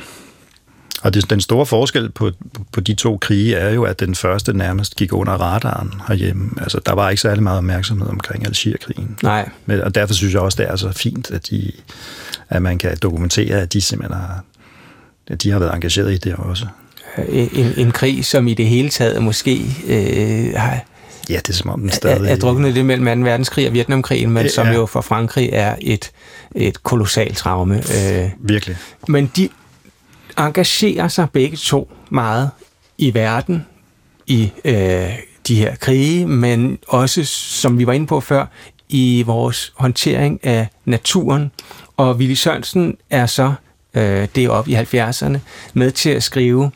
og 1.03 1.15
det, 1.15 1.31
den 1.31 1.41
store 1.41 1.67
forskel 1.67 2.11
på, 2.11 2.31
på 2.73 2.81
de 2.81 2.95
to 2.95 3.17
krige 3.19 3.55
er 3.57 3.71
jo, 3.75 3.83
at 3.85 4.01
den 4.01 4.15
første 4.15 4.53
nærmest 4.53 4.97
gik 4.97 5.13
under 5.13 5.33
radaren 5.33 5.93
herhjemme. 6.09 6.51
Altså, 6.61 6.81
der 6.87 6.93
var 6.93 7.11
ikke 7.11 7.23
særlig 7.23 7.43
meget 7.43 7.59
opmærksomhed 7.59 8.09
omkring 8.09 8.47
Algierkrigen. 8.47 9.17
Nej, 9.23 9.49
Men, 9.67 9.81
og 9.81 9.95
derfor 9.95 10.15
synes 10.15 10.35
jeg 10.35 10.43
også, 10.43 10.63
det 10.63 10.71
er 10.71 10.77
så 10.77 10.93
fint, 10.93 11.31
at, 11.31 11.51
de, 11.51 11.73
at 12.49 12.63
man 12.63 12.79
kan 12.79 12.97
dokumentere, 13.03 13.61
at 13.61 13.73
de 13.73 13.81
simpelthen 13.81 14.21
har, 14.21 14.45
at 15.29 15.43
de 15.43 15.51
har 15.51 15.59
været 15.59 15.75
engageret 15.75 16.13
i 16.13 16.17
det 16.17 16.35
også. 16.35 16.67
en, 17.29 17.73
en 17.77 17.91
krig, 17.93 18.25
som 18.25 18.49
i 18.49 18.55
det 18.55 18.67
hele 18.67 18.89
taget 18.89 19.23
måske 19.23 19.61
øh, 19.89 20.53
har, 20.57 20.81
Ja, 21.31 21.37
det 21.37 21.49
er 21.49 21.53
som 21.53 21.71
om 21.71 21.81
den 21.81 21.89
er, 21.89 21.95
stadig... 21.95 22.31
er 22.31 22.37
druknet 22.37 22.75
det 22.75 22.85
mellem 22.87 23.23
2. 23.25 23.29
verdenskrig 23.31 23.67
og 23.67 23.73
Vietnamkrigen, 23.75 24.31
men 24.31 24.43
Ja. 24.43 24.49
som 24.49 24.69
jo 24.69 24.87
for 24.87 25.01
Frankrig 25.01 25.51
er 25.53 25.75
et, 25.81 26.11
et 26.55 26.83
kolossalt 26.83 27.37
traume. 27.37 27.77
Øh, 27.77 28.31
Virkelig. 28.41 28.77
Men 29.09 29.31
de 29.37 29.49
engagerer 30.39 31.09
sig 31.09 31.31
begge 31.31 31.57
to 31.57 31.91
meget 32.11 32.51
i 32.99 33.15
verden, 33.15 33.67
i 34.27 34.53
øh, 34.65 35.11
de 35.49 35.55
her 35.55 35.77
krige, 35.77 36.27
men 36.27 36.79
også, 36.89 37.25
som 37.25 37.79
vi 37.79 37.87
var 37.87 37.93
inde 37.93 38.07
på 38.07 38.21
før, 38.21 38.47
i 38.89 39.23
vores 39.27 39.73
håndtering 39.77 40.41
af 40.45 40.67
naturen. 40.85 41.51
Og 41.97 42.17
Willy 42.17 42.35
Sørensen 42.35 42.97
er 43.11 43.27
så 43.27 43.53
øh, 43.95 44.29
det 44.35 44.51
op 44.51 44.69
i 44.69 44.75
70'erne 44.75 45.39
med 45.75 45.91
til 45.91 46.11
at 46.11 46.23
skrive 46.23 46.71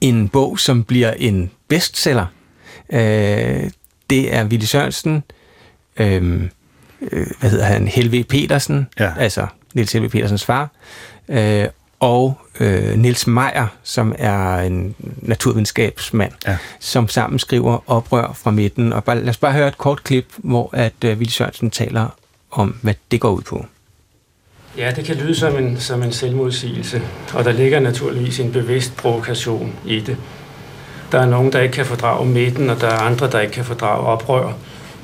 en 0.00 0.28
bog, 0.28 0.58
som 0.58 0.84
bliver 0.84 1.10
en 1.12 1.50
bestseller. 1.68 2.26
Øh, 2.92 3.70
det 4.10 4.34
er 4.34 4.44
Willy 4.44 4.64
Sørensen, 4.64 5.22
øh, 5.96 6.42
øh, 7.12 7.26
hvad 7.40 7.50
hedder 7.50 7.64
han, 7.64 7.88
Helve 7.88 8.24
Petersen, 8.24 8.86
Ja. 9.00 9.12
altså 9.18 9.46
Niels 9.74 9.92
Helve 9.92 10.08
Petersens 10.08 10.44
far, 10.44 10.70
øh, 11.28 11.66
og 12.02 12.38
øh, 12.60 12.98
Niels 12.98 13.26
Meyer, 13.26 13.66
som 13.82 14.14
er 14.18 14.56
en 14.58 14.94
naturvidenskabsmand, 15.16 16.32
Ja. 16.46 16.56
som 16.80 17.08
sammen 17.08 17.38
skriver 17.38 17.78
Oprør 17.90 18.32
fra 18.42 18.50
midten. 18.50 18.92
Og 18.92 19.04
bare, 19.04 19.20
lad 19.20 19.28
os 19.28 19.36
bare 19.36 19.52
høre 19.52 19.68
et 19.68 19.78
kort 19.78 20.04
klip, 20.04 20.24
hvor 20.38 20.70
at 20.72 20.92
øh, 21.04 21.16
Willy 21.18 21.30
Sørensen 21.30 21.70
taler 21.70 22.06
om, 22.50 22.76
hvad 22.82 22.94
det 23.10 23.20
går 23.20 23.30
ud 23.30 23.42
på. 23.42 23.66
Ja, 24.78 24.92
det 24.96 25.04
kan 25.04 25.16
lyde 25.16 25.34
som 25.34 25.56
en, 25.58 25.80
som 25.80 26.02
en 26.02 26.12
selvmodsigelse, 26.12 27.02
og 27.34 27.44
der 27.44 27.52
ligger 27.52 27.80
naturligvis 27.80 28.40
en 28.40 28.52
bevidst 28.52 28.96
provokation 28.96 29.72
i 29.86 30.00
det. 30.00 30.16
Der 31.12 31.18
er 31.20 31.26
nogen, 31.26 31.52
der 31.52 31.60
ikke 31.60 31.74
kan 31.74 31.86
fordrage 31.86 32.26
midten, 32.26 32.70
og 32.70 32.80
der 32.80 32.86
er 32.88 32.98
andre, 32.98 33.30
der 33.30 33.40
ikke 33.40 33.52
kan 33.52 33.64
fordrage 33.64 34.06
oprør. 34.06 34.52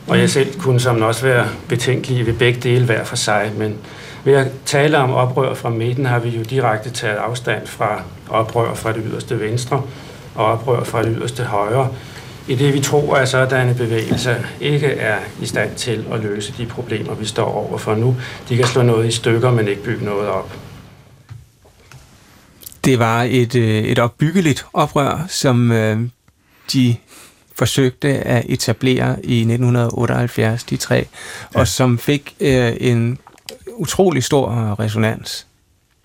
Og 0.07 0.19
jeg 0.19 0.31
selv 0.31 0.61
kunne 0.61 0.81
som 0.81 1.03
også 1.03 1.23
være 1.23 1.49
betænkelig 1.69 2.27
ved 2.27 2.35
begge 2.35 2.61
dele 2.61 2.85
hver 2.85 3.05
for 3.05 3.17
sig, 3.17 3.53
men 3.57 3.77
ved 4.25 4.35
at 4.35 4.47
tale 4.64 4.99
om 4.99 5.11
oprør 5.11 5.55
fra 5.55 5.71
midten 5.71 6.07
har 6.07 6.19
vi 6.19 6.29
jo 6.29 6.43
direkte 6.43 6.91
taget 6.91 7.16
afstand 7.16 7.66
fra 7.66 8.03
oprør 8.29 8.75
fra 8.75 8.93
det 8.93 9.03
yderste 9.07 9.41
venstre 9.41 9.83
og 10.35 10.47
oprør 10.47 10.85
fra 10.85 11.03
det 11.03 11.14
yderste 11.19 11.45
højre, 11.45 11.89
i 12.49 12.55
det 12.55 12.75
vi 12.75 12.81
tror, 12.81 13.16
at 13.16 13.29
sådanne 13.29 13.75
bevægelser 13.75 14.37
ikke 14.61 14.87
er 14.87 15.19
i 15.43 15.47
stand 15.47 15.75
til 15.75 16.07
at 16.12 16.21
løse 16.21 16.55
de 16.59 16.66
problemer, 16.66 17.14
vi 17.14 17.25
står 17.25 17.53
overfor 17.53 17.95
nu. 17.95 18.16
De 18.49 18.57
kan 18.57 18.66
slå 18.66 18.83
noget 18.83 19.09
i 19.09 19.11
stykker, 19.11 19.51
men 19.51 19.69
ikke 19.69 19.83
bygge 19.83 20.05
noget 20.05 20.29
op. 20.29 20.57
Det 22.85 22.99
var 22.99 23.23
et, 23.23 23.55
øh, 23.55 23.85
et 23.85 23.99
opbyggeligt 23.99 24.66
oprør, 24.73 25.25
som 25.29 25.73
øh, 25.73 26.01
de 26.73 26.97
forsøgte 27.59 28.09
at 28.09 28.45
etablere 28.49 29.16
i 29.25 29.39
1978, 29.39 30.64
de 30.64 30.77
tre, 30.77 31.07
ja. 31.55 31.61
og 31.61 31.69
som 31.69 31.99
fik 31.99 32.35
øh, 32.41 32.73
en 32.81 33.19
utrolig 33.81 34.24
stor 34.24 34.76
resonans. 34.81 35.47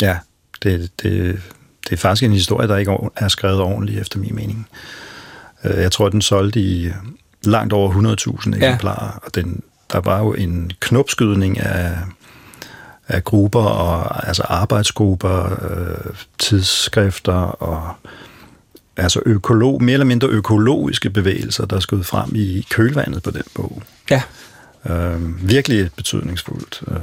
Ja, 0.01 0.17
det, 0.63 0.91
det, 1.03 1.41
det 1.84 1.91
er 1.93 1.97
faktisk 1.97 2.24
en 2.24 2.32
historie, 2.32 2.67
der 2.67 2.78
ikke 2.78 2.97
er 3.15 3.28
skrevet 3.28 3.59
ordentligt, 3.61 3.99
efter 4.01 4.19
min 4.19 4.36
mening. 4.36 4.67
Øh, 5.63 5.82
Jeg 5.82 5.91
tror, 5.91 6.09
den 6.09 6.21
solgte 6.21 6.59
i 6.59 6.91
langt 7.43 7.74
over 7.74 7.91
100.000 8.51 8.55
eksemplarer, 8.55 9.19
og 9.26 9.36
den, 9.36 9.61
der 9.91 9.99
var 9.99 10.19
jo 10.19 10.34
en 10.34 10.71
knopskydning 10.80 11.59
af, 11.59 11.97
af 13.07 13.24
grupper, 13.24 13.61
og, 13.63 14.28
altså 14.28 14.43
arbejdsgrupper, 14.43 15.57
øh, 15.71 16.13
tidsskrifter 16.39 17.34
og 17.34 17.93
altså 18.97 19.21
økolog, 19.26 19.84
mere 19.84 19.93
eller 19.93 20.05
mindre 20.05 20.28
økologiske 20.28 21.09
bevægelser, 21.09 21.65
der 21.65 21.80
skød 21.80 22.03
frem 22.03 22.30
i 22.36 22.67
kølvandet 22.69 23.24
på 23.24 23.32
den 23.32 23.43
bog. 23.55 23.82
Ja. 24.11 24.21
Øh, 24.89 25.49
virkelig 25.49 25.89
betydningsfuldt, 25.95 26.84
øh, 26.88 26.97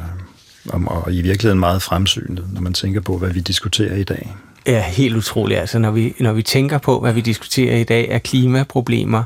og, 0.68 1.12
i 1.12 1.22
virkeligheden 1.22 1.60
meget 1.60 1.82
fremsynet, 1.82 2.44
når 2.52 2.60
man 2.60 2.72
tænker 2.72 3.00
på, 3.00 3.18
hvad 3.18 3.30
vi 3.30 3.40
diskuterer 3.40 3.94
i 3.94 4.04
dag. 4.04 4.34
er 4.66 4.80
helt 4.80 5.16
utroligt. 5.16 5.60
Altså, 5.60 5.78
når 5.78 5.90
vi, 5.90 6.14
når 6.20 6.32
vi 6.32 6.42
tænker 6.42 6.78
på, 6.78 7.00
hvad 7.00 7.12
vi 7.12 7.20
diskuterer 7.20 7.76
i 7.76 7.84
dag, 7.84 8.08
er 8.10 8.18
klimaproblemer 8.18 9.22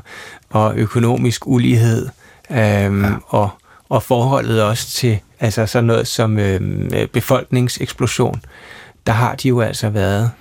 og 0.49 0.73
økonomisk 0.75 1.47
ulighed, 1.47 2.07
øhm, 2.51 3.03
ja. 3.03 3.11
og, 3.27 3.49
og 3.89 4.03
forholdet 4.03 4.63
også 4.63 4.87
til 4.87 5.19
altså 5.39 5.65
sådan 5.65 5.85
noget 5.85 6.07
som 6.07 6.39
øhm, 6.39 6.91
befolkningseksplosion, 7.13 8.41
der 9.07 9.13
har 9.13 9.35
de 9.35 9.47
jo 9.47 9.61
altså 9.61 9.89
været 9.89 10.31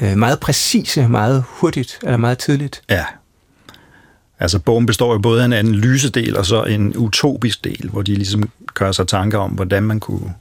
øh, 0.00 0.16
meget 0.16 0.40
præcise, 0.40 1.08
meget 1.08 1.44
hurtigt, 1.48 1.98
eller 2.02 2.16
meget 2.16 2.38
tidligt. 2.38 2.82
Ja. 2.90 3.04
Altså, 4.40 4.58
bogen 4.58 4.86
består 4.86 5.12
jo 5.12 5.18
både 5.18 5.40
af 5.40 5.44
en 5.44 5.52
analysedel 5.52 6.36
og 6.36 6.46
så 6.46 6.62
en 6.64 6.96
utopisk 6.96 7.64
del, 7.64 7.88
hvor 7.92 8.02
de 8.02 8.14
ligesom 8.14 8.48
gør 8.74 8.92
sig 8.92 9.08
tanker 9.08 9.38
om, 9.38 9.50
hvordan 9.50 9.82
man 9.82 10.00
kunne 10.00 10.34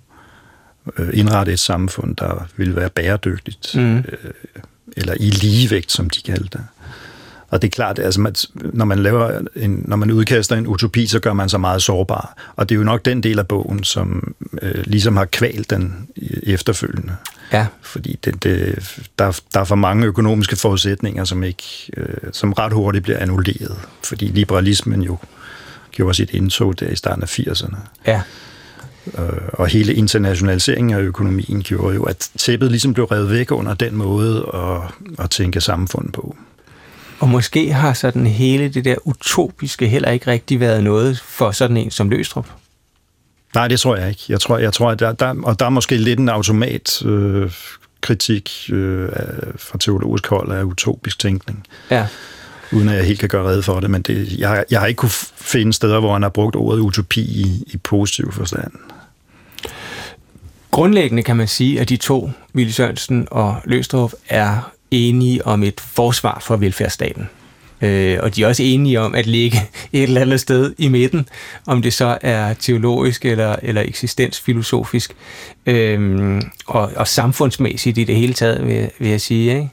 øh, 0.98 1.10
indrette 1.14 1.54
et 1.54 1.60
samfund, 1.60 2.16
der 2.16 2.48
ville 2.58 2.76
være 2.76 2.89
bæredygtigt, 2.89 3.76
Mm. 3.76 3.98
øh, 3.98 4.04
eller 4.98 5.14
i 5.20 5.30
ligevægt, 5.30 5.91
som 5.91 6.10
de 6.10 6.22
kaldte 6.22 6.50
det. 6.58 6.62
Og 7.54 7.62
det 7.62 7.68
er 7.68 7.72
klart, 7.72 7.99
altså, 7.99 8.22
man, 8.22 8.36
når, 8.54 8.86
man 8.86 8.99
laver 8.99 9.39
en, 9.56 9.84
når 9.88 9.95
man 9.95 10.12
udkaster 10.12 10.56
en 10.56 10.68
utopi, 10.68 11.08
så 11.08 11.20
gør 11.20 11.34
man 11.34 11.49
sig 11.49 11.62
meget 11.62 11.82
sårbar. 11.82 12.54
Og 12.56 12.70
det 12.70 12.76
er 12.76 12.78
jo 12.78 12.84
nok 12.84 13.06
den 13.06 13.24
del 13.24 13.39
af 13.39 13.47
bogen, 13.47 13.84
som 13.84 14.34
øh, 14.62 14.84
ligesom 14.86 15.18
har 15.18 15.26
kvalt 15.26 15.70
den 15.70 16.08
efterfølgende. 16.43 17.16
Ja. 17.51 17.68
Fordi 17.82 18.20
det, 18.26 18.43
det, 18.43 18.80
der, 19.20 19.41
der 19.54 19.60
er 19.60 19.64
for 19.64 19.76
mange 19.76 20.06
økonomiske 20.06 20.56
forudsætninger, 20.56 21.24
som, 21.24 21.43
ikke, 21.43 21.64
øh, 21.97 22.08
som 22.32 22.54
ret 22.54 22.74
hurtigt 22.74 23.04
bliver 23.04 23.20
annulleret. 23.20 23.78
Fordi 24.04 24.26
liberalismen 24.26 25.01
jo 25.01 25.18
gjorde 25.91 26.14
sit 26.14 26.30
indtog 26.30 26.80
der 26.80 26.88
i 26.88 26.95
starten 26.95 27.24
af 27.24 27.39
80'erne. 27.39 27.78
Ja. 28.08 28.22
Øh, 29.18 29.30
og 29.54 29.68
hele 29.68 29.93
internationaliseringen 29.93 30.93
af 30.93 31.01
økonomien 31.01 31.62
gjorde 31.62 31.95
jo, 31.95 32.04
at 32.04 32.30
tæppet 32.38 32.72
ligesom 32.72 32.93
blev 32.93 33.06
revet 33.06 33.30
væk 33.30 33.51
under 33.51 33.74
den 33.74 33.95
måde 33.95 34.49
at, 34.54 35.10
at 35.24 35.30
tænke 35.30 35.62
samfund 35.62 36.12
på. 36.12 36.36
Og 37.24 37.30
måske 37.30 37.74
har 37.74 37.93
sådan 37.93 38.28
hele 38.28 38.69
det 38.69 38.86
der 38.86 38.95
utopiske 39.03 39.88
heller 39.88 40.11
ikke 40.11 40.28
rigtig 40.28 40.59
været 40.59 40.84
noget 40.84 41.19
for 41.19 41.51
sådan 41.51 41.78
en 41.78 41.91
som 41.91 42.09
Løstrup. 42.09 42.47
Nej, 43.55 43.67
det 43.67 43.80
tror 43.80 43.95
jeg 43.95 44.09
ikke. 44.09 44.21
Jeg 44.30 44.39
tror, 44.41 44.57
jeg 44.57 44.74
tror 44.74 44.91
at 44.91 44.99
der, 44.99 45.11
der, 45.11 45.36
og 45.43 45.59
der 45.59 45.65
er 45.65 45.69
måske 45.69 45.97
lidt 45.97 46.19
en 46.19 46.30
automat 46.30 47.05
øh, 47.05 47.51
kritik 48.01 48.51
øh, 48.71 49.09
af, 49.13 49.26
fra 49.57 49.78
teologisk 49.78 50.28
hold 50.28 50.51
af 50.51 50.63
utopisk 50.63 51.19
tænkning, 51.19 51.63
Ja. 51.91 52.07
uden 52.71 52.89
at 52.89 52.95
jeg 52.95 53.05
helt 53.05 53.19
kan 53.19 53.30
gøre 53.30 53.47
rede 53.47 53.63
for 53.63 53.80
det. 53.80 53.89
Men 53.89 54.01
det, 54.01 54.39
jeg, 54.39 54.65
jeg 54.71 54.80
har 54.80 54.88
ikke 54.88 54.97
kunne 54.97 55.11
finde 55.36 55.74
steder, 55.74 55.99
hvor 55.99 56.13
han 56.13 56.21
har 56.21 56.30
brugt 56.30 56.55
ordet 56.55 56.80
utopi 56.80 57.21
i, 57.21 57.63
i 57.67 57.78
positiv 57.78 58.32
forstand. 58.32 58.71
Grundlæggende 60.71 61.24
kan 61.24 61.36
man 61.38 61.47
sige, 61.47 61.80
at 61.80 61.89
de 61.89 61.97
to, 61.97 62.32
Willy 62.55 62.71
Sørensen 62.71 63.28
og 63.32 63.55
Løstrup, 63.65 64.11
er 64.30 64.71
enige 64.94 65.48
om 65.48 65.64
et 65.64 65.82
forsvar 65.82 66.39
for 66.41 66.56
velfærdsstaten. 66.56 67.30
Øh, 67.82 68.20
og 68.22 68.36
de 68.36 68.44
er 68.44 68.48
også 68.48 68.64
enige 68.64 69.02
om 69.02 69.16
at 69.16 69.28
ligge 69.28 69.58
et 69.94 70.04
eller 70.04 70.22
andet 70.22 70.39
sted 70.39 70.74
i 70.78 70.88
midten, 70.88 71.30
om 71.68 71.82
det 71.82 71.94
så 71.94 72.18
er 72.22 72.54
teologisk 72.54 73.26
eller, 73.26 73.56
eller 73.62 73.82
eksistensfilosofisk, 73.82 75.16
øh, 75.66 76.41
og, 76.66 76.91
og 76.96 77.08
samfundsmæssigt 77.08 77.98
i 77.98 78.04
det 78.04 78.16
hele 78.16 78.34
taget, 78.34 78.68
vil, 78.68 78.89
vil 79.00 79.10
jeg 79.10 79.22
sige. 79.22 79.56
Ikke? 79.56 79.70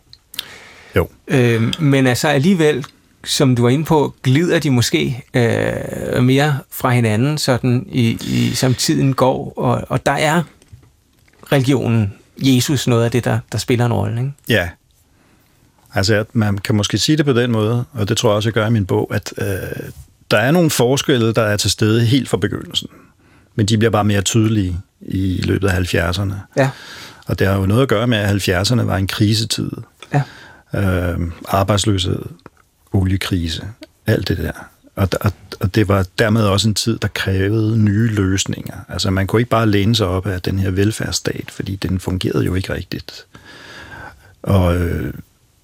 Jo. 0.96 1.08
Øh, 1.28 1.62
men 1.80 2.06
altså 2.06 2.28
alligevel, 2.28 2.86
som 3.24 3.56
du 3.56 3.62
var 3.62 3.68
inde 3.68 3.84
på, 3.84 4.14
glider 4.22 4.58
de 4.58 4.70
måske 4.70 5.24
øh, 5.34 6.22
mere 6.22 6.58
fra 6.70 6.90
hinanden, 6.90 7.38
sådan 7.38 7.86
i, 7.88 8.08
i, 8.10 8.50
som 8.54 8.74
tiden 8.74 9.14
går, 9.14 9.52
og, 9.56 9.84
og 9.88 10.06
der 10.06 10.12
er 10.12 10.42
religionen, 11.52 12.12
Jesus, 12.38 12.86
noget 12.86 13.04
af 13.04 13.10
det, 13.10 13.24
der, 13.24 13.38
der 13.52 13.58
spiller 13.58 13.86
en 13.86 13.92
rolle. 13.92 14.20
Ikke? 14.20 14.32
Ja. 14.48 14.68
Altså, 15.94 16.14
at 16.14 16.26
man 16.32 16.58
kan 16.58 16.74
måske 16.74 16.98
sige 16.98 17.16
det 17.16 17.24
på 17.24 17.32
den 17.32 17.50
måde, 17.50 17.84
og 17.92 18.08
det 18.08 18.16
tror 18.16 18.30
jeg 18.30 18.36
også, 18.36 18.48
jeg 18.48 18.54
gør 18.54 18.66
i 18.66 18.70
min 18.70 18.86
bog, 18.86 19.14
at 19.14 19.32
øh, 19.38 19.46
der 20.30 20.38
er 20.38 20.50
nogle 20.50 20.70
forskelle, 20.70 21.32
der 21.32 21.42
er 21.42 21.56
til 21.56 21.70
stede 21.70 22.04
helt 22.04 22.28
fra 22.28 22.36
begyndelsen. 22.36 22.88
Men 23.54 23.66
de 23.66 23.78
bliver 23.78 23.90
bare 23.90 24.04
mere 24.04 24.22
tydelige 24.22 24.76
i 25.00 25.40
løbet 25.44 25.68
af 25.68 25.94
70'erne. 25.94 26.34
Ja. 26.56 26.70
Og 27.26 27.38
det 27.38 27.46
har 27.46 27.56
jo 27.56 27.66
noget 27.66 27.82
at 27.82 27.88
gøre 27.88 28.06
med, 28.06 28.18
at 28.18 28.48
70'erne 28.48 28.82
var 28.82 28.96
en 28.96 29.06
krisetid. 29.06 29.70
Ja. 30.14 30.22
Øh, 30.74 31.18
arbejdsløshed, 31.48 32.22
oliekrise, 32.92 33.64
alt 34.06 34.28
det 34.28 34.38
der. 34.38 34.52
Og, 34.96 35.08
og, 35.20 35.32
og 35.60 35.74
det 35.74 35.88
var 35.88 36.06
dermed 36.18 36.42
også 36.44 36.68
en 36.68 36.74
tid, 36.74 36.98
der 36.98 37.08
krævede 37.08 37.78
nye 37.78 38.08
løsninger. 38.08 38.76
Altså 38.88 39.10
man 39.10 39.26
kunne 39.26 39.40
ikke 39.40 39.50
bare 39.50 39.66
læne 39.66 39.96
sig 39.96 40.06
op 40.06 40.26
af 40.26 40.42
den 40.42 40.58
her 40.58 40.70
velfærdsstat, 40.70 41.50
fordi 41.50 41.76
den 41.76 42.00
fungerede 42.00 42.44
jo 42.44 42.54
ikke 42.54 42.74
rigtigt. 42.74 43.26
Og 44.42 44.76
øh, 44.76 45.14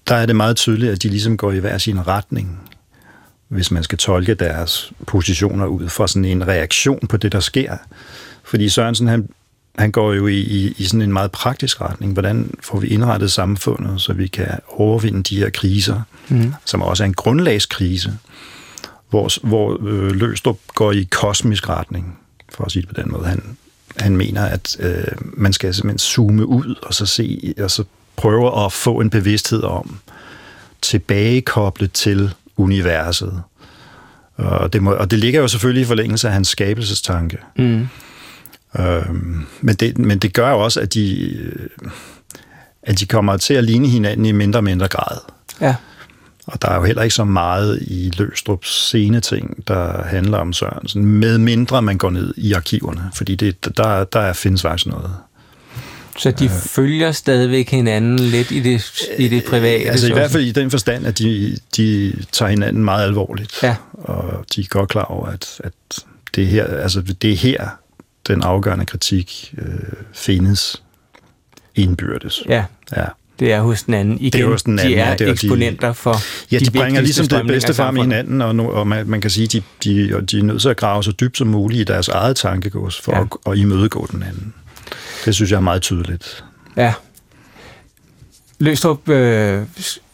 der 0.07 0.15
er 0.15 0.25
det 0.25 0.35
meget 0.35 0.55
tydeligt, 0.55 0.91
at 0.91 1.03
de 1.03 1.09
ligesom 1.09 1.37
går 1.37 1.51
i 1.51 1.59
hver 1.59 1.77
sin 1.77 2.07
retning, 2.07 2.59
hvis 3.47 3.71
man 3.71 3.83
skal 3.83 3.97
tolke 3.97 4.33
deres 4.33 4.91
positioner 5.07 5.65
ud 5.65 5.89
fra 5.89 6.07
sådan 6.07 6.25
en 6.25 6.47
reaktion 6.47 7.07
på 7.07 7.17
det, 7.17 7.31
der 7.31 7.39
sker. 7.39 7.77
Fordi 8.43 8.69
Sørensen, 8.69 9.07
han, 9.07 9.29
han 9.77 9.91
går 9.91 10.13
jo 10.13 10.27
i, 10.27 10.39
i, 10.39 10.75
i 10.77 10.83
sådan 10.83 11.01
en 11.01 11.13
meget 11.13 11.31
praktisk 11.31 11.81
retning. 11.81 12.13
Hvordan 12.13 12.53
får 12.63 12.79
vi 12.79 12.87
indrettet 12.87 13.31
samfundet, 13.31 14.01
så 14.01 14.13
vi 14.13 14.27
kan 14.27 14.47
overvinde 14.67 15.23
de 15.23 15.37
her 15.37 15.49
kriser, 15.49 16.01
mm. 16.29 16.53
som 16.65 16.81
også 16.81 17.03
er 17.03 17.05
en 17.05 17.13
grundlagskrise, 17.13 18.17
hvor, 19.09 19.47
hvor 19.47 19.87
øh, 19.87 20.11
Løstrup 20.11 20.59
går 20.75 20.91
i 20.91 21.07
kosmisk 21.11 21.69
retning, 21.69 22.19
for 22.49 22.63
at 22.63 22.71
sige 22.71 22.81
det 22.81 22.95
på 22.95 23.01
den 23.01 23.11
måde. 23.11 23.25
Han, 23.25 23.57
han 23.97 24.17
mener, 24.17 24.45
at 24.45 24.77
øh, 24.79 25.03
man 25.21 25.53
skal 25.53 25.73
simpelthen 25.73 25.99
zoome 25.99 26.45
ud 26.45 26.75
og 26.81 26.93
så 26.93 27.05
se, 27.05 27.53
og 27.57 27.71
så 27.71 27.83
prøve 28.17 28.65
at 28.65 28.73
få 28.73 28.99
en 28.99 29.09
bevidsthed 29.09 29.63
om, 29.63 29.99
tilbagekoblet 30.81 31.91
til 31.91 32.33
universet. 32.57 33.43
Og 34.35 34.73
det, 34.73 34.83
må, 34.83 34.91
og 34.91 35.11
det 35.11 35.19
ligger 35.19 35.41
jo 35.41 35.47
selvfølgelig 35.47 35.81
i 35.81 35.85
forlængelse 35.85 36.27
af 36.27 36.33
hans 36.33 36.47
skabelsestanke. 36.47 37.37
Mm. 37.57 37.87
Øhm, 38.79 39.45
men, 39.61 39.75
det, 39.75 39.97
men 39.97 40.19
det 40.19 40.33
gør 40.33 40.49
jo 40.49 40.59
også, 40.59 40.79
at 40.79 40.93
de, 40.93 41.33
øh, 41.37 41.69
at 42.83 42.99
de 42.99 43.05
kommer 43.05 43.37
til 43.37 43.53
at 43.53 43.63
ligne 43.63 43.87
hinanden 43.87 44.25
i 44.25 44.31
mindre 44.31 44.59
og 44.59 44.63
mindre 44.63 44.87
grad. 44.87 45.17
Ja. 45.61 45.75
Og 46.47 46.61
der 46.61 46.69
er 46.69 46.75
jo 46.75 46.83
heller 46.83 47.01
ikke 47.01 47.15
så 47.15 47.23
meget 47.23 47.79
i 47.81 48.13
Løstrups 48.17 48.69
sceneting, 48.69 49.67
der 49.67 50.03
handler 50.03 50.37
om 50.37 50.53
Sørensen, 50.53 51.05
med 51.05 51.37
mindre 51.37 51.81
man 51.81 51.97
går 51.97 52.09
ned 52.09 52.33
i 52.37 52.53
arkiverne, 52.53 53.11
fordi 53.13 53.35
det, 53.35 53.77
der, 53.77 54.03
der 54.03 54.33
findes 54.33 54.61
faktisk 54.61 54.87
noget. 54.87 55.11
Så 56.17 56.31
de 56.31 56.45
øh, 56.45 56.51
følger 56.51 57.11
stadigvæk 57.11 57.69
hinanden 57.69 58.19
lidt 58.19 58.51
i 58.51 58.59
det, 58.59 59.01
i 59.17 59.27
det 59.27 59.43
private? 59.43 59.89
Altså 59.89 60.07
i 60.07 60.11
hvert 60.11 60.31
fald 60.31 60.43
i 60.43 60.51
den 60.51 60.71
forstand, 60.71 61.07
at 61.07 61.19
de, 61.19 61.57
de 61.77 62.13
tager 62.31 62.49
hinanden 62.49 62.83
meget 62.83 63.03
alvorligt. 63.03 63.63
Ja. 63.63 63.75
Og 63.93 64.45
de 64.55 64.61
er 64.61 64.65
godt 64.69 64.89
klar 64.89 65.03
over, 65.03 65.27
at, 65.27 65.61
at 65.63 65.73
det, 66.35 66.43
er 66.43 66.47
her, 66.47 66.65
altså 66.65 67.01
det 67.01 67.31
er 67.31 67.35
her, 67.35 67.67
den 68.27 68.43
afgørende 68.43 68.85
kritik 68.85 69.53
øh, 69.57 69.65
findes 70.13 70.83
indbyrdes. 71.75 72.43
Ja. 72.49 72.65
ja. 72.95 73.05
Det 73.39 73.53
er 73.53 73.61
hos 73.61 73.83
den 73.83 73.93
anden. 73.93 74.17
Igen, 74.19 74.31
det 74.31 74.41
er 74.41 74.45
hos 74.45 74.63
den 74.63 74.79
anden, 74.79 74.93
de 74.93 74.99
er 74.99 75.09
ja, 75.09 75.15
det 75.15 75.27
er 75.27 75.31
eksponenter 75.31 75.93
for 75.93 76.15
Ja, 76.51 76.59
de, 76.59 76.65
de 76.65 76.71
bringer 76.71 77.01
ligesom 77.01 77.27
det 77.27 77.47
bedste 77.47 77.73
frem 77.73 77.97
i 77.97 78.01
hinanden, 78.01 78.41
og, 78.41 78.55
nu, 78.55 78.69
og 78.69 78.87
man, 78.87 79.07
man 79.07 79.21
kan 79.21 79.29
sige, 79.29 79.45
at 79.45 79.51
de, 79.53 79.61
de, 79.83 80.21
de 80.21 80.39
er 80.39 80.43
nødt 80.43 80.61
til 80.61 80.69
at 80.69 80.77
grave 80.77 81.03
så 81.03 81.11
dybt 81.11 81.37
som 81.37 81.47
muligt 81.47 81.81
i 81.81 81.83
deres 81.83 82.07
eget 82.07 82.35
tankegods 82.35 83.01
for 83.01 83.11
ja. 83.11 83.21
at, 83.21 83.51
at 83.51 83.57
imødegå 83.57 84.07
den 84.11 84.23
anden. 84.23 84.53
Det 85.25 85.35
synes 85.35 85.51
jeg 85.51 85.57
er 85.57 85.61
meget 85.61 85.81
tydeligt. 85.81 86.43
Ja. 86.77 86.93
Løstrup 88.59 89.09
øh, 89.09 89.65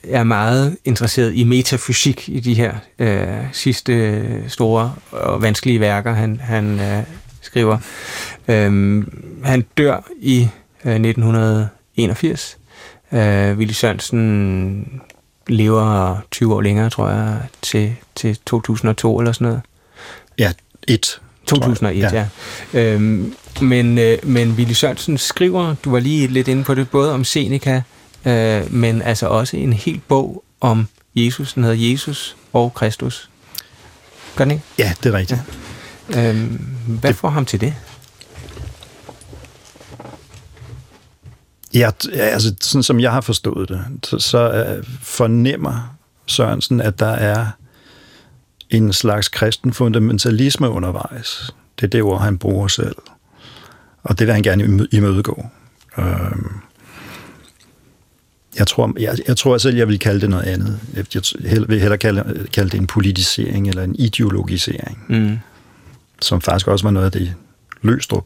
er 0.04 0.24
meget 0.24 0.78
interesseret 0.86 1.34
i 1.36 1.44
metafysik 1.44 2.30
i 2.30 2.40
de 2.40 2.54
her 2.54 2.74
øh, 3.00 3.44
sidste 3.52 4.50
store 4.50 4.96
og 5.12 5.42
vanskelige 5.42 5.80
værker, 5.80 6.14
han, 6.14 6.40
han 6.40 6.80
øh, 6.80 7.04
skriver. 7.42 7.78
Øh, 8.48 9.04
han 9.44 9.66
dør 9.78 10.10
i 10.20 10.48
øh, 10.86 10.96
1981. 10.96 12.58
Øh, 13.12 13.58
Willy 13.58 13.72
Sørensen 13.72 15.02
lever 15.48 16.18
20 16.32 16.56
år 16.56 16.62
længere, 16.62 16.90
tror 16.90 17.10
jeg, 17.10 17.38
til, 17.62 17.96
til 18.16 18.38
2002 18.46 19.20
eller 19.20 19.32
sådan 19.32 19.46
noget. 19.46 19.62
Ja, 20.38 20.52
et. 20.88 21.20
2001, 21.46 21.98
ja. 21.98 22.28
ja. 22.74 22.80
Øhm, 22.80 23.34
men, 23.64 23.98
øh, 23.98 24.18
men 24.24 24.52
Willy 24.52 24.74
Sørensen 24.74 25.18
skriver, 25.18 25.76
du 25.84 25.92
var 25.92 26.00
lige 26.00 26.28
lidt 26.28 26.48
inde 26.48 26.64
på 26.64 26.74
det, 26.74 26.90
både 26.90 27.14
om 27.14 27.24
Seneca, 27.24 27.84
øh, 28.26 28.74
men 28.74 29.02
altså 29.02 29.28
også 29.28 29.58
en 29.58 29.74
hel 29.74 30.02
bog 30.08 30.44
om 30.62 30.88
Jesus, 31.16 31.54
den 31.54 31.64
hedder 31.64 31.92
Jesus 31.92 32.36
og 32.54 32.74
Kristus. 32.74 33.30
Gør 34.36 34.46
den 34.46 34.52
ikke? 34.52 34.64
Ja, 34.78 34.94
det 35.04 35.14
er 35.14 35.18
rigtigt. 35.18 35.42
Ja. 36.14 36.30
Øhm, 36.30 36.66
hvad 36.88 37.10
det... 37.10 37.18
får 37.18 37.30
ham 37.30 37.46
til 37.46 37.62
det? 37.62 37.74
Ja, 41.74 41.90
altså 42.14 42.56
sådan 42.62 42.84
som 42.84 43.00
jeg 43.00 43.12
har 43.12 43.22
forstået 43.22 43.70
det, 43.70 43.86
så, 44.04 44.20
så 44.20 44.76
uh, 44.78 44.86
fornemmer 45.02 45.96
Sørensen, 46.26 46.82
at 46.82 47.00
der 47.00 47.12
er 47.12 47.48
en 48.70 48.94
slags 48.94 49.28
kristen 49.28 49.74
fundamentalisme 49.74 50.70
undervejs. 50.70 51.56
Det 51.80 51.86
er 51.86 51.90
det 51.90 52.02
ord, 52.02 52.22
han 52.22 52.38
bruger 52.38 52.68
selv. 52.68 52.96
Og 54.04 54.20
det 54.20 54.28
vil 54.28 54.34
han 54.34 54.44
gerne 54.44 54.88
imødegå. 54.92 55.46
Øhm, 55.98 56.52
jeg 58.58 58.68
tror, 58.68 58.94
jeg, 59.00 59.18
jeg 59.28 59.38
tror 59.38 59.58
selv, 59.58 59.78
jeg 59.78 59.88
vil 59.88 60.00
kalde 60.00 60.22
det 60.22 60.30
noget 60.30 60.44
andet. 60.44 60.80
Jeg 60.96 61.06
vil 61.68 61.80
hellere 61.80 61.98
kalde, 61.98 62.48
kalde 62.54 62.70
det 62.70 62.78
en 62.78 62.88
politisering 62.88 63.70
eller 63.70 63.84
en 63.84 63.96
ideologisering. 63.96 65.06
Mm. 65.10 65.38
Som 66.22 66.42
faktisk 66.42 66.68
også 66.68 66.86
var 66.86 66.92
noget 66.92 67.06
af 67.06 67.12
det, 67.12 67.36
Løstrup 67.82 68.26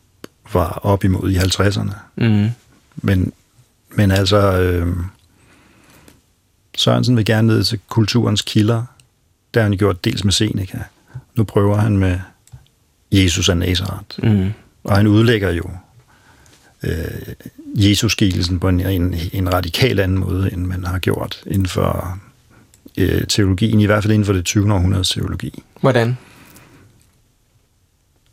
var 0.53 0.79
op 0.83 1.03
imod 1.03 1.31
i 1.31 1.37
50'erne. 1.37 1.93
Mm. 2.15 2.49
Men, 2.95 3.33
men 3.89 4.11
altså, 4.11 4.59
øh, 4.59 4.95
Sørensen 6.77 7.17
vil 7.17 7.25
gerne 7.25 7.47
ned 7.47 7.63
til 7.63 7.79
kulturens 7.89 8.41
kilder. 8.41 8.83
Der 9.53 9.59
har 9.59 9.69
han 9.69 9.77
gjort 9.77 10.05
dels 10.05 10.23
med 10.23 10.31
Seneca. 10.33 10.83
Nu 11.35 11.43
prøver 11.43 11.77
han 11.77 11.97
med 11.97 12.19
Jesus 13.11 13.49
af 13.49 13.57
Nazareth. 13.57 14.23
Mm. 14.23 14.51
Og 14.87 14.97
han 14.97 15.07
udlægger 15.07 15.51
jo 15.51 15.63
øh, 16.83 17.33
Jesus-skikkelsen 17.75 18.59
på 18.59 18.67
en, 18.67 18.79
en, 18.79 19.15
en 19.33 19.53
radikal 19.53 19.99
anden 19.99 20.17
måde, 20.17 20.53
end 20.53 20.65
man 20.65 20.83
har 20.83 20.99
gjort 20.99 21.41
inden 21.45 21.65
for 21.65 22.19
øh, 22.97 23.27
teologien, 23.27 23.79
i 23.79 23.85
hvert 23.85 24.03
fald 24.03 24.13
inden 24.13 24.25
for 24.25 24.33
det 24.33 24.45
20. 24.45 24.73
århundredes 24.73 25.09
teologi. 25.09 25.63
Hvordan? 25.81 26.17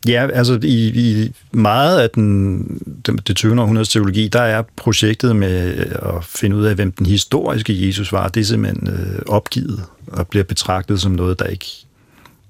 Ja, 0.07 0.27
altså 0.33 0.59
i, 0.63 0.87
i 0.87 1.31
meget 1.51 1.99
af 1.99 2.09
den, 2.09 2.59
det, 3.05 3.27
det 3.27 3.35
20. 3.35 3.61
århundredes 3.61 3.89
teologi, 3.89 4.27
der 4.27 4.41
er 4.41 4.63
projektet 4.75 5.35
med 5.35 5.75
at 5.89 6.23
finde 6.23 6.55
ud 6.55 6.65
af, 6.65 6.75
hvem 6.75 6.91
den 6.91 7.05
historiske 7.05 7.87
Jesus 7.87 8.11
var, 8.11 8.27
det 8.27 8.41
er 8.41 8.45
simpelthen 8.45 8.87
øh, 8.87 9.21
opgivet 9.27 9.83
og 10.07 10.27
bliver 10.27 10.43
betragtet 10.43 11.01
som 11.01 11.11
noget, 11.11 11.39
der 11.39 11.45
ikke 11.45 11.65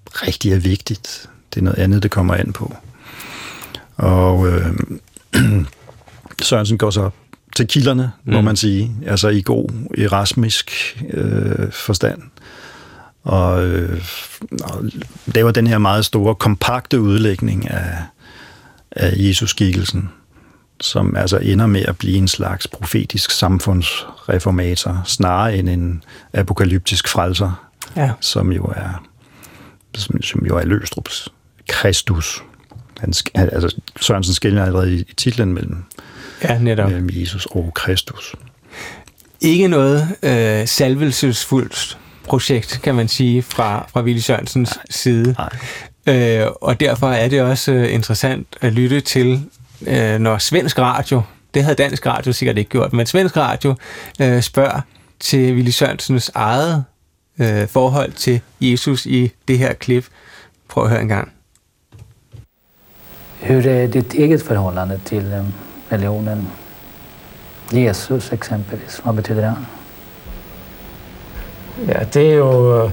rigtig 0.06 0.53
er 0.53 0.60
vigtigt. 0.60 1.30
Det 1.53 1.60
er 1.60 1.64
noget 1.64 1.80
andet, 1.80 2.03
det 2.03 2.12
kommer 2.12 2.34
an 2.34 2.53
på. 2.53 2.76
Og 3.96 4.48
øh, 4.48 4.66
Sørensen 6.41 6.78
går 6.78 6.89
så 6.89 7.10
til 7.56 7.68
kilderne, 7.68 8.12
mm. 8.24 8.34
må 8.34 8.41
man 8.41 8.56
sige, 8.56 8.96
altså 9.06 9.30
i 9.30 9.41
god 9.41 9.70
erasmisk 9.98 10.72
øh, 11.14 11.72
forstand. 11.72 12.22
Og, 13.24 13.66
øh, 13.66 14.02
og 14.64 14.84
laver 15.26 15.52
den 15.52 15.68
her 15.68 15.78
meget 15.78 16.06
store, 16.06 16.36
kompakte 16.36 17.02
udlægning 17.02 17.70
af, 17.72 17.98
af 18.91 19.14
Jesus-skikkelsen, 19.18 20.10
som 20.82 21.16
altså 21.16 21.38
ender 21.38 21.68
med 21.68 21.82
at 21.82 21.98
blive 21.98 22.18
en 22.18 22.28
slags 22.28 22.68
profetisk 22.68 23.32
samfundsreformator, 23.32 25.02
snarere 25.06 25.58
end 25.58 25.70
en 25.70 26.04
apokalyptisk 26.34 27.08
frelser, 27.08 27.70
ja. 27.96 28.12
som 28.22 28.52
jo 28.52 28.64
er 28.64 29.04
som, 29.98 30.22
som 30.22 30.46
jo 30.46 30.58
er 30.58 30.66
Løstrups 30.66 31.30
Kristus. 31.70 32.43
Han, 33.36 33.49
altså, 33.53 33.76
Sørensen 34.01 34.34
skiller 34.34 34.66
allerede 34.66 34.95
i, 34.95 34.99
i 34.99 35.14
titlen 35.18 35.53
mellem, 35.53 35.84
ja, 36.43 36.58
netop. 36.58 36.89
mellem 36.89 37.10
Jesus 37.14 37.45
og 37.45 37.72
Kristus. 37.74 38.36
Ikke 39.41 39.68
noget 39.68 40.08
øh, 40.24 40.68
salvelsesfuldt 40.68 41.97
projekt, 42.24 42.80
kan 42.84 42.95
man 42.95 43.08
sige, 43.08 43.41
fra, 43.41 43.88
fra 43.93 44.01
Willy 44.01 44.20
Sørensens 44.20 44.76
nej, 44.76 44.86
side. 44.89 45.36
Nej. 45.38 46.41
Øh, 46.41 46.47
og 46.62 46.80
derfor 46.80 47.10
er 47.10 47.28
det 47.28 47.41
også 47.41 47.72
øh, 47.72 47.93
interessant 47.93 48.47
at 48.62 48.74
lytte 48.74 49.01
til, 49.01 49.43
øh, 49.88 50.20
når 50.20 50.38
svensk 50.38 50.80
radio, 50.80 51.22
det 51.53 51.64
havde 51.64 51.76
dansk 51.76 52.06
radio 52.06 52.34
sikkert 52.34 52.58
ikke 52.58 52.70
gjort, 52.70 52.93
men 52.93 53.06
svensk 53.06 53.38
radio 53.38 53.76
øh, 54.22 54.41
spørger 54.41 54.82
til 55.20 55.53
Willy 55.53 55.70
Sørensens 55.70 56.32
eget 56.36 56.84
øh, 57.39 57.68
forhold 57.68 58.12
til 58.12 58.41
Jesus 58.62 59.06
i 59.06 59.32
det 59.47 59.58
her 59.58 59.74
klip. 59.74 60.06
Prøv 60.68 60.84
at 60.84 60.89
høre 60.89 61.01
en 61.01 61.08
gang. 61.08 61.32
Hur 63.48 63.68
är 63.68 63.88
ditt 63.88 64.14
eget 64.14 64.43
förhållande 64.43 65.00
till 65.04 65.34
eh, 65.34 65.43
religionen? 65.89 66.48
Jesus 67.72 68.34
exempelvis, 68.34 69.02
hvad 69.04 69.14
betyder 69.14 69.41
det? 69.41 69.56
Ja, 71.88 72.04
det 72.14 72.32
er 72.32 72.36
jo 72.36 72.84
øh, 72.84 72.91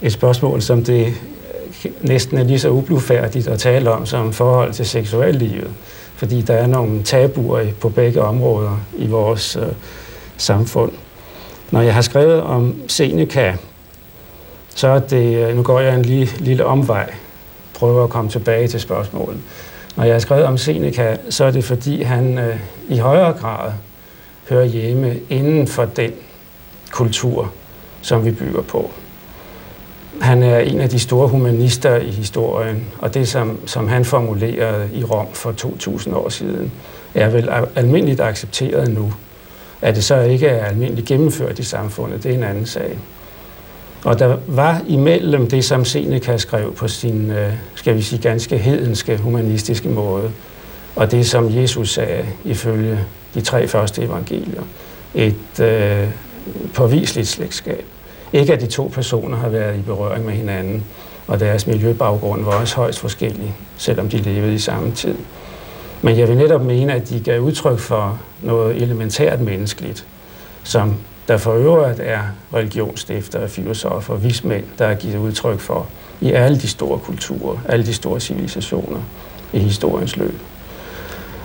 et 0.00 0.12
spørgsmål, 0.12 0.62
som 0.62 0.84
det 0.84 1.06
øh, 1.06 1.92
næsten 2.00 2.38
er 2.38 2.42
lige 2.42 2.58
så 2.58 2.68
ublufærdigt 2.70 3.48
at 3.48 3.58
tale 3.58 3.90
om 3.90 4.06
som 4.06 4.32
forhold 4.32 4.72
til 4.72 4.86
seksuallivet. 4.86 5.70
Fordi 6.16 6.40
der 6.42 6.54
er 6.54 6.66
nogle 6.66 7.02
tabuer 7.02 7.72
på 7.80 7.88
begge 7.88 8.22
områder 8.22 8.80
i 8.96 9.06
vores 9.06 9.56
øh, 9.56 9.72
samfund. 10.36 10.92
Når 11.70 11.80
jeg 11.80 11.94
har 11.94 12.02
skrevet 12.02 12.42
om 12.42 12.74
Seneca, 12.88 13.56
så 14.74 14.88
er 14.88 14.98
det, 14.98 15.48
øh, 15.48 15.56
nu 15.56 15.62
går 15.62 15.80
jeg 15.80 15.94
en 15.94 16.02
lille, 16.02 16.28
lille 16.38 16.64
omvej, 16.64 17.14
prøver 17.74 18.04
at 18.04 18.10
komme 18.10 18.30
tilbage 18.30 18.68
til 18.68 18.80
spørgsmålet. 18.80 19.40
Når 19.96 20.04
jeg 20.04 20.14
har 20.14 20.20
skrevet 20.20 20.44
om 20.44 20.58
Seneca, 20.58 21.16
så 21.30 21.44
er 21.44 21.50
det 21.50 21.64
fordi 21.64 22.02
han 22.02 22.38
øh, 22.38 22.56
i 22.88 22.98
højere 22.98 23.32
grad 23.32 23.72
hører 24.48 24.64
hjemme 24.64 25.16
inden 25.30 25.66
for 25.66 25.84
den 25.84 26.12
kultur, 26.90 27.52
som 28.02 28.24
vi 28.24 28.30
bygger 28.30 28.62
på. 28.62 28.90
Han 30.20 30.42
er 30.42 30.58
en 30.58 30.80
af 30.80 30.88
de 30.88 30.98
store 30.98 31.28
humanister 31.28 31.96
i 31.96 32.10
historien, 32.10 32.84
og 32.98 33.14
det, 33.14 33.28
som, 33.28 33.58
som 33.66 33.88
han 33.88 34.04
formulerede 34.04 34.88
i 34.94 35.04
Rom 35.04 35.26
for 35.32 35.52
2000 35.52 36.14
år 36.14 36.28
siden, 36.28 36.72
er 37.14 37.28
vel 37.28 37.48
almindeligt 37.74 38.20
accepteret 38.20 38.88
nu. 38.88 39.12
At 39.82 39.96
det 39.96 40.04
så 40.04 40.20
ikke 40.20 40.46
er 40.46 40.64
almindeligt 40.64 41.08
gennemført 41.08 41.58
i 41.58 41.64
samfundet, 41.64 42.22
det 42.22 42.30
er 42.30 42.34
en 42.34 42.42
anden 42.42 42.66
sag. 42.66 42.98
Og 44.04 44.18
der 44.18 44.36
var 44.46 44.80
imellem 44.88 45.48
det, 45.48 45.64
som 45.64 45.84
Seneca 45.84 46.36
skrev 46.36 46.74
på 46.74 46.88
sin, 46.88 47.30
øh, 47.30 47.52
skal 47.74 47.96
vi 47.96 48.02
sige, 48.02 48.22
ganske 48.22 48.58
hedenske, 48.58 49.16
humanistiske 49.16 49.88
måde, 49.88 50.30
og 50.96 51.10
det, 51.10 51.26
som 51.26 51.56
Jesus 51.56 51.92
sagde 51.92 52.26
ifølge 52.44 52.98
de 53.34 53.40
tre 53.40 53.68
første 53.68 54.02
evangelier, 54.02 54.62
et 55.14 55.60
øh, 55.60 56.08
påviseligt 56.74 57.28
slægtskab. 57.28 57.84
Ikke 58.32 58.52
at 58.52 58.60
de 58.60 58.66
to 58.66 58.90
personer 58.94 59.36
har 59.36 59.48
været 59.48 59.78
i 59.78 59.82
berøring 59.82 60.24
med 60.24 60.34
hinanden, 60.34 60.84
og 61.26 61.40
deres 61.40 61.66
miljøbaggrund 61.66 62.44
var 62.44 62.52
også 62.52 62.76
højst 62.76 62.98
forskellig, 62.98 63.54
selvom 63.76 64.08
de 64.08 64.16
levede 64.16 64.54
i 64.54 64.58
samme 64.58 64.92
tid. 64.92 65.14
Men 66.02 66.18
jeg 66.18 66.28
vil 66.28 66.36
netop 66.36 66.64
mene, 66.64 66.92
at 66.92 67.08
de 67.08 67.20
gav 67.20 67.40
udtryk 67.40 67.78
for 67.78 68.20
noget 68.42 68.82
elementært 68.82 69.40
menneskeligt, 69.40 70.06
som 70.62 70.94
der 71.28 71.36
for 71.36 71.52
øvrigt 71.52 72.00
er 72.00 72.20
religionsstiftere, 72.54 73.48
filosofer 73.48 74.14
vismænd, 74.14 74.64
der 74.78 74.86
har 74.86 74.94
givet 74.94 75.16
udtryk 75.16 75.60
for 75.60 75.86
i 76.20 76.32
alle 76.32 76.58
de 76.60 76.68
store 76.68 76.98
kulturer, 76.98 77.56
alle 77.68 77.86
de 77.86 77.94
store 77.94 78.20
civilisationer 78.20 79.00
i 79.52 79.58
historiens 79.58 80.16
løb. 80.16 80.34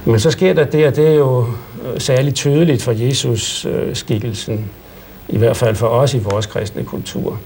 Men 0.05 0.19
så 0.19 0.31
sker 0.31 0.53
der 0.53 0.65
det, 0.65 0.87
og 0.87 0.95
det 0.95 1.07
er 1.07 1.13
jo 1.13 1.45
øh, 1.83 1.99
særligt 1.99 2.35
tydeligt 2.35 2.81
for 2.81 2.91
Jesus-skikkelsen, 2.91 4.53
øh, 4.53 5.35
i 5.35 5.37
hvert 5.37 5.57
fald 5.57 5.75
for 5.75 5.87
os 5.87 6.13
i 6.13 6.19
vores 6.19 6.45
kristne 6.45 6.83
kultur, 6.83 7.39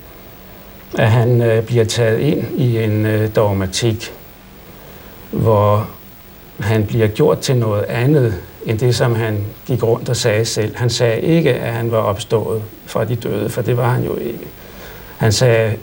at 0.98 1.12
han 1.12 1.42
øh, 1.42 1.64
bliver 1.64 1.86
taget 1.86 2.20
ind 2.20 2.60
i 2.60 2.84
en 2.84 3.28
dogmatik, 3.36 4.14
hvor 5.32 5.90
han 6.60 6.86
bliver 6.86 7.08
gjort 7.08 7.40
til 7.40 7.56
noget 7.56 7.84
andet 7.84 8.36
end 8.66 8.80
det, 8.80 8.96
som 8.96 9.16
han 9.16 9.46
gik 9.66 9.84
rundt 9.84 10.10
og 10.10 10.16
sagde 10.16 10.46
selv. 10.46 10.76
Han 10.76 10.90
sagde 10.90 11.22
ikke, 11.22 11.54
at 11.54 11.74
han 11.74 11.92
var 11.92 11.98
opstået 11.98 12.62
fra 12.86 13.06
de 13.06 13.16
døde, 13.16 13.50
for 13.50 13.62
det 13.62 13.78
var 13.78 13.90
han 13.90 14.04
jo 14.04 14.16
ikke. 14.16 14.48
Han 15.18 15.32
sagde 15.32 15.76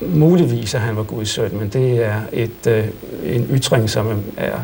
muligvis, 0.00 0.74
at 0.74 0.80
han 0.80 0.96
var 0.96 1.02
Guds 1.02 1.28
søn, 1.28 1.50
men 1.58 1.68
det 1.68 2.04
er 2.04 2.20
et, 2.32 2.66
øh, 2.68 2.84
en 3.24 3.48
ytring, 3.50 3.90
som 3.90 4.22
er 4.36 4.58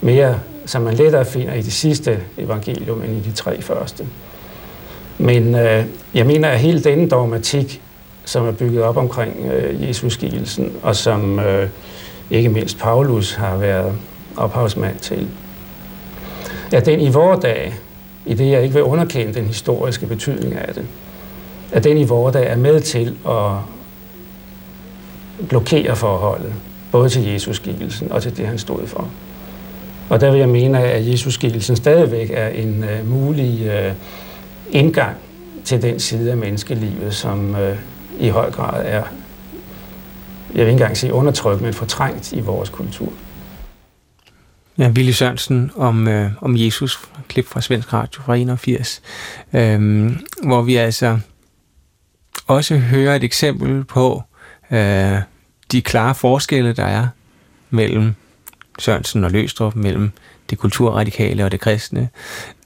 mere, 0.00 0.40
som 0.66 0.82
man 0.82 0.94
lettere 0.94 1.24
finder 1.24 1.54
i 1.54 1.62
det 1.62 1.72
sidste 1.72 2.20
evangelium 2.38 3.02
end 3.02 3.16
i 3.16 3.20
de 3.20 3.32
tre 3.32 3.62
første. 3.62 4.06
Men 5.18 5.54
øh, 5.54 5.84
jeg 6.14 6.26
mener, 6.26 6.48
at 6.48 6.58
hele 6.58 6.82
denne 6.82 7.08
dogmatik, 7.08 7.82
som 8.24 8.46
er 8.46 8.52
bygget 8.52 8.82
op 8.82 8.96
omkring 8.96 9.50
øh, 9.52 9.88
Jesus-skikkelsen, 9.88 10.72
og 10.82 10.96
som 10.96 11.40
øh, 11.40 11.68
ikke 12.30 12.48
mindst 12.48 12.78
Paulus 12.78 13.34
har 13.34 13.56
været 13.56 13.92
ophavsmand 14.36 14.96
til, 14.96 15.28
at 16.76 16.86
den 16.86 17.00
i 17.00 17.08
vore 17.08 17.40
dage, 17.40 17.74
i 18.26 18.34
det 18.34 18.50
jeg 18.50 18.62
ikke 18.62 18.74
vil 18.74 18.82
underkende 18.82 19.34
den 19.34 19.46
historiske 19.46 20.06
betydning 20.06 20.54
af 20.54 20.74
det, 20.74 20.86
at 21.72 21.84
den 21.84 21.96
i 21.96 22.04
vore 22.04 22.32
dage 22.32 22.46
er 22.46 22.56
med 22.56 22.80
til 22.80 23.16
at 23.28 23.52
blokere 25.48 25.96
forholdet, 25.96 26.52
både 26.92 27.08
til 27.08 27.32
Jesus-skikkelsen 27.32 28.12
og 28.12 28.22
til 28.22 28.36
det, 28.36 28.46
han 28.46 28.58
stod 28.58 28.86
for. 28.86 29.08
Og 30.08 30.20
der 30.20 30.30
vil 30.30 30.38
jeg 30.38 30.48
mene, 30.48 30.82
at 30.82 31.08
Jesus-skikkelsen 31.08 31.76
stadigvæk 31.76 32.30
er 32.34 32.48
en 32.48 32.84
uh, 32.84 33.10
mulig 33.10 33.66
uh, 33.66 33.92
indgang 34.70 35.16
til 35.64 35.82
den 35.82 36.00
side 36.00 36.30
af 36.30 36.36
menneskelivet, 36.36 37.14
som 37.14 37.50
uh, 37.50 37.76
i 38.26 38.28
høj 38.28 38.50
grad 38.50 38.82
er, 38.86 39.02
jeg 39.02 39.04
vil 40.54 40.60
ikke 40.60 40.72
engang 40.72 40.96
sige 40.96 41.12
undertrykt, 41.12 41.62
men 41.62 41.74
fortrængt 41.74 42.32
i 42.32 42.40
vores 42.40 42.68
kultur. 42.68 43.12
Ja, 44.82 44.88
Willy 44.88 45.10
Sørensen 45.10 45.70
om, 45.76 46.08
øh, 46.08 46.30
om 46.40 46.56
Jesus, 46.56 47.00
klip 47.28 47.46
fra 47.46 47.60
Svensk 47.60 47.92
Radio 47.92 48.22
fra 48.22 48.36
81, 48.36 49.02
øh, 49.52 50.10
hvor 50.42 50.62
vi 50.62 50.76
altså 50.76 51.18
også 52.46 52.76
hører 52.76 53.16
et 53.16 53.24
eksempel 53.24 53.84
på 53.84 54.22
øh, 54.70 55.18
de 55.72 55.82
klare 55.82 56.14
forskelle, 56.14 56.72
der 56.72 56.84
er 56.84 57.08
mellem 57.70 58.14
Sørensen 58.78 59.24
og 59.24 59.30
Løstrup, 59.30 59.74
mellem 59.74 60.10
det 60.50 60.58
kulturradikale 60.58 61.44
og 61.44 61.52
det 61.52 61.60
kristne. 61.60 62.08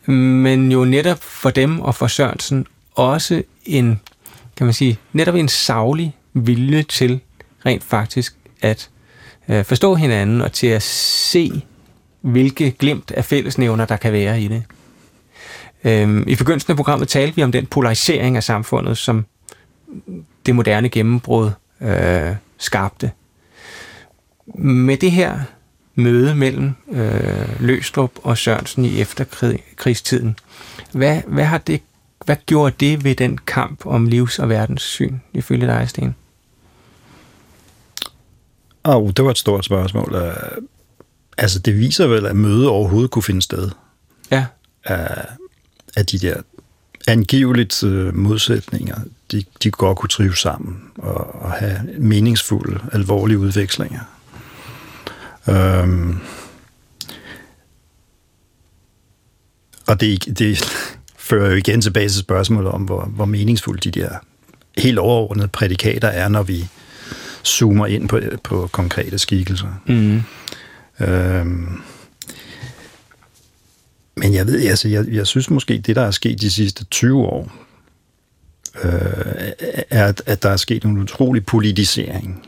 Men 0.07 0.73
jo 0.73 0.85
netop 0.85 1.23
for 1.23 1.51
dem 1.51 1.81
og 1.81 1.95
for 1.95 2.07
Sørensen 2.07 2.67
også 2.95 3.43
en, 3.64 4.01
kan 4.57 4.67
man 4.67 4.75
sige, 4.75 4.99
netop 5.12 5.35
en 5.35 5.49
savlig 5.49 6.17
vilje 6.33 6.83
til 6.83 7.21
rent 7.67 7.85
faktisk 7.85 8.35
at 8.62 8.91
øh, 9.49 9.64
forstå 9.64 9.95
hinanden 9.95 10.43
og 10.43 10.53
til 10.53 10.67
at 10.67 10.83
se 10.83 11.62
hvilke 12.27 12.70
glimt 12.70 13.11
af 13.11 13.24
fællesnævner, 13.24 13.85
der 13.85 13.97
kan 13.97 14.12
være 14.12 14.41
i 14.41 14.49
det. 14.49 14.64
Øhm, 15.85 16.24
I 16.29 16.37
begyndelsen 16.37 16.70
af 16.70 16.77
programmet 16.77 17.09
talte 17.09 17.37
vi 17.37 17.43
om 17.43 17.53
den 17.53 17.66
polarisering 17.66 18.37
af 18.37 18.45
samfundet, 18.45 18.99
som 18.99 19.27
det 20.47 20.55
moderne 20.55 20.89
gennembrud 20.89 21.51
øh, 21.81 22.35
skabte. 22.59 23.11
Med 24.55 24.97
det 24.97 25.12
her 25.12 25.41
møde 25.95 26.35
mellem 26.35 26.72
øh, 26.93 27.61
Løstrup 27.61 28.12
og 28.22 28.39
Sørensen 28.39 28.85
i 28.85 29.01
efterkrigstiden, 29.01 30.39
hvad, 30.93 31.22
hvad, 31.27 31.45
har 31.45 31.59
det, 31.59 31.81
hvad 32.24 32.37
gjorde 32.47 32.74
det 32.81 33.05
ved 33.05 33.14
den 33.14 33.39
kamp 33.39 33.87
om 33.87 34.07
livs- 34.07 34.39
og 34.39 34.49
verdenssyn, 34.49 35.18
ifølge 35.33 35.66
dig, 35.66 35.89
Sten? 35.89 36.14
Oh, 38.85 39.11
det 39.11 39.24
var 39.24 39.31
et 39.31 39.39
stort 39.39 39.64
spørgsmål. 39.64 40.14
Øh, 40.14 40.62
Altså, 41.39 41.59
det 41.59 41.78
viser 41.78 42.07
vel, 42.07 42.26
at 42.26 42.37
møde 42.37 42.68
overhovedet 42.68 43.11
kunne 43.11 43.22
finde 43.22 43.43
sted. 43.43 43.70
Ja. 44.30 44.47
Af, 44.84 45.26
af 45.97 46.07
de 46.07 46.18
der 46.18 46.37
angiveligt 47.07 47.82
uh, 47.82 48.14
modsætninger, 48.14 49.01
de, 49.32 49.45
de 49.62 49.70
godt 49.70 49.99
kunne 49.99 50.09
trives 50.09 50.39
sammen 50.39 50.82
og, 50.99 51.43
og 51.43 51.53
have 51.53 51.80
meningsfulde, 51.99 52.80
alvorlige 52.93 53.39
udvekslinger. 53.39 54.01
Um, 55.47 56.20
og 59.87 60.01
det, 60.01 60.39
det 60.39 60.64
fører 61.28 61.51
jo 61.51 61.57
igen 61.57 61.80
tilbage 61.82 62.09
til 62.09 62.18
spørgsmålet 62.18 62.72
om, 62.72 62.82
hvor, 62.82 63.05
hvor 63.05 63.24
meningsfulde 63.24 63.91
de 63.91 64.01
der 64.01 64.11
helt 64.78 64.99
overordnede 64.99 65.49
prædikater 65.49 66.09
er, 66.09 66.28
når 66.28 66.43
vi 66.43 66.68
zoomer 67.45 67.87
ind 67.87 68.09
på, 68.09 68.20
på 68.45 68.68
konkrete 68.72 69.18
skikkelser. 69.18 69.80
Mm. 69.87 70.22
Øhm, 71.01 71.81
men 74.17 74.35
jeg 74.35 74.47
ved, 74.47 74.67
altså, 74.67 74.89
jeg, 74.89 75.07
jeg 75.09 75.27
synes 75.27 75.51
måske, 75.51 75.79
det 75.79 75.97
der 75.97 76.03
er 76.03 76.11
sket 76.11 76.41
de 76.41 76.51
sidste 76.51 76.85
20 76.85 77.25
år, 77.25 77.53
øh, 78.85 78.91
er, 79.91 80.07
at, 80.07 80.23
at 80.27 80.43
der 80.43 80.51
er 80.51 80.57
sket 80.57 80.85
en 80.85 80.99
utrolig 80.99 81.47
politisering 81.47 82.47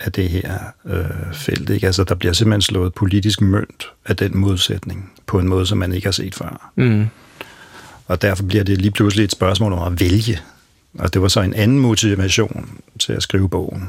af 0.00 0.12
det 0.12 0.28
her 0.28 0.58
øh, 0.86 1.34
felt. 1.34 1.70
Ikke? 1.70 1.86
Altså, 1.86 2.04
der 2.04 2.14
bliver 2.14 2.32
simpelthen 2.32 2.62
slået 2.62 2.94
politisk 2.94 3.40
mønt 3.40 3.86
af 4.06 4.16
den 4.16 4.38
modsætning 4.38 5.12
på 5.26 5.38
en 5.38 5.48
måde, 5.48 5.66
som 5.66 5.78
man 5.78 5.92
ikke 5.92 6.06
har 6.06 6.12
set 6.12 6.34
før. 6.34 6.72
Mm. 6.76 7.06
Og 8.06 8.22
derfor 8.22 8.42
bliver 8.42 8.64
det 8.64 8.78
lige 8.80 8.90
pludselig 8.90 9.24
et 9.24 9.32
spørgsmål 9.32 9.72
om 9.72 9.92
at 9.92 10.00
vælge. 10.00 10.40
Og 10.98 11.14
det 11.14 11.22
var 11.22 11.28
så 11.28 11.40
en 11.40 11.54
anden 11.54 11.78
motivation 11.78 12.70
til 12.98 13.12
at 13.12 13.22
skrive 13.22 13.48
bogen. 13.48 13.88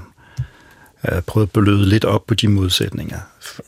Jeg 1.04 1.26
prøvede 1.26 1.48
at 1.48 1.52
beløde 1.52 1.90
lidt 1.90 2.06
op 2.06 2.28
på 2.28 2.34
de 2.34 2.48
modsætninger, 2.48 3.20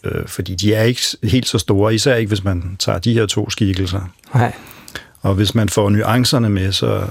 øh, 0.03 0.27
fordi 0.27 0.55
de 0.55 0.73
er 0.73 0.84
ikke 0.84 1.01
helt 1.23 1.47
så 1.47 1.57
store, 1.57 1.95
især 1.95 2.15
ikke 2.15 2.27
hvis 2.27 2.43
man 2.43 2.75
tager 2.79 2.99
de 2.99 3.13
her 3.13 3.25
to 3.25 3.49
skikkelser. 3.49 4.11
Nej. 4.36 4.53
Og 5.21 5.36
hvis 5.36 5.55
man 5.55 5.69
får 5.69 5.89
nuancerne 5.89 6.49
med, 6.49 6.71
så, 6.71 7.05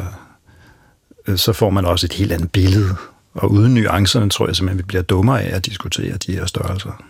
øh, 1.29 1.37
så 1.37 1.53
får 1.53 1.71
man 1.71 1.85
også 1.85 2.07
et 2.07 2.13
helt 2.13 2.33
andet 2.33 2.51
billede. 2.51 2.97
Og 3.35 3.51
uden 3.51 3.75
nuancerne 3.75 4.31
tror 4.31 4.47
jeg 4.47 4.57
simpelthen, 4.57 4.79
vi 4.79 4.83
bliver 4.83 5.03
dummere 5.03 5.43
af 5.43 5.57
at 5.57 5.67
diskutere 5.67 6.17
de 6.17 6.33
her 6.33 6.47
størrelser. 6.47 7.03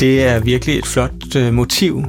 Det 0.00 0.22
er 0.22 0.40
virkelig 0.40 0.78
et 0.78 0.86
flot 0.86 1.36
øh, 1.36 1.54
motiv 1.54 2.04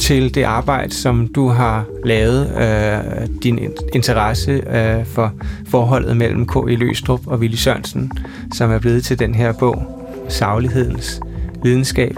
til 0.00 0.34
det 0.34 0.42
arbejde, 0.42 0.94
som 0.94 1.28
du 1.28 1.48
har 1.48 1.84
lavet, 2.04 2.52
øh, 2.60 3.28
din 3.42 3.58
interesse 3.94 4.50
øh, 4.50 5.06
for 5.06 5.32
forholdet 5.68 6.16
mellem 6.16 6.46
K.I. 6.46 6.76
Løstrup 6.76 7.26
og 7.26 7.38
Willy 7.38 7.54
Sørensen, 7.54 8.12
som 8.54 8.70
er 8.70 8.78
blevet 8.78 9.04
til 9.04 9.18
den 9.18 9.34
her 9.34 9.52
bog, 9.52 10.06
Saglighedens 10.28 11.20
videnskab. 11.62 12.14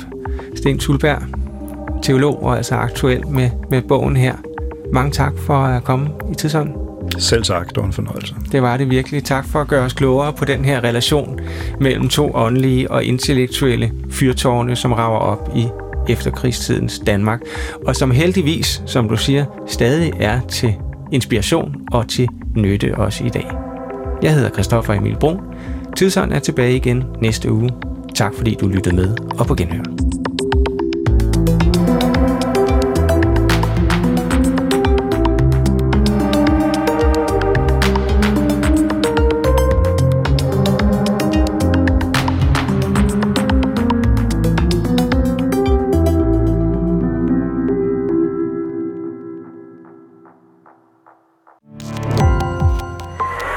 Sten 0.57 0.79
Tulberg, 0.79 1.23
teolog 2.03 2.43
og 2.43 2.57
altså 2.57 2.75
aktuel 2.75 3.29
med, 3.29 3.51
med 3.71 3.83
bogen 3.83 4.17
her. 4.17 4.35
Mange 4.93 5.11
tak 5.11 5.33
for 5.39 5.55
at 5.55 5.85
komme 5.85 6.09
i 6.33 6.35
Tidsånden. 6.35 6.75
Selv 7.19 7.43
tak, 7.43 7.69
det 7.69 7.77
var 7.77 7.85
en 7.85 7.93
fornøjelse. 7.93 8.35
Det 8.53 8.63
var 8.63 8.77
det 8.77 8.91
virkelig. 8.91 9.25
Tak 9.25 9.47
for 9.49 9.61
at 9.61 9.69
gøre 9.69 9.85
os 9.85 9.93
klogere 9.93 10.33
på 10.33 10.45
den 10.45 10.65
her 10.65 10.85
relation 10.85 11.39
mellem 11.81 12.09
to 12.09 12.31
åndelige 12.35 12.91
og 12.91 13.05
intellektuelle 13.05 13.93
fyrtårne, 14.11 14.77
som 14.77 14.93
rager 14.93 15.19
op 15.19 15.51
i 15.57 15.67
efterkrigstidens 16.09 16.99
Danmark, 17.07 17.41
og 17.87 17.97
som 17.97 18.11
heldigvis, 18.11 18.83
som 18.87 19.09
du 19.09 19.17
siger, 19.17 19.45
stadig 19.67 20.13
er 20.21 20.41
til 20.41 20.75
inspiration 21.13 21.75
og 21.93 22.09
til 22.09 22.29
nytte 22.57 22.95
også 22.97 23.25
i 23.25 23.29
dag. 23.29 23.47
Jeg 24.23 24.35
hedder 24.35 24.51
Christoffer 24.51 24.95
Emil 24.95 25.17
Brun. 25.21 25.41
Tidsånd 25.97 26.33
er 26.33 26.39
tilbage 26.39 26.77
igen 26.77 27.05
næste 27.21 27.53
uge. 27.53 27.71
Tak 28.15 28.35
fordi 28.37 28.57
du 28.61 28.69
lyttede 28.69 28.97
med, 28.97 29.17
og 29.39 29.47
på 29.47 29.55
genhør. 29.55 30.12